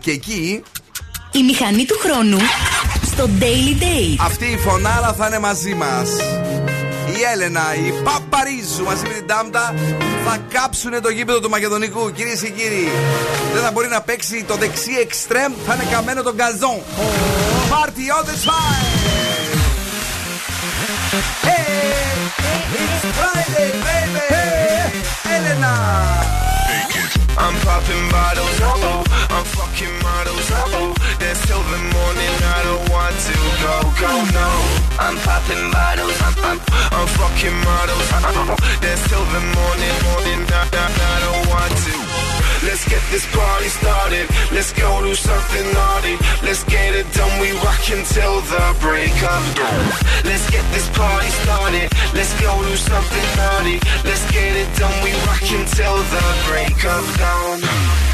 Και 0.00 0.10
εκεί 0.10 0.62
Η 1.32 1.42
μηχανή 1.42 1.84
του 1.84 1.98
χρόνου 1.98 2.38
στο 3.06 3.28
Daily 3.40 3.82
Date. 3.82 4.16
Αυτή 4.18 4.44
η 4.44 4.56
φωνάρα 4.56 5.12
θα 5.12 5.26
είναι 5.26 5.38
μαζί 5.38 5.74
μας. 5.74 6.06
Η 7.06 7.22
Έλενα, 7.32 7.74
η 7.74 8.02
Παπαρίζου 8.02 8.84
μαζί 8.84 9.02
με 9.02 9.12
την 9.14 9.26
Τάμτα 9.26 9.74
θα 10.24 10.38
κάψουν 10.52 11.02
το 11.02 11.08
γήπεδο 11.08 11.40
του 11.40 11.48
Μακεδονικού. 11.48 12.12
Κυρίε 12.12 12.34
και 12.34 12.48
κύριοι, 12.48 12.88
δεν 13.52 13.62
θα 13.62 13.70
μπορεί 13.70 13.88
να 13.88 14.00
παίξει 14.00 14.44
το 14.44 14.54
δεξί 14.54 14.92
εξτρέμ, 15.00 15.52
θα 15.66 15.74
είναι 15.74 15.84
καμένο 15.90 16.22
τον 16.22 16.34
γκαζόν. 16.34 16.80
Party 17.70 18.06
all 18.14 18.24
the 18.30 18.36
time! 18.48 18.98
Hey, 21.46 21.80
it's 22.80 23.02
Friday, 23.18 23.70
baby! 23.86 24.26
Έλενα! 25.36 26.39
I'm 27.40 27.56
popping 27.64 28.04
bottles, 28.12 28.58
oh, 28.60 28.76
oh, 28.84 29.00
I'm 29.32 29.44
fucking 29.44 29.94
models, 30.04 30.48
oh, 30.52 30.76
oh. 30.76 30.92
dance 31.18 31.40
till 31.46 31.62
the 31.72 31.80
morning, 31.96 32.34
I 32.44 32.60
don't 32.68 32.84
want 32.92 33.16
to 33.16 33.36
go, 33.64 33.74
go, 33.96 34.12
no. 34.36 34.48
I'm 35.00 35.16
popping 35.24 35.64
bottles, 35.72 36.20
I'm, 36.20 36.36
I'm, 36.44 36.58
I'm 36.92 37.08
fucking 37.16 37.56
models, 37.64 38.08
oh, 38.12 38.44
oh. 38.44 38.80
dance 38.84 39.08
till 39.08 39.24
the 39.32 39.42
morning, 39.56 39.96
morning, 40.12 40.40
I, 40.52 40.68
I, 40.68 40.84
I 40.84 41.16
don't 41.24 41.48
want 41.48 41.72
to. 41.72 42.39
Let's 42.62 42.86
get 42.86 43.00
this 43.10 43.24
party 43.32 43.68
started, 43.68 44.28
let's 44.52 44.72
go 44.74 45.00
do 45.02 45.14
something 45.14 45.72
naughty, 45.72 46.16
let's 46.42 46.62
get 46.64 46.94
it 46.94 47.10
done, 47.14 47.40
we 47.40 47.52
rock 47.64 47.80
until 47.88 48.42
the 48.42 48.76
break 48.80 49.16
of 49.22 49.42
dawn. 49.54 49.84
Let's 50.24 50.48
get 50.50 50.64
this 50.70 50.88
party 50.90 51.28
started, 51.40 51.90
let's 52.12 52.38
go 52.38 52.62
do 52.62 52.76
something 52.76 53.26
naughty, 53.36 53.80
let's 54.04 54.30
get 54.30 54.56
it 54.56 54.68
done, 54.76 54.92
we 55.02 55.12
rock 55.24 55.40
until 55.40 55.96
the 56.12 56.24
break 56.48 56.84
of 56.84 57.04
dawn. 57.16 58.09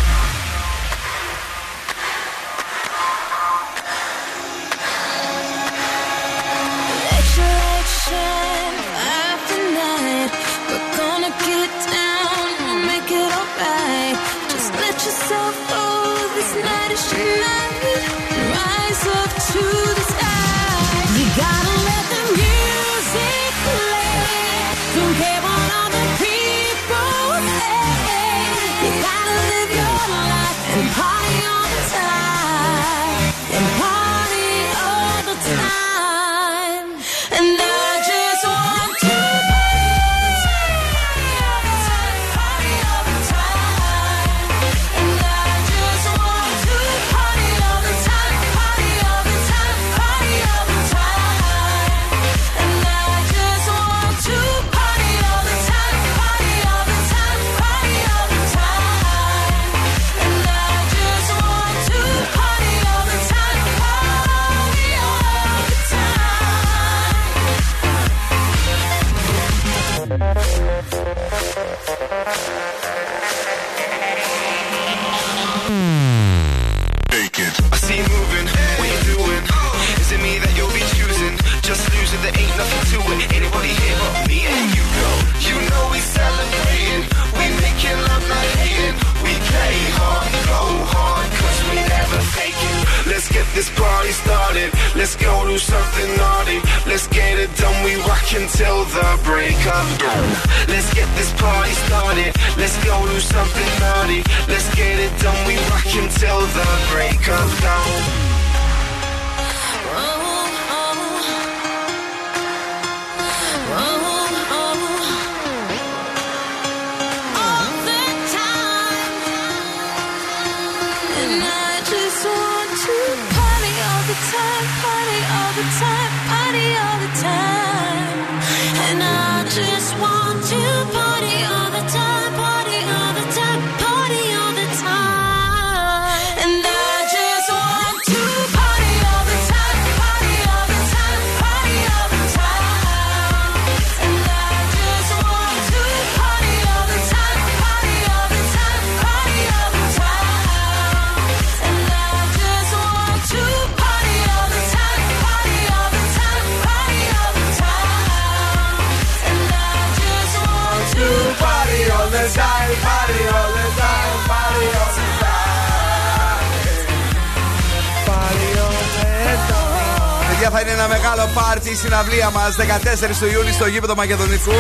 Του 172.94 173.26
Ιούλη 173.32 173.52
στο 173.52 173.66
γήπεδο 173.66 173.94
Μακεδονικού. 173.94 174.52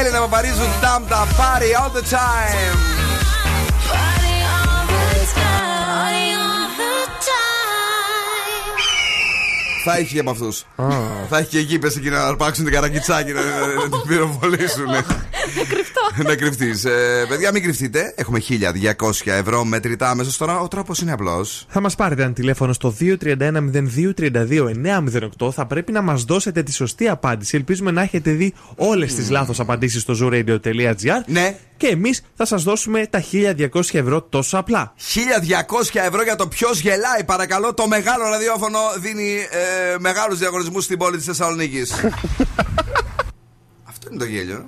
Έλληνα 0.00 0.18
Παπαρίζου, 0.18 0.66
Τάμτα, 0.80 1.26
party 1.26 1.80
all 1.80 1.96
the 1.96 2.02
time. 2.14 2.76
Θα 9.84 9.96
έχει 9.96 10.14
και 10.14 10.20
από 10.20 10.30
αυτούς. 10.30 10.64
Θα 11.28 11.38
έχει 11.38 11.48
και 11.48 11.58
εκεί 11.58 11.78
πε 11.78 11.86
εκεί 11.86 12.10
να 12.10 12.22
αρπάξουν 12.24 12.64
την 12.64 12.74
καρακιτσάκι 12.74 13.32
να, 13.32 13.40
να, 13.40 13.66
να 13.66 13.82
την 13.82 14.00
πυροβολήσουν. 14.06 14.86
να 16.26 16.36
κρυφτείς. 16.36 16.84
Ε, 16.84 17.24
παιδιά, 17.28 17.52
μην 17.52 17.62
κρυφτείτε. 17.62 18.12
Έχουμε 18.16 18.42
1200 18.48 18.60
ευρώ 19.24 19.64
μετρητά 19.64 20.10
αμέσως 20.10 20.36
τώρα. 20.36 20.60
Ο 20.60 20.68
τρόπος 20.68 21.00
είναι 21.00 21.12
απλός. 21.12 21.66
Θα 21.68 21.80
μας 21.80 21.94
πάρετε 21.94 22.22
ένα 22.22 22.32
τηλέφωνο 22.32 22.72
στο 22.72 22.94
231-0232-908. 23.00 25.52
Θα 25.52 25.66
πρέπει 25.66 25.92
να 25.92 26.02
μας 26.02 26.24
δώσετε 26.24 26.62
τη 26.62 26.72
σωστή 26.72 27.08
απάντηση. 27.08 27.56
Ελπίζουμε 27.56 27.90
να 27.90 28.02
έχετε 28.02 28.30
δει 28.30 28.54
όλες 28.76 29.14
τις 29.14 29.30
λάθος 29.30 29.60
απαντήσεις 29.60 30.02
στο 30.02 30.14
zooradio.gr. 30.20 31.22
Ναι. 31.26 31.56
Και 31.76 31.86
εμείς 31.86 32.22
θα 32.34 32.44
σας 32.44 32.62
δώσουμε 32.62 33.06
τα 33.10 33.24
1200 33.32 33.66
ευρώ 33.92 34.22
τόσο 34.22 34.58
απλά. 34.58 34.94
1200 35.14 36.00
ευρώ 36.06 36.22
για 36.22 36.36
το 36.36 36.48
ποιος 36.48 36.80
γελάει. 36.80 37.24
Παρακαλώ, 37.26 37.74
το 37.74 37.86
μεγάλο 37.86 38.28
ραδιόφωνο 38.28 38.78
δίνει 38.98 39.36
ε, 39.50 39.96
μεγάλους 39.98 40.38
διαγωνισμούς 40.38 40.84
στην 40.84 40.98
πόλη 40.98 41.16
της 41.16 41.26
Θεσσαλονίκης. 41.26 41.94
Αυτό 44.02 44.14
είναι 44.14 44.24
το 44.24 44.30
γέλιο. 44.30 44.66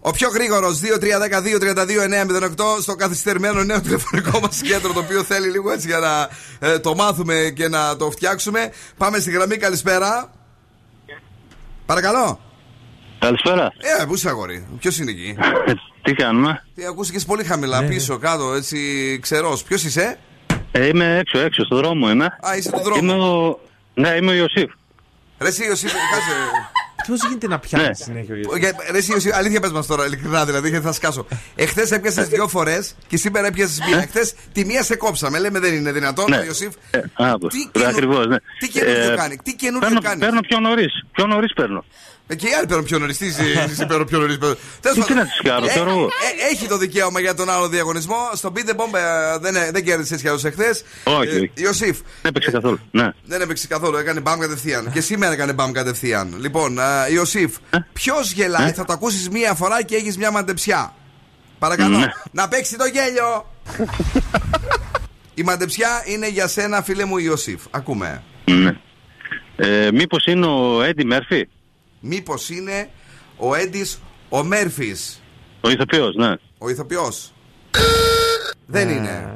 Ο 0.00 0.10
πιο 0.10 0.28
γρήγορος 0.28 0.80
2-3-10-2-32-908 0.80 2.80
στο 2.80 2.94
καθυστερημένο 2.94 3.64
νέο 3.64 3.80
τηλεφωνικό 3.80 4.40
μας 4.40 4.60
κέντρο 4.60 4.92
το 4.92 4.98
οποίο 4.98 5.22
θέλει 5.22 5.48
λίγο 5.48 5.70
έτσι 5.70 5.86
για 5.86 5.98
να 5.98 6.28
ε, 6.68 6.78
το 6.78 6.94
μάθουμε 6.94 7.52
και 7.56 7.68
να 7.68 7.96
το 7.96 8.10
φτιάξουμε. 8.10 8.72
Πάμε 8.96 9.18
στη 9.18 9.30
γραμμή, 9.30 9.56
καλησπέρα. 9.56 10.30
Παρακαλώ. 11.86 12.40
Καλησπέρα. 13.18 13.72
Ε, 14.00 14.04
πού 14.04 14.14
είσαι 14.14 14.28
αγόρι, 14.28 14.66
ποιος 14.78 14.98
είναι 14.98 15.10
εκεί; 15.10 15.36
Τι 16.02 16.12
κάνουμε; 16.12 16.64
Τι 16.74 16.86
ακούστηκες 16.86 17.24
πολύ 17.24 17.44
χαμηλά, 17.44 17.84
πίσω, 17.84 18.18
κάτω, 18.18 18.52
έτσι 18.54 18.78
ξερός. 19.22 19.62
Ποιος 19.62 19.84
είσαι, 19.84 20.18
Ε, 20.72 20.86
είμαι 20.86 21.16
έξω, 21.18 21.38
έξω, 21.38 21.64
στο 21.64 21.76
δρόμο 21.76 22.10
είμαι. 22.10 22.24
Α, 22.24 22.56
είσαι 22.56 22.68
στο 22.68 22.82
δρόμο. 22.82 23.12
Είμαι 23.14 23.24
ο... 23.24 23.58
Ναι, 23.94 24.08
είμαι 24.08 24.30
ο 24.30 24.34
Ιωσήφ. 24.34 24.70
Ρε 25.38 25.48
εσύ, 25.48 25.64
Ιωσήφ, 25.64 25.92
κάτσε. 25.92 26.32
Πώ 27.06 27.14
γίνεται 27.28 27.46
να 27.46 27.58
πιάνει 27.58 27.86
Ναι. 27.88 27.94
συνέχεια 27.94 28.34
ο 28.34 28.52
Ο- 28.52 28.56
για- 28.56 28.74
Ρε 28.90 28.98
εσύ, 28.98 29.12
Ιωσήφ, 29.12 29.34
αλήθεια 29.36 29.60
πες 29.60 29.70
μας 29.72 29.86
τώρα, 29.86 30.06
ειλικρινά 30.06 30.44
δηλαδή, 30.44 30.68
γιατί 30.68 30.84
θα 30.84 30.92
σκάσω. 30.92 31.26
Εχθές 31.54 31.90
έπιασες 31.90 32.28
δύο 32.28 32.48
φορές 32.48 32.94
και 33.06 33.16
σήμερα 33.16 33.46
έπιασες 33.46 33.78
μία. 33.88 33.98
Εχθές 33.98 34.34
τη 34.52 34.64
μία 34.64 34.82
σε 34.82 34.96
κόψαμε. 34.96 35.38
Λέμε 35.38 35.58
δεν 35.58 35.74
είναι 35.74 35.92
δυνατόν, 35.92 36.30
Ναι. 36.30 36.36
ο 36.38 36.44
Ιωσήφ. 36.44 36.74
Ε, 36.90 36.98
α, 36.98 37.32
Τι 37.32 37.38
το- 37.38 37.48
καινου- 37.72 37.88
ακριβώς, 37.88 38.26
ναι. 38.26 38.36
τι 38.58 38.68
καινούριο 38.68 39.12
Ε, 39.12 39.16
κάνει, 39.16 39.36
τι 39.44 39.54
καινούριο 39.54 39.80
παίρνω, 39.88 40.00
κάνεις; 40.00 40.24
Παίρνω 40.24 40.40
πιο 40.40 40.60
νωρίς. 40.60 41.04
Πιο 41.12 41.26
νωρίς 41.26 41.52
παίρνω. 41.54 41.84
Ε, 42.26 42.34
Και 42.34 42.46
οι 42.48 42.52
άλλοι 42.54 42.66
παίρνουν 42.66 42.84
πιο 42.84 42.98
νωρίς. 42.98 43.16
Τι 43.18 43.26
εσύ 43.26 43.86
παίρνουν 43.88 44.06
πιο 44.06 44.18
νωρίς. 44.18 44.38
Τέλος 44.80 45.06
Τι 45.06 45.14
να 45.14 45.22
τις 45.22 45.40
κάνω, 45.42 45.66
ξέρω 45.66 45.90
εγώ. 45.90 46.08
Έχει 46.52 46.66
το 46.68 46.78
δικαίωμα 46.78 47.20
για 47.20 47.34
τον 47.34 47.50
άλλο 47.50 47.68
διαγωνισμό. 47.68 48.16
Στον 48.34 48.52
Beat 48.56 48.68
the 48.70 48.74
Bomb 48.76 48.94
ε, 48.94 49.38
δεν, 49.38 49.54
δεν 49.72 49.84
κέρδισε 49.84 50.16
κι 50.16 50.28
άλλο 50.28 50.40
εχθές. 50.44 50.82
Όχι, 51.04 51.28
όχι. 51.36 51.50
Ιωσήφ. 51.54 51.96
Δεν 51.98 52.06
έπαιξε 52.30 52.50
καθόλου. 52.50 52.78
Ναι. 52.90 53.08
Δεν 53.24 53.40
έπαιξε 53.40 53.66
καθόλου, 53.66 53.96
έκανε 53.96 54.20
μπαμ 54.20 54.38
κατευθείαν. 54.38 54.90
Και 54.92 55.00
σήμερα 55.00 55.32
έκανε 55.32 55.52
μπαμ 55.52 55.72
κατευθείαν. 55.72 56.34
Λοιπόν, 56.40 56.78
α, 56.80 57.08
Ιωσήφ, 57.08 57.56
Ε; 57.70 57.78
ποιος 57.92 58.32
γελάει, 58.32 58.72
θα 58.72 58.84
το 58.84 58.92
ακούσεις 58.92 59.28
μία 59.28 59.54
φορά 59.54 59.82
και 59.82 59.96
έχεις 59.96 60.16
μια 60.18 60.30
μαντεψιά. 60.30 60.94
Παρακαλώ, 61.58 61.98
Ναι. 61.98 62.06
να 62.30 62.48
παίξει 62.48 62.76
το 62.76 62.84
γέλιο. 62.84 63.52
Η 65.34 65.42
μαντεψιά 65.42 66.02
είναι 66.04 66.28
για 66.28 66.46
σένα, 66.48 66.82
φίλε 66.82 67.04
μου 67.04 67.18
Ιωσήφ. 67.18 67.60
Ακούμε. 67.70 68.22
ναι. 68.44 68.76
Ε, 69.56 69.88
Μήπως 69.92 70.26
είναι 70.26 70.46
ο 70.46 70.82
Έντι 70.82 71.04
Μέρφυ, 71.04 71.48
Μήπως 72.06 72.50
είναι 72.50 72.90
ο 73.36 73.54
Έντις 73.54 74.00
ο 74.28 74.44
Μέρφυ, 74.44 74.94
ο 75.60 75.70
ηθοποιός, 75.70 76.14
ναι. 76.14 76.34
ο 76.58 76.68
ηθοποιός. 76.70 77.32
Δεν 78.66 78.88
είναι. 78.88 79.34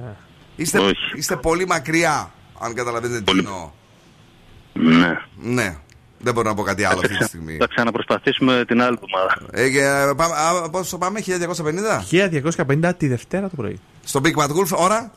Είστε, 0.57 0.79
Όχι. 0.79 0.95
είστε 1.17 1.37
πολύ 1.37 1.67
μακριά, 1.67 2.33
αν 2.59 2.75
καταλαβαίνετε 2.75 3.33
τι 3.33 3.39
εννοώ. 3.39 3.71
Ναι. 4.73 5.19
Ναι. 5.37 5.77
Δεν 6.19 6.35
μπορώ 6.35 6.49
να 6.49 6.55
πω 6.55 6.63
κάτι 6.63 6.85
άλλο 6.85 7.01
αυτή 7.01 7.19
τη 7.19 7.25
στιγμή. 7.25 7.57
Θα 7.57 7.67
ξαναπροσπαθήσουμε 7.67 8.65
την 8.67 8.83
άλλη 8.83 8.99
εβδομάδα. 9.03 9.37
Ε, 9.51 9.71
και, 9.71 10.15
πάμε, 10.17 10.35
α, 10.35 10.71
πόσο 10.71 10.99
πάμε, 10.99 11.21
1250? 11.21 12.91
1250 12.91 12.93
τη 12.97 13.09
Δευτέρα 13.09 13.49
το 13.49 13.57
πρωί. 13.57 13.81
Στο 14.05 14.21
Big 14.25 14.35
Bad 14.35 14.51
Wolf, 14.51 14.77
ώρα; 14.77 15.13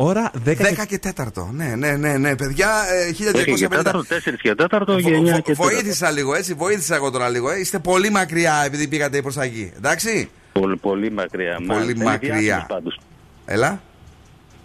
Ώρα 0.00 0.30
10, 0.46 0.50
10 0.50 0.84
και 0.88 0.98
4. 1.16 1.48
Ναι, 1.52 1.64
ναι, 1.76 1.90
ναι, 1.96 2.16
ναι. 2.16 2.36
Παιδιά, 2.36 2.68
ε, 2.88 3.10
10 3.10 3.42
και 3.44 3.52
1250. 3.68 3.82
4, 3.82 4.04
4 4.08 4.36
και 4.42 4.54
4 4.54 4.84
Βο- 4.86 5.00
και 5.00 5.16
9 5.16 5.32
βο- 5.32 5.40
και 5.40 5.52
4. 5.52 5.54
βοήθησα 5.56 6.10
λίγο, 6.10 6.34
έτσι. 6.34 6.54
Βοήθησα 6.54 6.94
εγώ 6.94 7.10
τώρα 7.10 7.28
λίγο. 7.28 7.50
Ε. 7.50 7.58
Είστε 7.58 7.78
πολύ 7.78 8.10
μακριά 8.10 8.62
επειδή 8.66 8.88
πήγατε 8.88 9.22
προς 9.22 9.34
τα 9.34 9.42
εκεί. 9.42 9.72
Εντάξει; 9.76 10.30
Πολύ, 10.52 10.76
πολύ 10.76 11.12
μακριά. 11.12 11.54
Πολύ 11.56 11.68
μάλιστα. 11.68 11.92
Είναι 11.92 12.04
μακριά. 12.04 12.34
διάσημος 12.36 12.66
πάντως. 12.68 13.00
Έλα. 13.44 13.80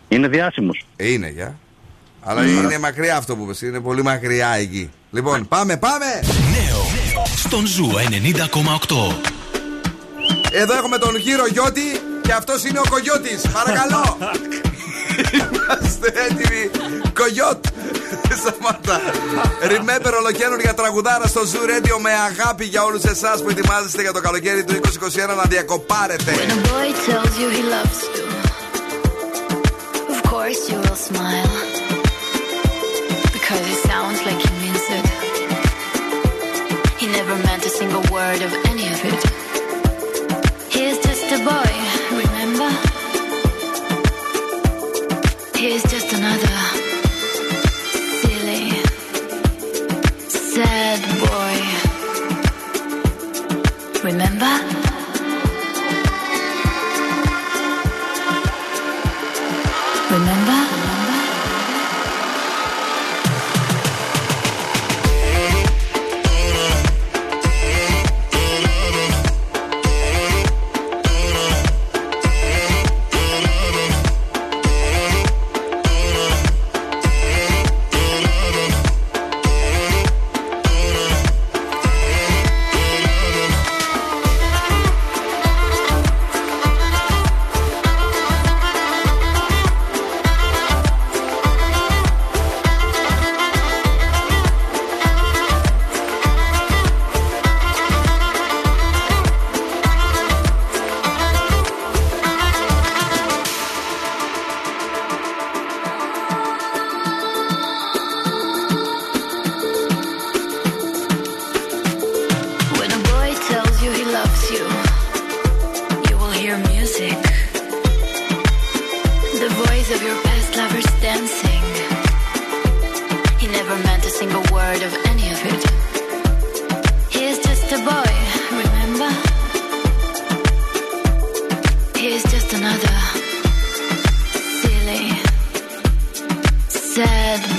Είναι 0.08 0.28
διάσημος. 0.28 0.86
Ε, 0.96 1.12
είναι, 1.12 1.30
για. 1.30 1.58
Αλλά 2.22 2.42
Ναι. 2.42 2.50
είναι 2.50 2.78
μακριά 2.80 3.18
αυτό 3.18 3.36
που 3.36 3.46
πες. 3.46 3.62
Είναι 3.62 3.80
πολύ 3.80 4.04
μακριά 4.04 4.50
εκεί. 4.50 4.92
Λοιπόν, 5.12 5.48
πάμε, 5.48 5.78
πάμε! 5.78 6.06
Νέο 6.26 6.82
στον 7.36 7.66
Ζου 7.66 7.90
90,8. 8.10 9.16
Εδώ 10.52 10.74
έχουμε 10.74 10.98
τον 10.98 11.16
γύρο 11.18 11.48
Γιώτη 11.48 11.82
και 12.22 12.32
αυτός 12.34 12.64
είναι 12.64 12.80
ο 12.80 12.84
Κογιώτης. 12.90 13.42
Παρακαλώ. 13.52 14.18
Είμαστε 15.34 16.14
έτοιμοι. 16.26 16.70
Κογιώτ. 17.14 17.66
Σταμάτα. 18.40 19.02
Remember 19.74 20.14
ολοκένουργια 20.20 20.74
τραγουδάρα 20.74 21.28
στο 21.28 21.42
Zoo 21.42 21.66
Radio 21.72 21.98
με 22.02 22.12
αγάπη 22.30 22.66
για 22.66 22.84
όλους 22.84 23.04
εσάς 23.04 23.42
που 23.42 23.50
ετοιμάζεστε 23.50 24.02
για 24.02 24.14
το 24.14 24.22
καλοκαίρι 24.22 24.64
του 24.64 24.74
2021 24.74 25.36
να 25.36 25.44
διακοπάρετε. 25.44 26.32
When 26.32 26.52
a 26.58 26.62
boy 26.72 26.88
tells 27.08 27.34
you 27.40 27.48
he 27.58 27.64
loves 27.76 28.00
you, 28.14 28.26
of 30.14 30.20
course 30.32 30.62
you 30.70 30.78
will 30.84 31.00
smile. 31.10 31.54
Because 33.38 33.64
it 33.74 33.80
sounds 33.92 34.20
like 34.28 34.40
he 34.46 34.52
means 34.62 34.86
it. 34.98 35.06
He 37.00 37.06
never 37.20 37.36
meant 37.48 37.64
a 37.72 37.74
single 37.80 38.06
word 38.16 38.42
of 38.48 38.52
any 38.72 38.86
of 38.96 39.00
it. 39.12 39.22
He's 40.76 40.98
just 41.08 41.26
a 41.38 41.40
boy, 41.52 41.72
He's 45.64 45.82
just 45.84 46.12
another 46.12 46.83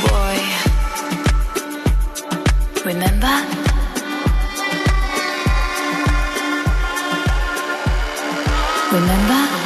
boy. 0.08 0.38
Remember? 2.84 3.36
Remember? 8.92 9.63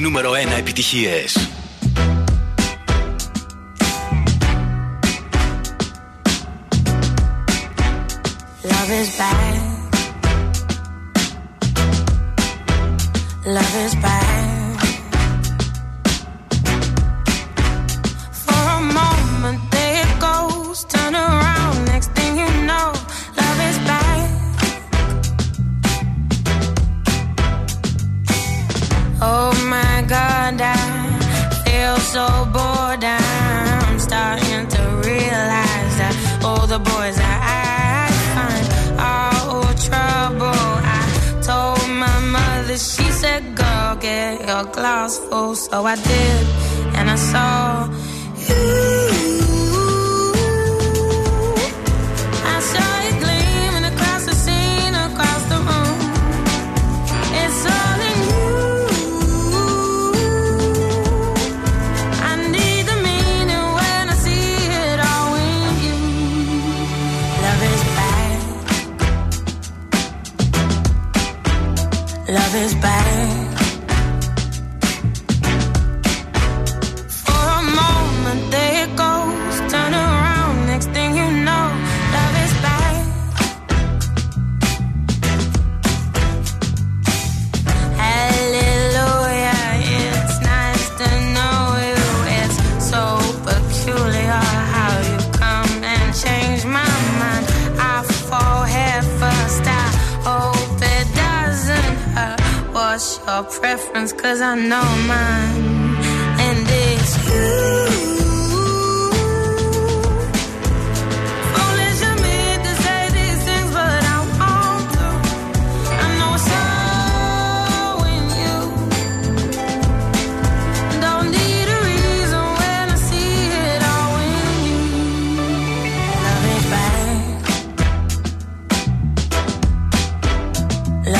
νούμερο 0.00 0.34
ένα 0.34 0.54
επιτυχίες. 0.54 1.48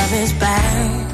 love 0.04 0.12
is 0.12 0.32
bound 0.34 1.13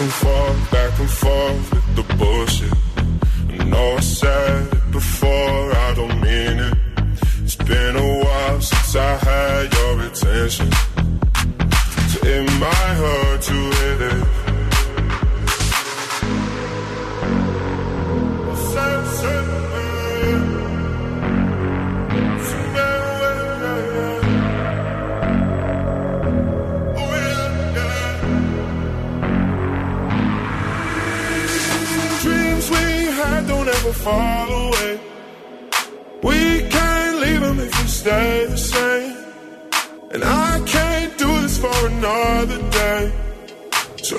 And 0.00 0.12
forth, 0.12 0.70
back 0.70 0.98
and 1.00 1.10
forth 1.10 1.77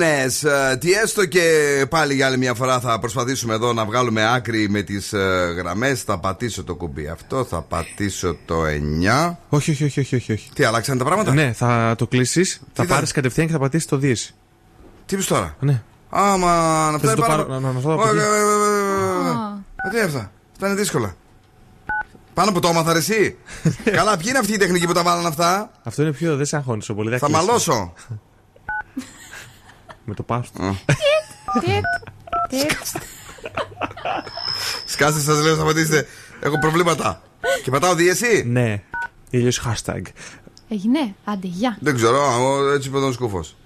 Business. 0.00 0.48
Ε, 0.72 0.76
Τι 0.76 0.92
έστω 0.92 1.26
και 1.26 1.42
πάλι 1.90 2.14
για 2.14 2.26
άλλη 2.26 2.38
μια 2.38 2.54
φορά 2.54 2.80
θα 2.80 2.98
προσπαθήσουμε 2.98 3.54
εδώ 3.54 3.72
να 3.72 3.84
βγάλουμε 3.84 4.34
άκρη 4.34 4.68
με 4.68 4.82
τι 4.82 4.94
γραμμέ. 5.56 5.94
Θα 5.94 6.18
πατήσω 6.18 6.64
το 6.64 6.74
κουμπί 6.74 7.08
αυτό, 7.08 7.44
θα 7.44 7.62
πατήσω 7.62 8.36
το 8.44 8.54
9. 8.64 9.36
Όχι, 9.48 9.70
όχι, 9.70 9.84
όχι, 9.84 10.00
όχι, 10.00 10.14
όχι, 10.16 10.32
όχι. 10.32 10.50
Τι 10.54 10.64
άλλαξαν 10.64 10.98
τα 10.98 11.04
πράγματα. 11.04 11.34
Ναι, 11.34 11.52
θα 11.52 11.94
το 11.98 12.06
κλείσει, 12.06 12.44
θα 12.44 12.58
θα- 12.72 12.84
πάρει 12.84 13.06
κατευθείαν 13.06 13.46
και 13.46 13.52
θα 13.52 13.58
πατήσει 13.58 13.88
το 13.88 13.96
δύση. 13.96 14.34
Τι 15.06 15.16
πει 15.16 15.24
τώρα. 15.24 15.56
Ναι. 15.60 15.82
Άμα 16.10 16.90
να 16.92 16.98
Θες 16.98 17.02
να 17.02 17.14
φτάνει 17.14 17.14
το 17.16 17.20
πάρα. 17.22 17.36
πάρω- 17.36 17.48
να- 17.48 17.60
να- 17.60 17.72
να 17.72 17.80
το 17.80 17.92
Όχι, 17.92 18.00
από 18.00 18.08
εκεί? 18.08 18.18
ε, 18.18 18.22
ε, 18.22 18.24
ε, 18.26 18.30
ε, 18.30 19.30
ε, 19.86 19.90
Τι 19.90 19.96
είναι 19.96 20.06
αυτά. 20.06 20.30
Αυτά 20.52 20.66
είναι 20.66 20.74
δύσκολα. 20.76 21.14
Πάνω 22.34 22.52
που 22.52 22.60
το 22.60 22.68
έμαθα 22.68 22.92
ρε 22.92 22.98
εσύ. 22.98 23.36
Καλά, 23.84 24.16
ποιοι 24.16 24.26
είναι 24.28 24.38
αυτοί 24.38 24.52
οι 24.52 24.56
τεχνικοί 24.56 24.86
που 24.86 24.92
τα 24.92 25.02
βάλαν 25.02 25.26
αυτά. 25.26 25.70
Αυτό 25.84 26.02
είναι 26.02 26.12
πιο. 26.12 26.36
Δεν 26.36 26.46
σε 26.46 26.56
αγχώνει 26.56 26.78
τόσο 26.78 26.94
πολύ. 26.94 27.10
δεν 27.10 27.18
Θα 27.18 27.26
κλείσει. 27.26 27.44
μαλώσω. 27.44 27.92
Με 30.08 30.14
το 30.14 30.22
πάστο. 30.22 30.76
Σκάστε 34.86 35.20
σας 35.20 35.42
λέω, 35.44 35.54
σταματήστε. 35.54 36.06
Έχω 36.40 36.58
προβλήματα. 36.58 37.22
Και 37.64 37.70
πατάω 37.70 37.94
δίεση. 37.94 38.44
Ναι. 38.46 38.82
Ή 39.30 39.36
αλλιώ 39.38 39.50
hashtag. 39.50 40.02
Έγινε. 40.68 41.14
Άντε, 41.24 41.46
γεια. 41.46 41.76
Δεν 41.80 41.94
ξέρω, 41.94 42.16
εγώ 42.16 42.72
έτσι 42.72 42.88
είπε 42.88 42.98
ο 42.98 43.12
σκούφος. 43.12 43.56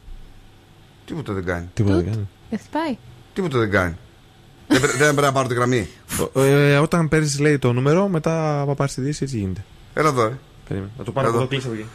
Τίποτα 1.07 1.33
δεν 1.33 1.45
κάνει. 1.45 1.69
Τίποτα 1.75 1.95
δεν 1.97 2.05
κάνει. 2.05 2.29
Δεν 2.51 2.59
χτυπάει. 2.59 2.99
Τίποτα 3.33 3.59
δεν 3.59 3.71
κάνει. 3.71 3.97
δεν, 4.69 4.81
πρέ- 4.81 4.97
δεν 4.97 5.07
πρέπει 5.15 5.21
να 5.27 5.33
πάρω 5.33 5.49
τη 5.49 5.55
γραμμή. 5.55 5.89
Ε, 6.35 6.77
όταν 6.79 7.09
παίρνεις, 7.09 7.39
λέει 7.39 7.59
το 7.59 7.73
νούμερο, 7.73 8.09
μετά 8.09 8.65
θα 8.67 8.75
πάρει 8.75 8.93
τη 8.93 9.01
δύση, 9.01 9.25
έτσι 9.25 9.39
γίνεται. 9.39 9.65
Έλα 9.95 10.09
εδώ, 10.09 10.23
ε. 10.25 10.39
Περίμενε. 10.69 10.93
Να 10.99 11.05
το 11.05 11.13
πάρω 11.13 11.29
Εδώ. 11.29 11.37
από 11.43 11.55
εδώ, 11.55 11.61
κλείσω 11.61 11.69
από 11.69 11.77
εκεί. 11.77 11.87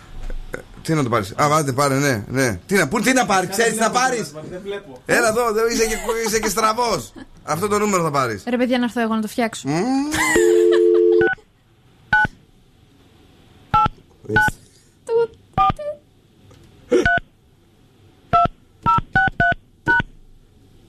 Τι 0.85 0.93
να 0.93 1.03
το 1.03 1.09
πάρεις; 1.09 1.33
Α, 1.35 1.47
βάτε, 1.49 1.71
πάρε, 1.71 1.95
ναι, 1.99 2.25
ναι. 2.27 2.59
Τι 2.65 2.75
να, 2.75 2.87
πού, 2.87 2.99
τι 3.01 3.13
να 3.13 3.25
πάρεις, 3.25 3.49
ξέρεις 3.49 3.73
τι 3.73 3.79
να 3.79 3.91
πάρεις; 3.91 4.31
Δεν 4.49 4.59
βλέπω. 4.63 5.01
Έλα 5.05 5.27
εδώ, 5.27 5.51
δεν 5.51 5.67
είσαι 5.71 5.85
και, 5.85 5.95
είσαι 6.27 6.39
και 6.39 6.49
στραβός. 6.49 7.13
Αυτό 7.43 7.67
το 7.67 7.79
νούμερο 7.79 8.03
θα 8.03 8.11
πάρεις. 8.11 8.43
Ρε 8.49 8.57
παιδιά, 8.57 8.77
να 8.77 8.83
έρθω 8.83 9.01
εγώ 9.01 9.15
να 9.15 9.21
το 9.21 9.27
φτιάξω. 9.27 9.67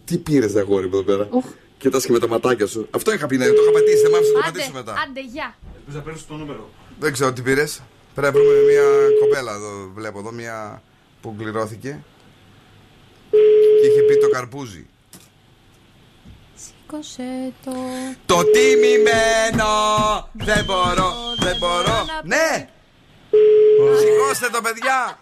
Τι 0.05 0.19
πήρες, 0.19 0.55
αγόρι 0.57 0.89
μου 0.89 0.95
εδώ 0.95 1.03
πέρα; 1.03 1.29
Κοιτάς 1.79 2.05
και 2.07 2.13
με 2.13 2.19
τα 2.19 2.29
ματάκια 2.29 2.67
σου. 2.67 2.89
Αυτό 2.91 3.13
είχα 3.13 3.27
πει, 3.27 3.37
ναι, 3.37 3.47
το 3.47 3.53
είχα 3.63 3.73
πατήσει, 3.73 4.03
δεν 4.03 4.11
μ' 4.11 4.15
άφησε 4.15 4.33
να 4.33 4.41
το 4.41 4.49
Άντε, 4.49 4.59
πατήσω 4.59 4.73
μετά. 4.73 4.93
άντε, 4.93 5.21
γεια. 5.21 5.57
Ελπίζω 5.79 5.97
να 5.97 6.03
παίρνεις 6.03 6.27
το 6.27 6.35
νούμερο. 6.35 6.71
Δεν 6.99 7.13
ξέρω 7.13 7.33
τι 7.33 7.43
πήρες. 7.43 7.83
Πρέπει 8.17 8.37
να 8.37 8.43
βρούμε 8.43 8.61
μια 8.71 8.83
κοπέλα 9.21 9.53
εδώ, 9.53 9.91
βλέπω 9.95 10.19
εδώ, 10.19 10.33
μια 10.33 10.83
που 11.21 11.35
κληρώθηκε. 11.39 12.05
Και 13.81 13.87
είχε 13.87 14.03
πει 14.03 14.19
το 14.19 14.29
καρπούζι. 14.29 14.87
Σήκωσε 16.55 17.53
το. 17.65 17.73
Το 18.27 18.45
τιμημένο! 18.45 19.73
Δεν 20.33 20.65
μπορώ, 20.65 21.13
δεν 21.39 21.57
μπορώ. 21.59 22.05
Ναι! 22.25 22.69
Σηκώστε 23.99 24.49
το, 24.53 24.61
παιδιά! 24.63 25.19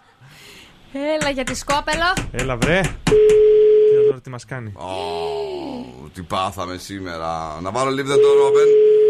Έλα 0.93 1.31
για 1.31 1.45
τη 1.45 1.55
σκόπελο. 1.55 2.29
Έλα, 2.31 2.57
βρε. 2.57 2.81
Κοίτα 2.81 4.03
τώρα 4.07 4.21
τι 4.21 4.31
μας 4.31 4.45
κάνει. 4.45 4.73
Ω, 4.77 6.09
τι 6.15 6.23
πάθαμε 6.23 6.77
σήμερα. 6.77 7.59
Να 7.61 7.71
βάλω 7.71 7.91
Leave 7.91 8.09
the 8.09 8.17
door 8.17 8.49
open. 8.49 8.69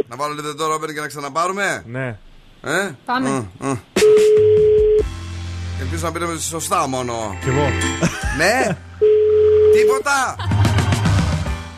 Να 0.08 0.16
βάλω 0.16 0.34
Leave 0.34 0.60
the 0.60 0.64
door 0.64 0.74
open 0.74 0.94
και 0.94 1.00
να 1.00 1.06
ξαναπάρουμε. 1.06 1.84
Ναι. 1.86 2.18
Ε? 2.64 2.90
Πάμε. 3.04 3.48
Ε, 3.62 3.68
ε. 3.68 3.76
Ελπίζω 5.80 6.06
να 6.06 6.12
πήραμε 6.12 6.38
σωστά 6.38 6.86
μόνο. 6.88 7.36
Κι 7.42 7.48
εγώ. 7.48 7.68
Ναι! 8.36 8.76
Τίποτα! 9.74 10.36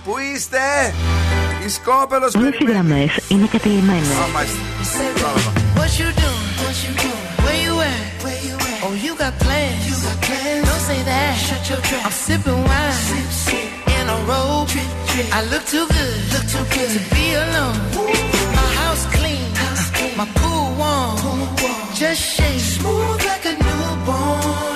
Πού 0.05 0.15
είστε! 0.35 0.59
Η 1.67 1.69
Σκόπελος 1.69 2.35
Όλες 2.35 2.59
οι 2.59 2.65
γραμμές 2.65 3.19
είναι 3.29 3.47
κατηλημένες. 3.47 4.09
Α, 4.09 4.29
μάλιστα. 4.35 4.59
Κατάλαβα. 5.15 5.53
What 5.77 5.93
you 6.01 6.09
doing? 6.23 6.47
What 6.63 6.77
you 6.85 6.93
doing? 7.05 7.25
Where 7.45 7.61
you 7.67 7.75
at? 7.91 8.05
Where 8.25 8.41
you 8.49 8.57
at? 8.71 8.85
Oh, 8.87 8.95
you 9.05 9.13
got 9.23 9.35
plans? 9.45 9.81
You 9.89 9.97
got 10.07 10.19
plans? 10.27 10.63
Don't 10.69 10.85
say 10.91 11.01
that. 11.11 11.33
Shut 11.47 11.63
your 11.71 11.81
trap. 11.89 12.03
I'm 12.07 12.17
sipping 12.25 12.61
wine 12.69 12.97
sip, 13.07 13.29
sip. 13.45 13.69
in 13.99 14.05
a 14.17 14.19
robe. 14.31 14.67
Trip, 14.73 14.91
trip. 15.11 15.27
I 15.39 15.41
look 15.53 15.65
too 15.75 15.87
good. 15.97 16.17
Look 16.33 16.47
too 16.55 16.65
good 16.75 16.91
to 16.97 17.01
be 17.15 17.27
alone. 17.45 17.79
My 18.59 18.69
house 18.81 19.05
clean. 19.17 19.47
House 19.65 19.87
clean. 19.97 20.15
My 20.23 20.29
pool 20.39 20.56
Just 21.95 22.21
shake 22.21 22.61
smooth 22.61 23.25
like 23.25 23.47
a 23.47 23.53
newborn. 23.53 24.76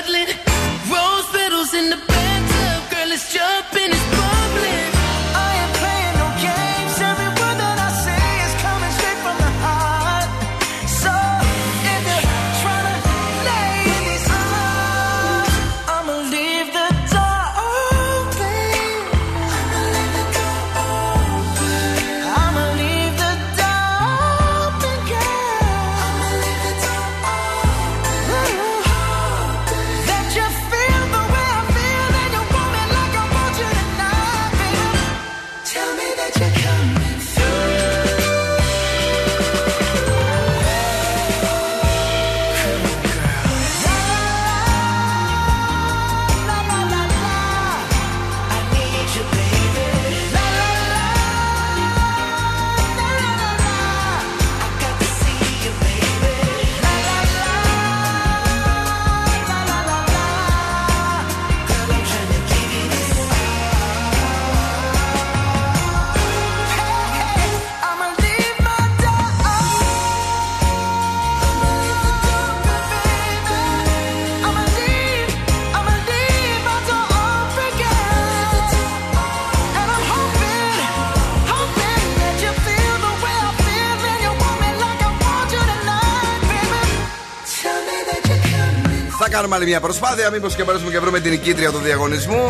κάνουμε 89.41 89.59
άλλη 89.59 89.69
μια 89.71 89.79
προσπάθεια. 89.79 90.29
Μήπως 90.29 90.55
και 90.55 90.63
μπορέσουμε 90.63 90.91
και 90.91 90.99
βρούμε 90.99 91.19
την 91.19 91.31
νικήτρια 91.31 91.71
του 91.71 91.77
διαγωνισμού. 91.77 92.49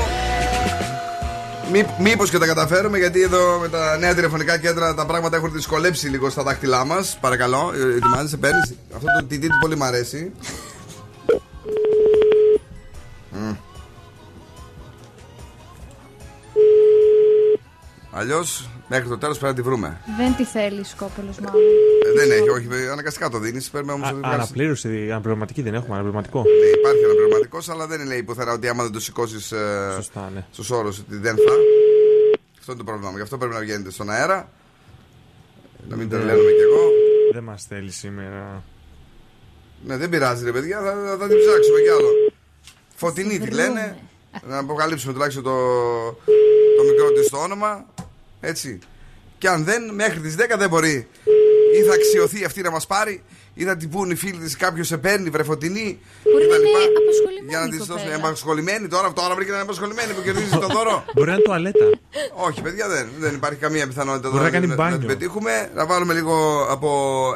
Μή, 1.71 1.85
Μήπως 1.99 2.29
και 2.29 2.37
τα 2.37 2.45
καταφέρουμε, 2.45 2.97
γιατί 2.97 3.21
εδώ 3.21 3.59
με 3.59 3.69
τα 3.69 3.97
νέα 3.97 4.15
τηλεφωνικά 4.15 4.57
κέντρα 4.57 4.93
τα 4.93 5.05
πράγματα 5.05 5.37
έχουν 5.37 5.51
δυσκολέψει 5.53 6.07
λίγο 6.07 6.29
στα 6.29 6.43
δάχτυλά 6.43 6.85
μας. 6.85 7.17
Παρακαλώ, 7.21 7.73
ε, 7.75 7.95
ετοιμάζεσαι, 7.95 8.37
παίρνεις. 8.37 8.73
Αυτό 8.95 9.07
το 9.19 9.25
τιτί 9.25 9.47
του 9.47 9.57
πολύ 9.61 9.77
μ' 9.77 9.83
αρέσει. 9.83 10.31
Αλλιώς 18.21 18.69
μέχρι 18.87 19.07
το 19.07 19.17
τέλος 19.17 19.37
πρέπει 19.37 19.53
να 19.55 19.61
τη 19.61 19.67
βρούμε. 19.69 20.01
Δεν 20.17 20.35
τη 20.35 20.43
θέλεις 20.43 20.95
κόπελος, 20.97 21.39
μάλλον. 21.39 21.61
Ε, 22.05 22.11
δεν 22.11 22.31
έχει, 22.31 22.49
όχι, 22.49 22.67
ε, 22.71 22.89
αναγκαστικά 22.89 23.29
το 23.29 23.37
δίνεις. 23.37 23.69
Παίρνουμε 23.69 23.93
όμως. 23.93 24.13
Αναπλήρωση, 24.21 25.11
αναπληρωματική 25.11 25.61
δεν 25.61 25.73
έχουμε, 25.73 25.93
αναπληρωματικό. 25.93 26.41
Ναι, 26.41 26.67
υπάρχει 26.79 27.03
αναπληρωματικός, 27.03 27.69
αλλά 27.69 27.87
δεν 27.87 28.05
λέει 28.07 28.23
πουθενά 28.23 28.51
ότι 28.51 28.67
άμα 28.67 28.83
δεν 28.83 28.91
το 28.91 28.99
σηκώσεις 28.99 29.53
Σωστά, 29.95 30.31
ναι. 30.33 30.45
στους 30.51 30.69
όρους 30.69 30.99
ότι 30.99 31.15
δεν 31.17 31.35
θα. 31.35 31.53
Αυτό 32.59 32.71
είναι 32.71 32.77
το 32.83 32.83
πρόβλημα. 32.83 33.11
Γι' 33.15 33.21
αυτό 33.21 33.37
πρέπει 33.37 33.53
να 33.53 33.59
βγαίνετε 33.59 33.91
στον 33.91 34.09
αέρα. 34.09 34.51
Να 35.89 35.95
μην 35.95 36.09
Δεν- 36.09 36.19
τρελαίνουμε 36.19 36.51
κι 36.51 36.61
εγώ. 36.61 36.89
Δεν 37.33 37.43
μας 37.43 37.65
θέλει 37.69 37.91
σήμερα. 37.91 38.63
Ναι, 39.85 39.97
δεν 39.97 40.09
πειράζει, 40.09 40.45
ρε 40.45 40.51
παιδιά, 40.51 40.79
θα, 40.79 40.91
θα, 41.05 41.17
θα 41.19 41.27
την 41.27 41.37
ψάξουμε 41.37 41.79
κι 41.79 41.89
άλλο. 41.89 42.09
Φωτεινή 42.95 43.39
τη 43.39 43.51
λένε. 43.51 43.97
Να 44.47 44.57
αποκαλύψουμε 44.57 45.13
τουλάχιστον 45.13 45.43
το, 45.43 45.51
το 46.77 46.83
μικρό 46.89 47.11
της 47.11 47.29
το 47.29 47.37
όνομα. 47.37 47.85
Έτσι. 48.41 48.79
Και 49.37 49.47
αν 49.49 49.63
δεν, 49.63 49.93
μέχρι 49.93 50.19
τις 50.19 50.35
10 50.35 50.57
δεν 50.57 50.69
μπορεί. 50.69 51.07
Ή 51.79 51.81
θα 51.83 51.93
αξιωθεί 51.93 52.43
αυτή 52.45 52.61
να 52.61 52.71
μας 52.71 52.87
πάρει, 52.87 53.23
ή 53.53 53.63
θα 53.63 53.77
την 53.77 53.89
πούν 53.89 54.11
οι 54.11 54.15
φίλοι 54.15 54.37
της 54.37 54.55
κάποιος 54.57 54.87
σε 54.87 54.97
παίρνει, 54.97 55.29
βρε 55.29 55.43
φωτεινή. 55.43 55.99
Μπορεί 56.31 56.45
να 56.47 56.55
κτλ. 56.55 56.63
είναι 56.65 56.77
απασχολημένη 56.97 57.49
Για 57.49 57.59
να 57.59 57.65
η 57.65 57.69
της 57.69 57.79
κοπέλα. 57.79 57.99
δώσουν 58.05 58.25
απασχολημένη 58.25 58.87
τώρα, 58.87 59.13
τώρα 59.13 59.35
βρήκε 59.35 59.49
να 59.49 59.55
είναι 59.55 59.63
απασχολημένη 59.65 60.13
που 60.13 60.21
κερδίζει 60.21 60.49
το 60.49 60.67
δώρο. 60.67 61.05
Μπορεί 61.15 61.27
να 61.29 61.33
είναι 61.33 61.41
τουαλέτα. 61.43 61.89
Όχι, 62.47 62.61
παιδιά, 62.61 62.87
δεν, 62.87 63.07
δεν 63.19 63.33
υπάρχει 63.35 63.59
καμία 63.59 63.87
πιθανότητα 63.87 64.29
Μπορεί 64.29 64.39
τώρα 64.39 64.43
να 64.51 64.57
κάνει 64.59 64.67
να, 64.67 64.75
μπάνιο. 64.75 64.97
την 64.97 65.07
πετύχουμε. 65.07 65.69
Να 65.75 65.85
βάλουμε 65.85 66.13
λίγο 66.13 66.65
από 66.69 66.89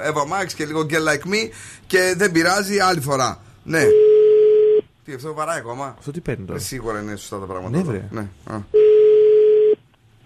Eva 0.10 0.22
Max 0.22 0.48
και 0.56 0.66
λίγο 0.66 0.86
Get 0.90 0.94
Like 1.10 1.28
Me 1.34 1.50
και 1.88 2.14
δεν 2.18 2.32
πειράζει 2.32 2.80
άλλη 2.80 3.02
φορά. 3.02 3.42
Ναι. 3.64 3.84
Τι, 5.06 5.14
αυτό 5.14 5.34
βαράει 5.34 5.58
ακόμα. 5.58 5.96
Αυτό 5.98 6.12
τι 6.12 6.20
παίρνει 6.20 6.46
τώρα; 6.46 6.60
Ε, 6.60 6.62
σίγουρα 6.62 7.00
είναι 7.00 7.16
σωστά 7.16 7.40
τα 7.40 7.46
πράγματα. 7.46 7.78
Ναι, 7.78 7.84
τώρα. 7.84 7.98
βρε. 8.12 8.22
Ναι. 8.22 8.28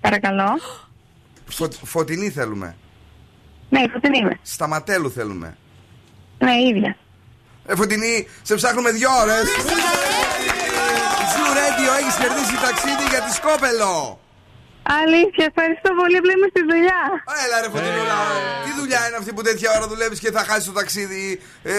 Α. 0.10 0.19
Παρακαλώ. 0.19 0.60
Φω- 1.49 1.73
Φωτεινή 1.84 2.30
θέλουμε. 2.30 2.76
Ναι, 3.69 3.80
Φωτεινή 3.94 4.18
είμαι. 4.18 4.40
Σταματέλου 4.41 5.11
θέλουμε. 5.11 5.57
Ναι, 6.40 6.52
ίδια. 6.69 6.95
Ε, 7.65 7.76
Φωτεινή, 7.76 8.28
σε 8.41 8.56
ψάχνουμε 8.56 8.91
δυο 8.91 9.10
ώρες. 9.22 9.44
Zoo 11.32 11.46
Radio, 11.60 11.99
έχεις 12.02 12.15
κερδίσει 12.15 12.56
ταξίδι 12.61 13.06
για 13.10 13.22
τη 13.22 13.34
Σκόπελο. 13.34 14.19
Αλήθεια, 15.02 15.45
ευχαριστώ 15.52 15.90
πολύ. 15.99 16.18
Βλέπουμε 16.26 16.48
στη 16.53 16.61
δουλειά. 16.72 17.02
Έλα 17.44 17.56
ρε 17.64 17.70
Φωτεινούλα, 17.74 18.18
τι 18.66 18.72
δουλειά 18.80 19.02
είναι 19.07 19.18
αυτή 19.22 19.32
που 19.36 19.41
τέτοια 19.49 19.70
ώρα 19.78 19.86
δουλεύεις 19.91 20.20
και 20.24 20.32
θα 20.36 20.41
χάσεις 20.49 20.66
το 20.66 20.72
ταξίδι. 20.80 21.24
Ε, 21.64 21.74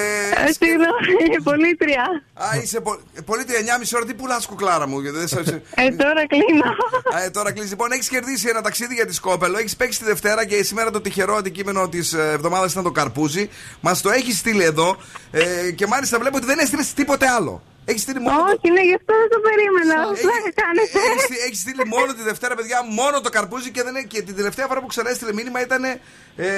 Ε, 0.46 0.52
Συγγνώμη, 0.60 1.42
πωλήτρια. 1.48 2.04
Α, 2.44 2.46
είσαι 2.62 2.80
πω... 2.80 2.92
πωλήτρια 3.30 3.52
9,5 3.66 3.96
ώρα, 3.96 4.04
τι 4.08 4.14
πουλάς 4.14 4.46
κουκλάρα 4.46 4.86
μου. 4.88 5.00
γιατί 5.00 5.16
δεν 5.18 5.28
σε- 5.28 5.62
Ε, 5.74 5.90
τώρα 6.02 6.22
κλείνω. 6.32 6.68
Α, 7.14 7.22
ε, 7.24 7.30
τώρα 7.30 7.52
κλείσει. 7.52 7.68
Λοιπόν, 7.68 7.92
έχεις 7.92 8.08
κερδίσει 8.08 8.48
ένα 8.48 8.60
ταξίδι 8.60 8.94
για 8.94 9.06
τη 9.06 9.14
Σκόπελο. 9.14 9.58
Έχεις 9.58 9.76
παίξει 9.76 9.98
τη 9.98 10.04
Δευτέρα 10.04 10.46
και 10.46 10.62
σήμερα 10.62 10.90
το 10.90 11.00
τυχερό 11.00 11.34
αντικείμενο 11.36 11.88
της 11.88 12.12
εβδομάδας 12.12 12.72
ήταν 12.72 12.84
το 12.84 12.90
καρπούζι. 12.90 13.50
Μας 13.80 14.00
το 14.00 14.10
έχεις 14.10 14.38
στείλει 14.38 14.64
εδώ 14.64 14.96
ε, 15.30 15.70
και 15.70 15.86
μάλιστα 15.86 16.18
βλέπω 16.18 16.36
ότι 16.36 16.46
δεν 16.46 16.58
έστειλες 16.58 16.94
τίποτε 16.94 17.26
άλλο. 17.28 17.62
Έχεις 17.90 18.02
στείλει 18.06 18.20
μόνο. 18.26 18.38
Όχι, 18.52 18.68
ναι, 18.76 18.82
γι' 18.90 18.96
αυτό 19.00 19.12
δεν 19.22 19.28
το 19.34 19.38
περίμενα. 19.48 19.94
Έχει- 20.12 20.22
Πλάκα 20.26 20.50
κάνετε. 20.62 20.96
Έχει, 21.14 21.34
έχεις 21.46 21.60
στείλει 21.64 21.84
μόνο 21.94 22.10
τη 22.18 22.22
Δευτέρα, 22.30 22.54
παιδιά, 22.58 22.78
μόνο 23.00 23.16
το 23.24 23.30
καρπούζι 23.36 23.70
και, 23.74 23.82
δεν, 23.86 23.92
είναι- 23.94 24.08
και 24.12 24.20
την 24.28 24.34
τελευταία 24.40 24.66
φορά 24.70 24.80
που 24.82 24.86
ξανά 24.94 25.08
έστειλε 25.12 25.32
μήνυμα 25.38 25.58
ήταν 25.66 25.82
ε, 25.84 26.50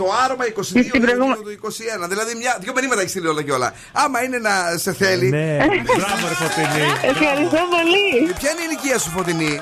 το 0.00 0.04
άρωμα 0.24 0.44
22 0.44 0.62
Στην 0.88 1.00
προηγούμε- 1.04 1.36
του 1.36 1.50
21. 1.50 2.08
Δηλαδή, 2.12 2.32
μια, 2.42 2.52
δύο 2.60 2.72
μηνύματα 2.76 3.00
έχεις 3.00 3.12
στείλει 3.14 3.28
όλα 3.34 3.42
και 3.46 3.52
όλα. 3.58 3.68
Άμα 3.92 4.18
είναι 4.24 4.38
να 4.38 4.54
σε 4.84 4.92
θέλει. 4.92 5.28
Ναι, 5.30 5.56
μπράβο 5.96 6.22
ρε 6.30 6.36
Φωτεινή. 6.42 6.82
Ευχαριστώ 7.12 7.60
πολύ. 7.76 8.32
Ποια 8.40 8.50
είναι 8.50 8.60
η 8.64 8.66
ηλικία 8.70 8.98
σου, 8.98 9.10
Φωτεινή; 9.16 9.52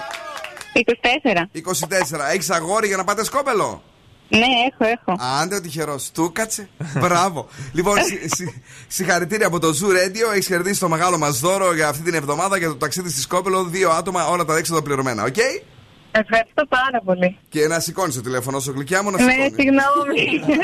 24. 0.72 1.48
24. 1.52 2.30
Έχεις 2.32 2.50
αγόρι 2.50 2.86
για 2.86 2.96
να 2.96 3.04
πάτε 3.04 3.24
σκόπελο; 3.24 3.82
Ναι, 4.28 4.38
έχω, 4.70 4.90
έχω. 4.98 5.16
Άντε 5.42 5.56
ο 5.56 5.60
τυχερός. 5.60 5.98
Του 6.14 6.30
'κατσε. 6.32 6.68
Μπράβο. 7.00 7.48
λοιπόν, 7.72 7.96
συ- 8.02 8.34
συ- 8.34 8.54
συγχαρητήρια 8.88 9.46
από 9.46 9.58
το 9.58 9.68
Zoo 9.68 9.88
Radio. 9.90 10.32
Έχεις 10.32 10.46
κερδίσει 10.46 10.80
το 10.80 10.88
μεγάλο 10.88 11.18
μας 11.18 11.38
δώρο 11.40 11.74
για 11.74 11.88
αυτή 11.88 12.02
την 12.02 12.14
εβδομάδα 12.14 12.56
για 12.58 12.68
το 12.68 12.74
ταξίδι 12.76 13.10
στη 13.10 13.20
Σκόπελο. 13.20 13.64
Δύο 13.64 13.90
άτομα, 13.90 14.26
όλα 14.26 14.44
τα 14.44 14.56
έξοδα 14.56 14.82
πληρωμένα. 14.82 15.22
Οκ; 15.24 15.36
Ευχαριστώ 16.10 16.66
πάρα 16.68 17.00
πολύ. 17.04 17.36
Και 17.48 17.66
να 17.66 17.80
σηκώνεις 17.80 18.14
το 18.14 18.20
τηλέφωνο 18.20 18.60
σου, 18.60 18.70
γλυκιά 18.70 19.02
μου 19.02 19.10
να 19.10 19.22
Ναι, 19.24 19.30
σηκώνεις. 19.32 19.54
συγγνώμη. 19.54 20.56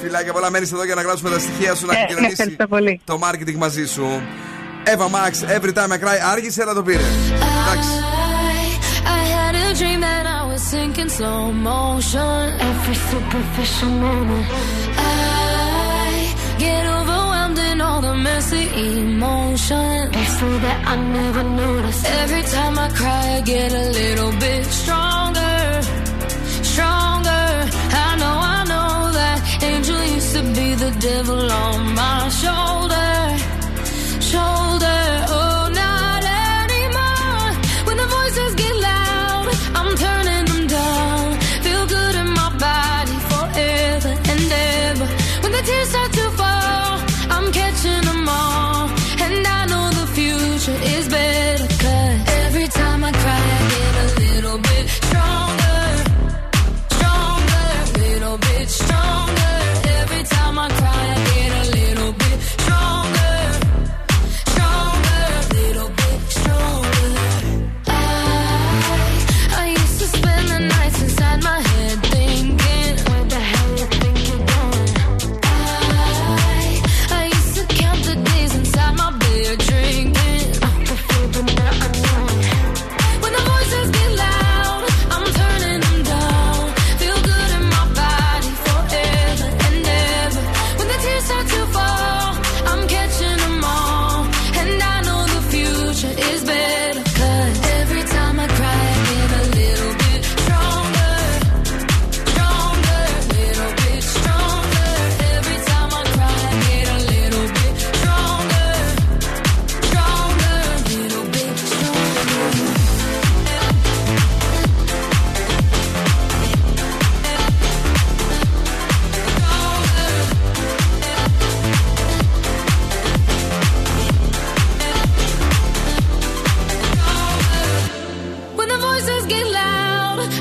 Φιλάκια 0.00 0.32
πολλά, 0.32 0.50
μένεις 0.50 0.72
εδώ 0.72 0.84
για 0.84 0.94
να 0.94 1.02
γράψουμε 1.02 1.30
τα 1.30 1.38
στοιχεία 1.38 1.74
σου 1.74 1.86
να 1.86 1.92
Ε, 1.92 1.96
επικοινωνήσει 1.98 2.32
ευχαριστώ 2.32 2.66
πολύ. 2.66 3.00
το 3.04 3.18
marketing 3.22 3.54
μαζί 3.56 3.86
σου. 3.86 4.22
Eva 4.84 5.04
Max, 5.06 5.60
every 5.60 5.72
time 5.74 5.88
I 5.92 5.98
cry, 6.04 6.16
άργησε 6.32 6.64
να 6.64 6.74
το 6.74 6.82
πήρε. 6.82 7.02
Εντάξει. 7.02 7.88
had 9.48 9.70
a 9.70 9.78
dream 9.78 10.00
that 10.00 10.26
I 10.26 10.40
was 10.50 10.62
sinking 10.62 11.08
slow 11.08 11.52
motion. 11.52 12.42
Every 12.70 12.96
superficial 13.10 13.92
moment, 14.06 14.46
I 14.98 16.34
get 16.64 16.82
overwhelmed 16.98 17.58
in 17.70 17.80
all 17.80 18.00
the 18.08 18.14
messy 18.28 18.64
emotions. 19.00 20.10
It's 20.20 20.34
so 20.40 20.48
that 20.64 20.78
I 20.92 20.94
never 21.18 21.42
noticed. 21.64 22.04
Every 22.22 22.44
time 22.54 22.74
I 22.86 22.88
cry, 22.98 23.24
I 23.38 23.40
get 23.54 23.70
a 23.84 23.86
little 24.00 24.32
bit 24.44 24.64
stronger, 24.80 25.58
stronger. 26.72 27.46
I 28.06 28.10
know, 28.20 28.36
I 28.56 28.60
know 28.72 28.92
that 29.18 29.36
angel 29.70 30.00
used 30.16 30.32
to 30.36 30.42
be 30.58 30.68
the 30.84 30.92
devil 31.08 31.40
on 31.64 31.78
my 32.00 32.18
shoulder, 32.40 33.10
shoulder. 34.30 34.67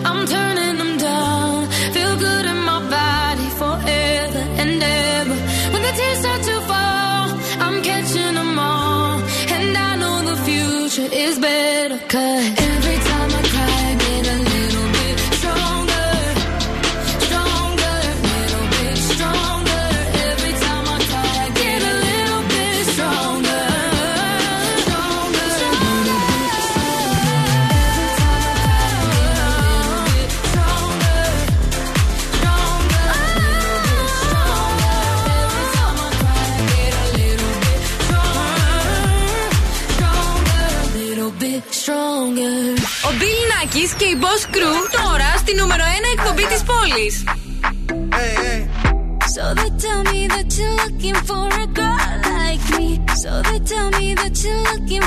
I'm 0.06 0.26
turning 0.28 0.67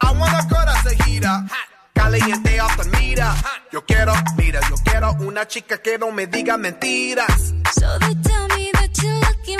I 0.00 0.12
wanna 0.18 0.48
cora 0.48 0.82
se 0.82 0.96
gira. 1.04 1.44
Caliente 1.92 2.60
hasta 2.60 2.84
mira. 2.98 3.34
Yo 3.72 3.84
quiero, 3.84 4.12
mira, 4.36 4.60
yo 4.68 4.76
quiero 4.84 5.12
una 5.20 5.46
chica 5.46 5.78
que 5.78 5.98
no 5.98 6.10
me 6.12 6.26
diga 6.26 6.56
mentiras. 6.56 7.54
So 7.78 7.98
they 8.00 8.14
tell 8.22 8.48
me 8.56 8.70
that 8.72 8.90
you're 9.02 9.20
looking 9.20 9.58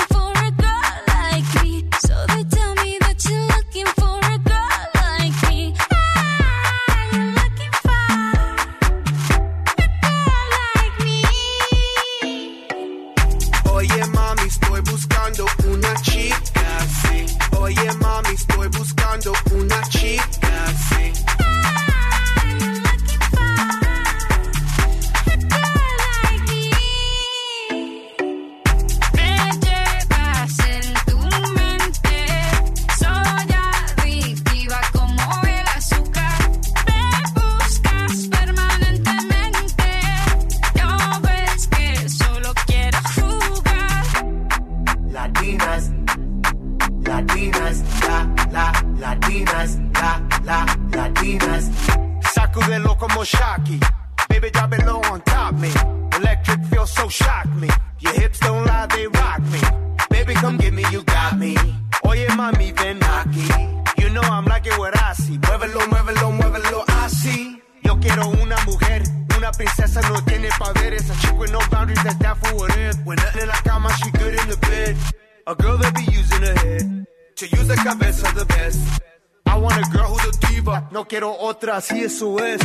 quiero 81.09 81.37
otra, 81.39 81.81
si 81.81 82.01
eso 82.01 82.39
es. 82.45 82.61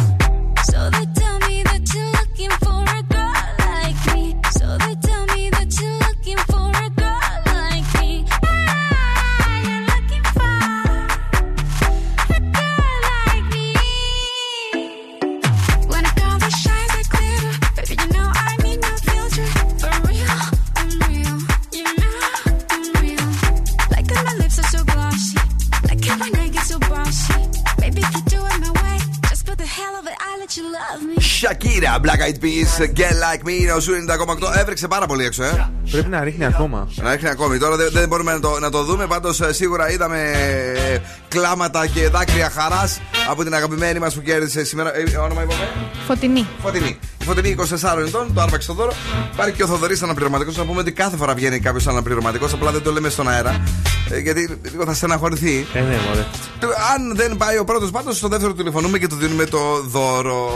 Shakira, 31.20 32.00
Black 32.02 32.20
Eyed 32.20 32.40
Peas, 32.44 32.72
Get 32.80 33.16
Like 33.24 33.44
Me, 33.48 33.60
είναι 33.62 33.72
ο 33.72 33.80
Zoo 33.80 33.94
90,8. 33.94 34.58
Έβρεξε 34.60 34.88
πάρα 34.88 35.06
πολύ 35.06 35.26
έξω, 35.26 35.44
ε. 35.44 35.70
Πρέπει 35.92 36.10
να 36.10 36.24
ρίχνει 36.24 36.46
ακόμα. 36.46 36.88
Να 36.96 37.12
ρίχνει 37.12 37.30
ακόμη. 37.30 37.58
Τώρα 37.58 37.76
δεν, 37.76 37.90
δεν 37.92 38.08
μπορούμε 38.08 38.32
να 38.32 38.40
το, 38.40 38.60
να 38.60 38.70
το 38.70 38.84
δούμε. 38.84 39.08
Πάντως 39.08 39.42
σίγουρα 39.50 39.92
είδαμε 39.92 40.32
ε, 40.32 40.98
κλάματα 41.28 41.88
και 41.88 42.08
δάκρυα 42.08 42.50
χαράς 42.50 43.00
από 43.30 43.44
την 43.44 43.54
αγαπημένη 43.54 44.00
μας 44.00 44.14
που 44.14 44.22
κέρδισε 44.22 44.64
σήμερα. 44.64 44.96
Ε, 44.96 45.18
όνομα 45.18 45.44
είπαμε. 45.44 45.70
Φωτεινή. 46.08 46.48
Φωτεινή. 46.62 47.00
Η 47.22 47.24
Φωτεινή 47.24 47.56
24 47.60 47.98
ετών, 48.08 48.34
το 48.34 48.42
άρπαξε 48.42 48.68
το 48.68 48.74
δώρο. 48.74 48.92
Πάρει 49.36 49.52
και 49.52 49.64
ο 49.64 49.68
Θοδωρής 49.68 50.02
αναπληρωματικός. 50.04 50.58
Να 50.58 50.66
πούμε 50.66 50.80
ότι 50.80 50.92
κάθε 50.92 51.18
φορά 51.18 51.34
βγαίνει 51.34 51.60
κάποιος 51.60 51.88
αναπληρωματικός. 51.88 52.54
Απλά 52.54 52.72
δεν 52.72 52.82
το 52.82 52.92
λέμε 52.92 53.10
στον 53.10 53.30
αέρα. 53.30 53.62
Ε, 54.10 54.18
γιατί 54.20 54.60
λίγο 54.72 54.86
θα 54.86 54.94
στεναχωρηθεί. 54.94 55.66
Ε, 55.74 55.80
ναι, 55.80 55.86
μωρέ. 56.08 56.26
Του- 56.60 56.68
Αν 56.94 57.16
δεν 57.16 57.38
πάει 57.38 57.58
ο 57.58 57.64
πρώτος, 57.64 57.92
πάντως 57.92 58.18
στο 58.18 58.28
δεύτερο 58.28 58.54
τηλεφωνούμε 58.54 58.98
και 58.98 59.08
του 59.08 59.16
δίνουμε 59.16 59.46
το 59.46 59.60
δώρο. 59.88 60.50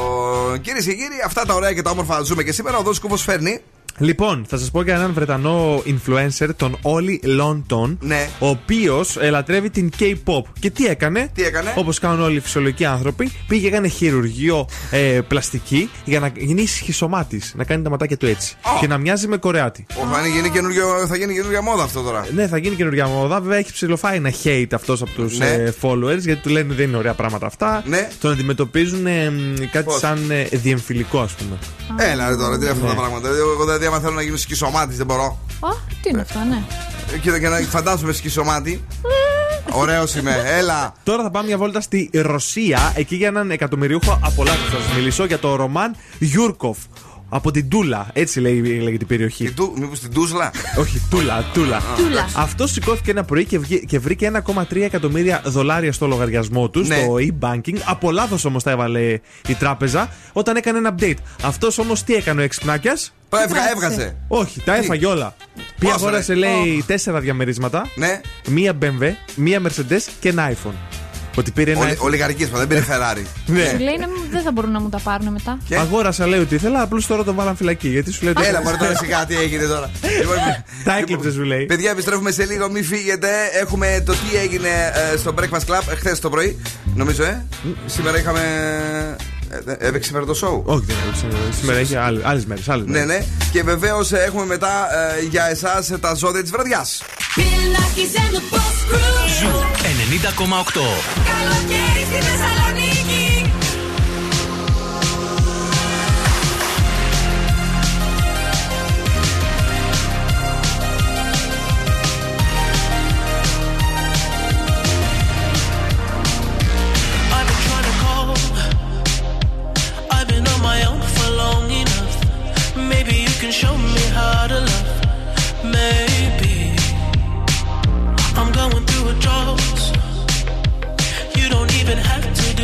Κυρίες 0.61 0.85
και 0.85 0.91
κύριοι, 0.93 1.21
αυτά 1.25 1.45
τα 1.45 1.53
ωραία 1.53 1.73
και 1.73 1.81
τα 1.81 1.89
όμορφα 1.89 2.21
ζούμε 2.21 2.43
και 2.43 2.51
σήμερα. 2.51 2.77
Ο 2.77 2.81
Δό 2.81 2.91
Κούβο 3.01 3.15
φέρνει; 3.15 3.59
Λοιπόν, 3.99 4.45
θα 4.47 4.57
σας 4.57 4.71
πω 4.71 4.81
για 4.83 4.95
έναν 4.95 5.13
Βρετανό 5.13 5.83
influencer, 5.85 6.49
τον 6.57 6.77
Όλι 6.81 7.19
Λόντον, 7.23 7.97
Ναι. 8.01 8.29
ο 8.39 8.47
οποίος 8.47 9.17
λατρεύει 9.29 9.69
την 9.69 9.89
K-pop. 9.99 10.41
Και 10.59 10.69
τι 10.69 10.85
έκανε, 10.85 11.29
Τι 11.33 11.43
έκανε; 11.43 11.73
Όπως 11.75 11.99
κάνουν 11.99 12.21
όλοι 12.21 12.35
οι 12.35 12.39
φυσιολογικοί 12.39 12.85
άνθρωποι, 12.85 13.31
πήγε 13.47 13.67
έκανε 13.67 13.87
χειρουργείο 13.87 14.67
ε, 14.91 15.19
πλαστική 15.27 15.89
για 16.05 16.19
να 16.19 16.31
γίνει 16.37 16.65
σχισωμάτης, 16.65 17.53
να 17.57 17.63
κάνει 17.63 17.83
τα 17.83 17.89
ματάκια 17.89 18.17
του 18.17 18.25
έτσι. 18.25 18.55
Και 18.79 18.87
να 18.87 18.97
μοιάζει 18.97 19.27
με 19.27 19.37
Κορεάτη. 19.37 19.85
Ο, 19.89 20.05
θα, 20.13 20.27
γίνει 20.27 20.49
καινούριο, 20.49 20.85
θα 21.07 21.15
γίνει 21.17 21.33
καινούργια 21.33 21.61
μόδα 21.61 21.83
αυτό 21.83 22.01
τώρα. 22.01 22.25
Ναι, 22.35 22.47
θα 22.47 22.57
γίνει 22.57 22.75
καινούργια 22.75 23.07
μόδα. 23.07 23.41
Βέβαια, 23.41 23.57
έχει 23.57 23.71
ψιλοφάει 23.71 24.15
ένα 24.17 24.33
hate 24.43 24.65
αυτός 24.73 25.01
από 25.01 25.11
τους 25.11 25.37
Ναι. 25.37 25.63
followers 25.81 26.19
γιατί 26.19 26.41
του 26.41 26.49
λένε 26.49 26.73
δεν 26.73 26.87
είναι 26.87 26.97
ωραία 26.97 27.13
πράγματα 27.13 27.45
αυτά. 27.45 27.83
Ναι. 27.85 28.09
Τον 28.19 28.31
αντιμετωπίζουν 28.31 29.05
ε, 29.07 29.29
μ, 29.29 29.53
κάτι 29.71 29.85
Πώς; 29.85 29.99
σαν 29.99 30.31
ε, 30.31 30.43
διεμφυλικό, 30.51 31.19
ας 31.19 31.33
πούμε. 31.33 31.57
Έλα 32.11 32.29
ρε 32.29 32.35
τώρα, 32.35 32.57
τι 32.57 32.61
είναι 32.61 32.71
αυτά 32.71 32.83
Ναι. 32.83 32.89
τα 32.89 32.95
πράγματα. 32.95 33.27
Εγώ 33.29 33.55
δηλαδή, 33.85 33.95
άμα 33.95 33.99
θέλω 33.99 34.13
να 34.13 34.21
γίνω 34.21 34.37
σχιστομάτης, 34.37 34.97
δεν 34.97 35.05
μπορώ. 35.05 35.39
Α, 35.59 35.69
τι 36.01 36.09
είναι 36.09 36.21
αυτό, 36.21 36.39
ναι. 36.39 36.63
Ε, 37.13 37.17
Και, 37.17 37.39
και 37.39 37.47
να 37.49 37.57
φαντάζομαι 37.57 38.13
σχιστομάτη. 38.13 38.83
Ωραίος 39.71 40.15
είμαι, 40.15 40.41
έλα. 40.45 40.93
Τώρα 41.03 41.23
θα 41.23 41.31
πάμε 41.31 41.47
μια 41.47 41.57
βόλτα 41.57 41.81
στη 41.81 42.09
Ρωσία, 42.13 42.93
εκεί 42.95 43.15
για 43.15 43.27
έναν 43.27 43.51
εκατομμυριούχο 43.51 44.19
από 44.23 44.43
λάθος 44.43 44.69
θα 44.77 44.83
σας 44.83 44.95
μιλήσω 44.95 45.25
για 45.25 45.39
το 45.39 45.55
Ρωμάν 45.55 45.95
Γιούρκοφ. 46.19 46.77
Από 47.35 47.51
την 47.51 47.69
Τούλα, 47.69 48.07
έτσι 48.13 48.39
λέει, 48.39 48.61
λέγεται 48.61 49.03
η 49.03 49.07
περιοχή. 49.07 49.53
Μήπως 49.77 49.99
την 49.99 50.13
Τούσλα; 50.13 50.51
Όχι, 50.79 51.01
Τούλα, 51.09 51.45
Τούλα. 51.53 51.81
Τούλα. 51.97 52.29
Αυτό 52.35 52.67
σηκώθηκε 52.67 53.11
ένα 53.11 53.23
πρωί 53.23 53.45
και, 53.45 53.59
βγή- 53.59 53.85
και 53.85 53.99
βρήκε 53.99 54.25
1,3 54.25 54.83
εκατομμύρια 54.83 55.41
δολάρια 55.45 55.91
στο 55.91 56.07
λογαριασμό 56.07 56.69
του, 56.69 56.79
Ναι. 56.85 56.95
στο 56.95 57.15
e-banking. 57.19 57.75
Από 57.85 58.11
λάθος 58.11 58.45
όμως 58.45 58.63
τα 58.63 58.71
έβαλε 58.71 59.19
η 59.47 59.53
τράπεζα 59.59 60.09
όταν 60.33 60.55
έκανε 60.55 60.77
ένα 60.77 60.95
update. 60.99 61.17
Αυτός 61.43 61.77
όμως 61.77 62.03
τι 62.03 62.15
έκανε 62.15 62.41
ο 62.41 62.43
εξυπνάκια. 62.43 62.97
Το 63.29 63.37
έβγα, 63.37 63.69
έβγαζε. 63.71 64.15
Όχι, 64.27 64.61
τα 64.61 64.75
έφαγε 64.75 65.05
όλα. 65.05 65.35
Πήγε 65.79 65.91
Πόσα, 65.91 65.95
αγόρασε, 66.05 66.33
ρε; 66.33 66.39
λέει, 66.39 66.83
τέσσερα 66.87 67.19
διαμερίσματα. 67.19 67.89
Ναι. 67.95 68.21
Μία 68.49 68.73
BMW, 68.81 69.11
μία 69.35 69.61
Mercedes 69.65 70.01
και 70.19 70.29
ένα 70.29 70.51
iPhone. 70.51 71.04
Ότι 71.35 71.51
πήρε 71.51 71.71
ένα. 71.71 71.89
iPhone. 71.93 71.97
Ολιγαρική 71.97 72.45
δεν 72.45 72.67
πήρε 72.67 72.83
Ferrari. 72.89 73.21
Ναι. 73.45 73.63
Σου 73.69 73.77
λέει 73.77 73.95
«Ναι, 73.99 74.05
δεν 74.31 74.41
θα 74.41 74.51
μπορούν 74.51 74.71
να 74.71 74.79
μου 74.81 74.89
τα 74.89 74.99
πάρουν 74.99 75.27
μετά. 75.31 75.57
Αγόρασα, 75.79 76.27
λέει 76.27 76.39
ότι 76.39 76.55
ήθελα, 76.55 76.81
απλώς 76.81 77.07
τώρα 77.07 77.23
τον 77.23 77.35
βάλαν 77.35 77.55
φυλακή. 77.55 77.87
Γιατί 77.89 78.11
σου 78.11 78.23
λέει. 78.23 78.33
ότι- 78.37 78.47
Έλα, 78.47 78.61
μωρέ 78.63 78.77
τώρα 78.77 78.95
σιγά 78.95 79.25
τι 79.25 79.35
έγινε 79.37 79.63
τώρα. 79.65 79.91
Λοιπόν, 80.19 80.35
Τα 80.83 80.97
έκλεψες, 80.97 81.33
σου 81.33 81.43
λέει. 81.43 81.65
Παιδιά, 81.65 81.91
επιστρέφουμε 81.91 82.31
σε 82.31 82.45
λίγο, 82.45 82.69
μην 82.69 82.83
φύγετε. 82.85 83.27
Έχουμε 83.61 84.03
το 84.05 84.11
τι 84.13 84.37
έγινε 84.43 84.69
ε, 85.13 85.17
στο 85.17 85.33
Breakfast 85.39 85.71
Club 85.73 85.81
χθες 85.97 86.19
το 86.19 86.29
πρωί. 86.29 86.61
Νομίζω, 86.95 87.23
ε. 87.23 87.45
Σήμερα 87.85 88.17
είχαμε. 88.19 88.41
Ε, 89.49 89.87
Έπαιξε 89.87 90.07
σήμερα 90.07 90.25
το 90.25 90.35
show. 90.41 90.73
Όχι, 90.73 90.83
δεν 90.85 90.95
έπαιξε. 91.03 91.27
Σήμερα 91.59 91.77
έχει 91.79 91.95
άλλες 92.23 92.45
μέρες. 92.45 92.67
Ναι, 92.85 93.03
ναι. 93.03 93.25
Και 93.51 93.63
βεβαίως 93.63 94.11
έχουμε 94.11 94.45
μετά 94.45 94.87
ε, 95.17 95.21
για 95.29 95.49
εσάς 95.49 95.91
τα 95.99 96.13
ζώδια 96.13 96.41
της 96.41 96.51
βραδιάς. 96.51 97.03
Bill 97.35 97.69
Nakis 97.69 98.11
and 98.15 98.35
the 98.35 98.55
Boss 98.55 98.93
Crew. 98.93 99.39
Zoo 99.39 99.47
90,8. 99.47 100.81
Καλοκαίρι 101.31 102.05
στη 102.05 102.19
Θεσσαλονίκη. 102.27 102.84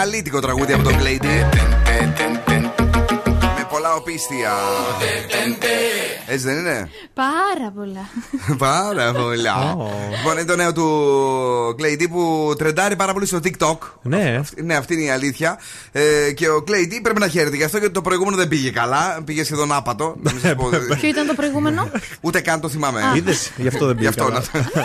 αλήτικο 0.00 0.40
τραγούδι 0.40 0.72
από 0.72 0.82
τον 0.82 0.92
Clay 0.92 1.18
οπίστια. 3.98 4.52
Έτσι 6.26 6.44
δεν 6.46 6.58
είναι; 6.58 6.90
Πάρα 7.14 7.72
πολλά. 7.74 8.08
Πάρα 8.68 9.12
πολλά. 9.12 9.76
Λοιπόν, 10.16 10.32
είναι 10.32 10.44
το 10.44 10.56
νέο 10.56 10.72
του 10.72 11.74
Κλέιντι 11.76 12.08
που 12.08 12.52
τρεντάρει 12.58 12.96
πάρα 12.96 13.12
πολύ 13.12 13.26
στο 13.26 13.38
TikTok. 13.44 13.78
Ναι. 14.02 14.36
Αυτή- 14.40 14.62
Ναι, 14.62 14.74
αυτή 14.76 14.94
είναι 14.94 15.02
η 15.02 15.10
αλήθεια. 15.10 15.58
Ε, 15.92 16.32
και 16.32 16.48
ο 16.48 16.62
Κλέιντι 16.62 17.00
πρέπει 17.00 17.20
να 17.20 17.28
χαίρεται 17.28 17.56
γι' 17.56 17.64
αυτό 17.64 17.78
γιατί 17.78 17.92
το 17.94 18.02
προηγούμενο 18.02 18.36
δεν 18.36 18.48
πήγε 18.48 18.70
καλά. 18.70 19.20
Πήγε 19.24 19.44
σχεδόν 19.44 19.72
άπατο. 19.72 20.16
Να 20.22 20.32
μην 20.32 20.40
σας 20.40 20.54
πω, 20.54 20.68
Ποιο 21.00 21.08
ήταν 21.08 21.26
το 21.26 21.34
προηγούμενο; 21.34 21.90
Ούτε 22.20 22.40
καν 22.40 22.60
το 22.60 22.68
θυμάμαι. 22.68 23.00
Α. 23.02 23.16
Είδες, 23.16 23.50
γι' 23.56 23.68
αυτό 23.68 23.86
δεν 23.86 23.96
πήγε 23.96 24.08
Γι' 24.08 24.20
αυτό, 24.20 24.24
καλά. 24.32 24.44
να- 24.52 24.82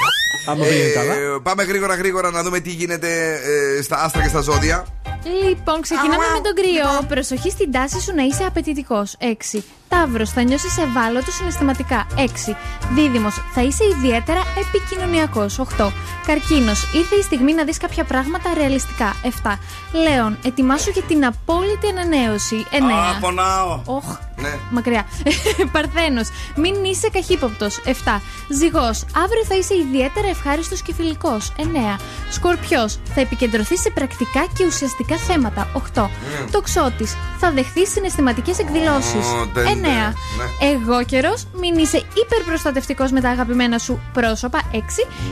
Άμα 0.51 0.65
πήγαινε 0.65 0.89
καλά. 0.89 1.13
Ε, 1.13 1.17
πάμε 1.43 1.63
γρήγορα 1.63 1.95
γρήγορα 1.95 2.31
να 2.31 2.43
δούμε 2.43 2.59
τι 2.59 2.69
γίνεται 2.69 3.39
ε, 3.77 3.81
στα 3.81 4.03
άστρα 4.03 4.21
και 4.21 4.27
στα 4.27 4.41
ζώδια. 4.41 4.85
Λοιπόν, 5.25 5.81
ξεκινάμε 5.81 6.25
με 6.33 6.41
τον 6.43 6.53
κρυό. 6.55 7.05
Προσοχή 7.07 7.49
στην 7.49 7.71
τάση 7.71 8.01
σου 8.01 8.15
να 8.15 8.23
είσαι 8.23 8.43
απαιτητικός. 8.43 9.15
6. 9.19 9.63
Ταύρο, 9.93 10.25
θα 10.25 10.41
νιώσεις 10.43 10.77
ευάλωτο 10.77 11.31
συναισθηματικά. 11.31 12.07
6. 12.15 12.55
Δίδυμος, 12.93 13.35
θα 13.53 13.61
είσαι 13.61 13.83
ιδιαίτερα 13.97 14.41
επικοινωνιακός. 14.59 15.59
8. 15.59 15.91
Καρκίνος, 16.25 16.89
ήρθε 16.93 17.15
η 17.15 17.21
στιγμή 17.21 17.53
να 17.53 17.63
δεις 17.63 17.77
κάποια 17.77 18.03
πράγματα 18.03 18.53
ρεαλιστικά. 18.53 19.15
7. 19.23 19.59
Λέων, 19.91 20.37
ετοιμάσου 20.45 20.89
για 20.89 21.01
την 21.01 21.25
απόλυτη 21.25 21.87
ανανέωση. 21.89 22.65
9. 22.71 22.93
Α, 23.15 23.19
πονάω. 23.19 23.81
Οχ, 23.85 24.05
Ναι. 24.41 24.53
μακριά. 24.71 25.05
Παρθένος, 25.73 26.29
μην 26.55 26.83
είσαι 26.83 27.09
καχύποπτος. 27.09 27.79
7. 27.85 28.21
Ζυγός, 28.49 29.05
αύριο 29.23 29.43
θα 29.47 29.55
είσαι 29.55 29.75
ιδιαίτερα 29.75 30.27
ευχάριστος 30.27 30.81
και 30.81 30.93
φιλικός. 30.93 31.51
9. 31.57 31.99
Σκορπιός, 32.29 32.99
θα 33.15 33.21
επικεντρωθείς 33.21 33.81
σε 33.81 33.89
πρακτικά 33.89 34.45
και 34.57 34.65
ουσιαστικά 34.65 35.17
θέματα. 35.17 35.67
8. 35.73 36.09
Τοξότης, 36.51 37.15
θα 37.39 37.51
δεχθείς 37.51 37.91
συναισθηματικές 37.91 38.59
εκδηλώσεις. 38.59 39.25
Ω, 39.25 39.45
δεν- 39.53 39.67
9. 39.83 40.13
ναι. 40.37 40.67
Εγώ 40.71 41.03
καιρός, 41.05 41.47
μην 41.59 41.77
είσαι 41.77 42.01
υπερπροστατευτικός 42.25 43.11
με 43.11 43.21
τα 43.21 43.29
αγαπημένα 43.29 43.77
σου 43.77 43.99
πρόσωπα. 44.13 44.61
6. 44.71 44.77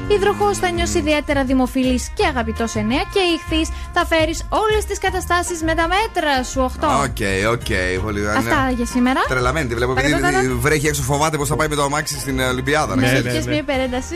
Υδροχός, 0.07 0.57
θα 0.57 0.69
νιώσεις 0.69 0.95
ιδιαίτερα 0.95 1.44
δημοφιλής 1.44 2.10
και 2.14 2.26
αγαπητός. 2.26 2.73
9. 2.76 2.80
Και 3.14 3.19
ηχθή, 3.19 3.72
θα 3.94 4.06
φέρεις 4.06 4.45
όλες 4.49 4.86
τις 4.86 4.98
καταστάσεις 4.99 5.61
με 5.64 5.73
τα 5.76 5.88
μέτρα 5.88 6.44
σου. 6.44 6.61
8. 6.61 6.88
Οκ, 7.03 7.52
οκ. 7.52 8.02
Πολύ 8.03 8.19
ωραία. 8.22 8.38
Αυτά 8.38 8.65
ναι. 8.65 8.72
για 8.72 8.86
σήμερα. 8.86 9.19
Τρελαμένη 9.28 9.68
τη 9.68 9.76
βλέπω. 9.76 9.94
Τα 9.94 9.99
Επειδή 10.02 10.22
κατάτα. 10.22 10.56
βρέχει 10.60 10.88
έξω, 10.88 11.02
φοβάται 11.02 11.38
πώ 11.38 11.45
θα 11.45 11.56
πάει 11.56 11.68
με 11.68 11.76
το 11.76 11.84
αμάξι 11.84 12.19
στην 12.19 12.40
ε, 12.40 12.45
Ολυμπιάδα. 12.45 12.95
να 12.95 13.02
Μα 13.02 13.07
ξέρεις. 13.07 13.34
είχε 13.34 13.49
μια 13.49 13.57
υπερένταση. 13.57 14.15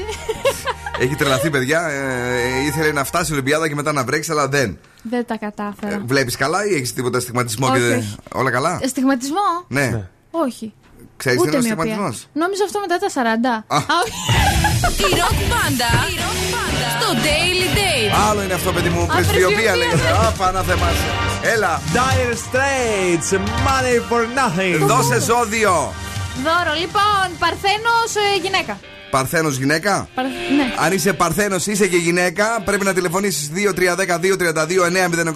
Έχει 0.99 1.16
τρελαθεί, 1.16 1.49
παιδιά. 1.49 1.88
Ε, 1.90 2.66
ήθελε 2.68 2.91
να 2.91 3.03
φτάσει 3.03 3.30
η 3.32 3.34
Ολυμπιάδα 3.34 3.68
και 3.68 3.76
μετά 3.76 3.91
να 3.91 4.03
βρέξει, 4.03 4.32
αλλά 4.32 4.48
δεν. 4.48 4.78
Δεν 5.10 5.26
τα 5.26 5.38
κατάφερα. 5.38 6.02
Βλέπεις 6.06 6.36
καλά 6.36 6.66
ή 6.66 6.76
έχεις 6.76 6.94
τίποτα 6.94 7.20
στιγματισμό 7.20 7.68
Όχι, 7.68 7.76
και 7.76 7.82
δεν- 7.88 7.98
όχι. 7.98 8.16
Όλα 8.34 8.52
καλά; 8.52 8.80
Ε, 8.82 8.88
Στιγματισμό; 8.88 9.38
Ναι. 9.68 10.07
Όχι. 10.44 10.74
Ξέρεις 11.18 11.41
τι 11.41 11.48
Ούτε 11.48 11.57
είναι 11.57 11.66
ο 11.66 11.68
μοιοπία. 11.68 11.94
στιγματισμό. 11.94 12.30
Νόμιζα 12.41 12.64
αυτό 12.68 12.78
μετά 12.86 12.95
τα 13.03 13.10
40. 13.18 13.53
Α. 13.76 13.78
Α, 13.78 13.95
όχι. 14.03 14.20
Η 15.06 15.10
ροκ 15.22 15.38
μπάντα 15.49 15.91
στο 16.95 17.07
Daily 17.26 17.68
Date. 17.78 18.14
Άλλο 18.30 18.41
είναι 18.44 18.53
αυτό, 18.60 18.70
παιδί 18.76 18.90
μου. 18.90 19.02
Α, 19.02 19.06
Πρεσβειοποία 19.06 19.56
πρεσβειοποία, 19.56 19.76
λέγεται. 19.76 20.10
ναι. 20.12 20.28
Α, 20.28 20.32
πάνω 20.41 20.64
θέμα. 20.70 20.88
Έλα. 21.53 21.82
Dire 21.98 22.34
Straits, 22.45 23.30
money 23.68 23.98
for 24.10 24.22
nothing. 24.40 24.76
Δώσε 24.91 25.20
ζώδιο. 25.30 25.94
Δώρο, 26.45 26.74
λοιπόν, 26.84 27.26
Παρθένος 27.40 28.12
γυναίκα. 28.41 28.74
Παρθένος 29.10 29.57
γυναίκα; 29.57 30.10
Παρ... 30.15 30.26
Ναι. 30.26 30.73
Αν 30.86 30.94
είσαι 30.94 31.14
παρθένος, 31.14 31.65
είσαι 31.65 31.88
και 31.88 31.98
γυναίκα, 31.98 32.61
πρέπει 32.65 32.86
να 32.86 32.94
τηλεφωνήσεις 32.94 33.52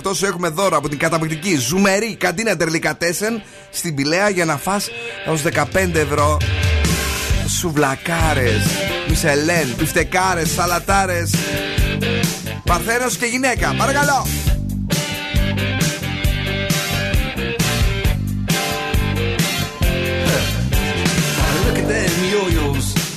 2310-232-908. 0.05 0.15
Σου 0.15 0.25
έχουμε 0.25 0.49
δώρο 0.49 0.77
από 0.77 0.89
την 0.89 0.97
καταπληκτική 0.97 1.55
ζουμερή 1.55 2.15
καντίνα 2.15 2.57
Τερλικατέσεν 2.57 3.41
στην 3.69 3.95
Πηλαία 3.95 4.29
για 4.29 4.45
να 4.45 4.57
φας 4.57 4.89
έως 5.25 5.41
15 5.41 5.95
ευρώ 5.95 6.37
σουβλακάρες, 7.57 8.63
μισελέν, 9.07 9.75
πιφτεκάρες, 9.77 10.49
σαλατάρες. 10.51 11.35
Παρθένος 12.63 13.17
και 13.17 13.25
γυναίκα, 13.25 13.75
παρακαλώ. 13.77 14.27
Look 21.65 21.77
at 21.81 21.87
them 21.91 22.13
yo-yos, 22.33 22.98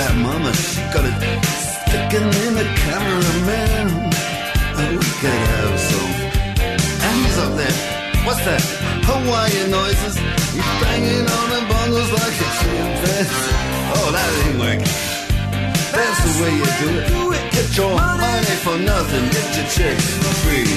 that 0.00 0.16
mama, 0.16 0.48
she 0.56 0.80
got 0.96 1.04
it 1.04 1.12
sticking 1.84 2.24
in 2.24 2.52
the 2.56 2.64
cameraman. 2.88 3.86
Oh, 4.80 4.96
we 4.96 5.08
could 5.20 5.40
have 5.52 5.76
some. 5.76 6.12
And 7.04 7.16
he's 7.20 7.38
up 7.44 7.52
there. 7.60 7.76
What's 8.24 8.40
that? 8.48 8.64
Hawaiian 9.04 9.68
noises. 9.68 10.16
He's 10.56 10.70
banging 10.80 11.26
on 11.28 11.46
the 11.52 11.60
bongos 11.68 12.10
like 12.16 12.32
a 12.32 12.48
chimpanzee. 12.58 13.52
Oh, 13.92 14.08
that 14.16 14.28
ain't 14.40 14.56
working. 14.56 14.88
That's 15.92 16.20
the 16.24 16.32
way 16.40 16.52
you 16.56 16.68
do 16.80 16.90
it. 17.36 17.44
Get 17.52 17.68
your 17.76 17.92
money 17.92 18.56
for 18.64 18.76
nothing. 18.80 19.24
Get 19.36 19.48
your 19.52 19.68
chicks 19.68 20.08
for 20.16 20.34
free. 20.48 20.72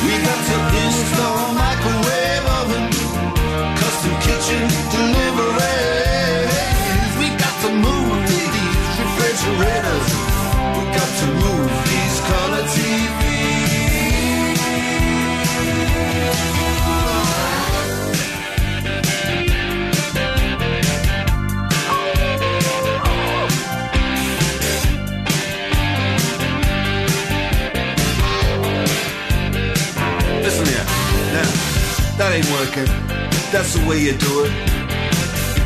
We 0.00 0.12
got 0.24 0.40
to 0.48 0.56
install 0.80 1.44
microwave 1.60 2.46
oven, 2.56 2.84
custom 3.76 4.14
kitchen 4.24 4.64
deliveries. 4.96 6.43
To 7.64 7.70
move 7.70 8.28
these 8.28 8.98
refrigerators. 9.00 10.06
We 10.76 10.82
got 10.92 11.10
to 11.20 11.26
move 11.42 11.72
these 11.88 12.16
color 12.28 12.62
TVs. 12.74 13.14
Listen 30.42 30.66
here. 30.66 30.86
Now, 31.32 31.48
that 32.18 32.30
ain't 32.34 32.50
working. 32.52 32.88
That's 33.50 33.72
the 33.74 33.80
way 33.88 33.98
you 34.00 34.12
do 34.18 34.44
it. 34.44 34.83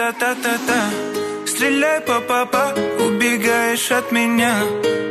Гра-та-та-та-та 0.00 0.80
Стреляй, 1.46 2.00
папа, 2.00 2.74
убегаешь 3.06 3.90
от 3.92 4.10
меня. 4.12 4.54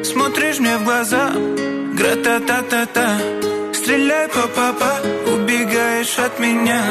Смотришь 0.04 0.60
мне 0.60 0.78
в 0.78 0.84
глаза 0.84 1.32
Гра-та-та-та-та. 1.94 3.20
Стреляй, 3.72 4.28
папа, 4.56 4.92
убегаешь 5.32 6.18
от 6.18 6.40
меня. 6.40 6.82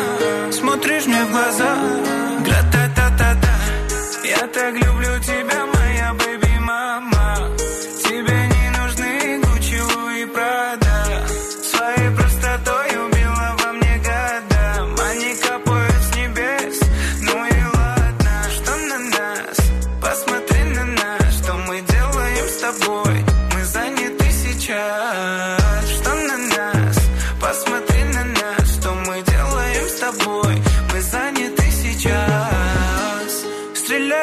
Смотришь 0.52 1.06
мне 1.06 1.24
в 1.24 1.30
глаза 1.32 1.76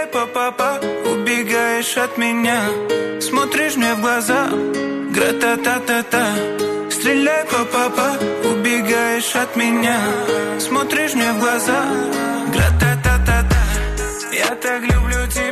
Стреляй, 0.05 0.27
папа, 0.27 0.79
убегаешь 1.11 1.97
от 1.97 2.17
меня. 2.17 2.61
Смотришь 3.21 3.75
мне 3.75 3.95
в 3.95 4.01
глаза 4.01 4.49
Гра-та-та-та-та. 5.15 6.25
Стреляй, 6.91 7.45
папа, 7.45 8.17
убегаешь 8.43 9.35
от 9.35 9.55
меня. 9.55 9.97
Смотришь 10.59 11.15
мне 11.15 11.31
в 11.33 11.39
глаза 11.39 11.85
Гра-та-та-та-та. 12.53 13.63
Я 14.31 14.55
так 14.55 14.81
люблю 14.83 15.27
тебя, 15.27 15.44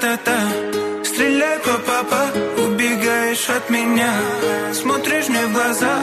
Гра-та-та-та-та 0.00 1.04
Стреляй, 1.04 1.58
папа, 1.86 2.26
убегаешь 2.58 3.48
от 3.50 3.70
меня. 3.70 4.12
Смотришь 4.72 5.28
мне 5.28 5.46
в 5.46 5.52
глаза 5.52 5.98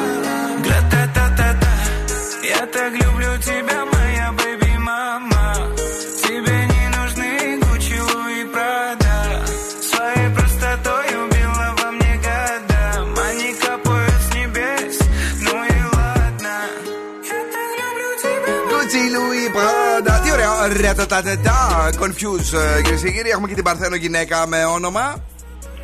ωραίο. 20.96 21.08
Ρατατατατά. 21.08 21.90
Confuse. 22.00 22.78
ε, 22.78 22.82
Κυρίες 22.82 23.02
και 23.02 23.12
κύριοι, 23.12 23.30
έχουμε 23.30 23.48
και 23.48 23.54
την 23.54 23.64
Παρθένο 23.64 23.96
γυναίκα 23.96 24.48
με 24.48 24.66
όνομα. 24.66 25.24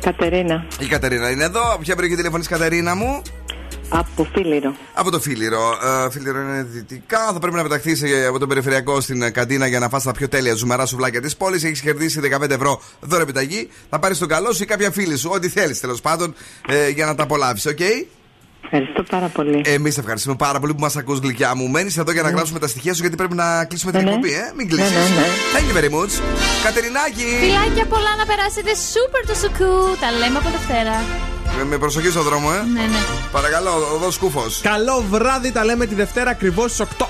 Κατερίνα. 0.00 0.66
Η 0.78 0.86
Κατερίνα 0.86 1.30
είναι 1.30 1.44
εδώ. 1.44 1.76
Ποια 1.80 1.94
περιοχή 1.94 2.16
τηλεφωνείς 2.16 2.44
Κατερίνα 2.44 2.94
μου; 2.94 3.22
Από 3.88 4.28
Φίλιρο. 4.34 4.74
Από 4.94 5.10
το 5.10 5.20
Φίλιρο. 5.20 5.78
Ε, 6.06 6.10
Φίλιρο 6.10 6.40
είναι 6.40 6.62
δυτικά. 6.62 7.18
Θα 7.32 7.38
πρέπει 7.38 7.56
να 7.56 7.62
πεταχθεί 7.62 7.94
από 8.28 8.38
τον 8.38 8.48
περιφερειακό 8.48 9.00
στην 9.00 9.22
ε, 9.22 9.30
καντίνα 9.30 9.66
για 9.66 9.78
να 9.78 9.88
φας 9.88 10.02
τα 10.02 10.12
πιο 10.12 10.28
τέλεια 10.28 10.54
ζουμερά 10.54 10.86
σουβλάκια 10.86 11.20
της 11.20 11.36
πόλης. 11.36 11.64
Έχεις 11.64 11.80
κερδίσει 11.80 12.20
15 12.40 12.50
ευρώ 12.50 12.80
δώρο 13.00 13.22
επιταγή. 13.22 13.68
Θα 13.90 13.98
πάρεις 13.98 14.18
τον 14.18 14.28
καλό 14.28 14.52
σου 14.52 14.62
ή 14.62 14.66
κάποια 14.66 14.90
φίλη 14.90 15.16
σου. 15.16 15.30
Ό,τι 15.32 15.48
θέλεις 15.48 15.80
τέλος 15.80 16.00
πάντων 16.00 16.34
ε, 16.68 16.88
για 16.88 17.06
να 17.06 17.14
τα 17.14 17.22
απολαύσεις, 17.22 17.66
οκ; 17.70 17.78
Ευχαριστώ 18.64 19.02
πάρα 19.02 19.26
πολύ. 19.28 19.60
Εμείς 19.64 19.98
ευχαριστούμε 19.98 20.36
πάρα 20.36 20.60
πολύ 20.60 20.74
που 20.74 20.80
μας 20.80 20.96
ακούς 20.96 21.18
γλυκιά 21.18 21.54
μου. 21.54 21.68
Μένεις 21.68 21.96
εδώ 21.98 22.12
για 22.12 22.22
να 22.22 22.30
γράψουμε 22.30 22.58
τα 22.58 22.66
στοιχεία 22.68 22.94
σου 22.94 23.00
γιατί 23.00 23.16
πρέπει 23.16 23.34
να 23.34 23.64
κλείσουμε 23.64 23.92
την 23.92 24.00
Ναι, 24.00 24.06
ναι. 24.06 24.14
εκπομπή, 24.14 24.32
ε. 24.34 24.52
Μην 24.56 24.68
κλείσεις. 24.68 24.90
Ναι, 24.90 24.98
ναι, 24.98 25.04
ναι. 25.04 25.26
Thank 25.54 25.66
you 25.70 25.76
very 25.80 25.90
much. 25.98 26.12
Κατερινάκη. 26.64 27.24
Φιλάκια 27.40 27.86
πολλά 27.86 28.12
να 28.18 28.24
περάσετε 28.26 28.70
super 28.92 29.22
το 29.26 29.34
σουκού. 29.34 29.96
Τα 30.00 30.10
λέμε 30.18 30.38
από 30.38 30.48
Δευτέρα. 30.50 30.94
Με, 31.58 31.64
με 31.64 31.78
προσοχή 31.78 32.10
στον 32.10 32.22
δρόμο, 32.22 32.48
ε. 32.58 32.66
Ναι, 32.72 32.80
ναι. 32.80 33.00
Παρακαλώ, 33.32 33.70
οδό 33.94 34.10
Σκούφο. 34.10 34.44
Καλό 34.62 35.04
βράδυ, 35.10 35.52
τα 35.52 35.64
λέμε 35.64 35.86
τη 35.86 35.94
Δευτέρα 35.94 36.30
ακριβώς 36.30 36.70
στις 36.72 36.86
8. 36.98 37.06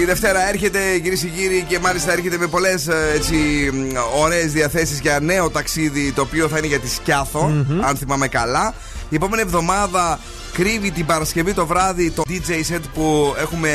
Η 0.00 0.04
Δευτέρα 0.04 0.48
έρχεται, 0.48 0.98
κυρίες 0.98 1.20
και 1.20 1.26
κύριοι, 1.28 1.64
και 1.68 1.78
μάλιστα 1.78 2.12
έρχεται 2.12 2.38
με 2.38 2.46
πολλές 2.46 2.88
ωραίες 4.22 4.52
διαθέσεις 4.52 5.00
για 5.00 5.18
νέο 5.20 5.50
ταξίδι, 5.50 6.12
το 6.12 6.20
οποίο 6.22 6.48
θα 6.48 6.58
είναι 6.58 6.66
για 6.66 6.78
τη 6.78 6.88
σκιαθο 6.88 7.64
αν 7.80 7.96
θυμάμαι 7.96 8.28
καλά. 8.28 8.74
Η 9.08 9.14
επόμενη 9.14 9.42
εβδομάδα 9.42 10.18
κρύβει 10.52 10.90
την 10.90 11.06
Παρασκευή 11.06 11.54
το 11.54 11.66
βράδυ 11.66 12.10
το 12.10 12.22
DJ 12.28 12.72
set 12.72 12.80
που 12.94 13.34
έχουμε 13.38 13.70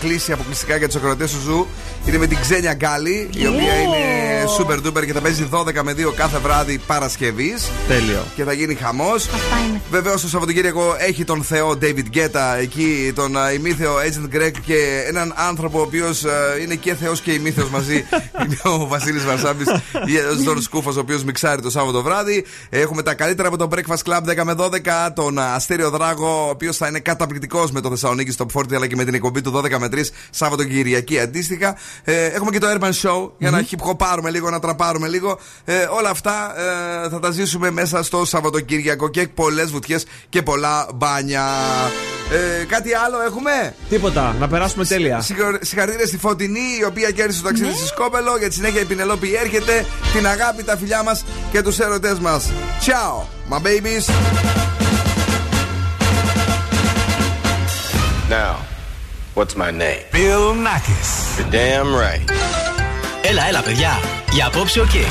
κλείσει 0.00 0.32
αποκλειστικά 0.32 0.76
για 0.76 0.86
τους 0.86 0.96
ακροατές 0.96 1.32
του 1.32 1.40
Zoo. 1.40 1.66
Είναι 2.06 2.18
με 2.18 2.26
την 2.26 2.38
Ξένια 2.40 2.74
Γκάλη, 2.74 3.28
η 3.34 3.46
οποία 3.46 3.80
είναι 3.80 4.44
super 4.58 4.86
duper 4.86 5.06
και 5.06 5.12
θα 5.12 5.20
παίζει 5.20 5.48
12 5.52 5.82
με 5.82 5.92
2 5.92 6.12
κάθε 6.16 6.38
βράδυ 6.38 6.78
Παρασκευής. 6.86 7.70
Τέλειο. 7.88 8.24
Και 8.36 8.44
θα 8.44 8.52
γίνει 8.52 8.74
χαμός. 8.74 9.28
Αυτά 9.34 9.56
είναι. 9.68 9.80
Βεβαίως 9.90 10.22
το 10.22 10.28
Σαββατοκύριακο 10.28 10.96
έχει 10.98 11.24
τον 11.24 11.42
Θεό 11.42 11.78
David 11.82 12.16
Guetta 12.16 12.56
εκεί, 12.60 13.12
τον 13.14 13.34
ε, 13.36 13.54
ημίθεο 13.54 13.94
Agent 13.96 14.36
Greg 14.36 14.52
και 14.64 15.04
έναν 15.06 15.34
άνθρωπο 15.36 15.78
ο 15.78 15.82
οποίος 15.82 16.24
είναι 16.62 16.74
και 16.74 16.94
Θεός 16.94 17.20
και 17.20 17.32
ημίθεος 17.32 17.68
μαζί. 17.68 17.94
είναι 18.44 18.58
ο 18.62 18.86
Βασίλης 18.86 19.24
Βαρσάμπης, 19.24 19.66
τον 20.44 20.62
Σκούφος, 20.62 20.96
ο 20.96 21.00
οποίος 21.00 21.24
μιξάρει 21.24 21.62
το 21.62 21.70
Σάββατο 21.70 22.02
βράδυ. 22.02 22.44
Έχουμε 22.70 23.02
τα 23.02 23.14
καλύτερα 23.14 23.48
από 23.48 23.56
το 23.56 23.68
Breakfast 23.70 24.10
Club 24.10 24.40
10 24.40 24.42
με 24.44 24.54
12, 24.58 24.68
τον 25.14 25.38
uh, 25.38 25.40
Αστέριο 25.54 25.90
Δράγο, 26.14 26.46
ο 26.46 26.48
οποίος 26.50 26.76
θα 26.76 26.86
είναι 26.86 26.98
καταπληκτικός 27.00 27.70
με 27.70 27.80
το 27.80 27.88
Θεσσαλονίκη 27.90 28.36
Top 28.38 28.58
40 28.60 28.74
αλλά 28.74 28.86
και 28.86 28.96
με 28.96 29.04
την 29.04 29.14
εκπομπή 29.14 29.40
του 29.40 29.52
12 29.56 29.78
με 29.78 29.88
3 29.92 29.98
Σάββατο 30.30 30.64
Κυριακή 30.64 31.18
αντίστοιχα. 31.20 31.76
Ε, 32.04 32.24
έχουμε 32.24 32.50
και 32.50 32.58
το 32.58 32.66
Urban 32.78 32.90
Show 33.02 33.30
για 33.38 33.50
να 33.50 33.62
χυπχοπάρουμε 33.62 34.30
λίγο, 34.30 34.50
να 34.50 34.58
τραπάρουμε 34.60 35.08
λίγο. 35.08 35.38
Ε, 35.64 35.74
όλα 35.98 36.10
αυτά 36.10 36.54
ε, 37.04 37.08
θα 37.08 37.18
τα 37.20 37.30
ζήσουμε 37.30 37.70
μέσα 37.70 38.02
στο 38.02 38.24
Σαββατοκύριακο 38.24 39.08
και 39.08 39.28
πολλές 39.28 39.70
βουτιές 39.70 40.04
και 40.28 40.42
πολλά 40.42 40.88
μπάνια. 40.94 41.44
Ε, 42.60 42.64
κάτι 42.64 42.94
άλλο 42.94 43.22
έχουμε; 43.22 43.74
Τίποτα, 43.88 44.36
να 44.38 44.48
περάσουμε 44.48 44.84
τέλεια. 44.84 45.20
Συγχω- 45.20 45.58
Συγχαρητήρια 45.60 46.06
στη 46.06 46.18
Φωτεινή, 46.18 46.76
η 46.80 46.84
οποία 46.84 47.10
κέρδισε 47.10 47.42
το 47.42 47.48
ταξίδι 47.48 47.72
στη 47.72 47.86
Σκόπελο. 47.86 48.36
Για 48.38 48.48
τη 48.48 48.54
συνέχεια 48.54 48.80
η 48.80 48.84
Πινελόπη 48.84 49.34
έρχεται. 49.34 49.86
Την 50.14 50.26
αγάπη, 50.26 50.62
τα 50.62 50.76
φιλιά 50.76 51.02
μας 51.02 51.24
και 51.52 51.62
τους 51.62 51.78
έρωτές 51.78 52.18
μας. 52.18 52.50
Ciao, 52.86 53.24
my 53.54 53.58
babies. 53.66 54.61
Now, 58.40 58.56
what's 59.36 59.54
my 59.62 59.70
name? 59.82 60.02
Bill 60.10 60.54
Nackis. 60.66 61.10
You're 61.36 61.50
damn 61.50 61.90
right. 62.02 62.30
Έλα, 63.22 63.46
έλα, 63.48 63.62
παιδιά. 63.62 64.00
Για 64.32 64.46
απόψε 64.46 64.80
ο 64.80 64.86
okay. 64.88 65.06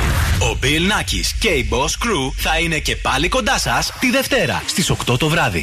Ο 0.52 0.58
Bill 0.62 0.92
Nackis 0.92 1.36
και 1.40 1.48
η 1.48 1.68
Boss 1.72 2.06
Crew 2.06 2.32
θα 2.36 2.58
είναι 2.58 2.78
και 2.78 2.96
πάλι 2.96 3.28
κοντά 3.28 3.58
σας 3.58 3.92
τη 4.00 4.10
Δευτέρα 4.10 4.62
στις 4.66 4.92
8 5.10 5.18
το 5.18 5.28
βράδυ. 5.28 5.60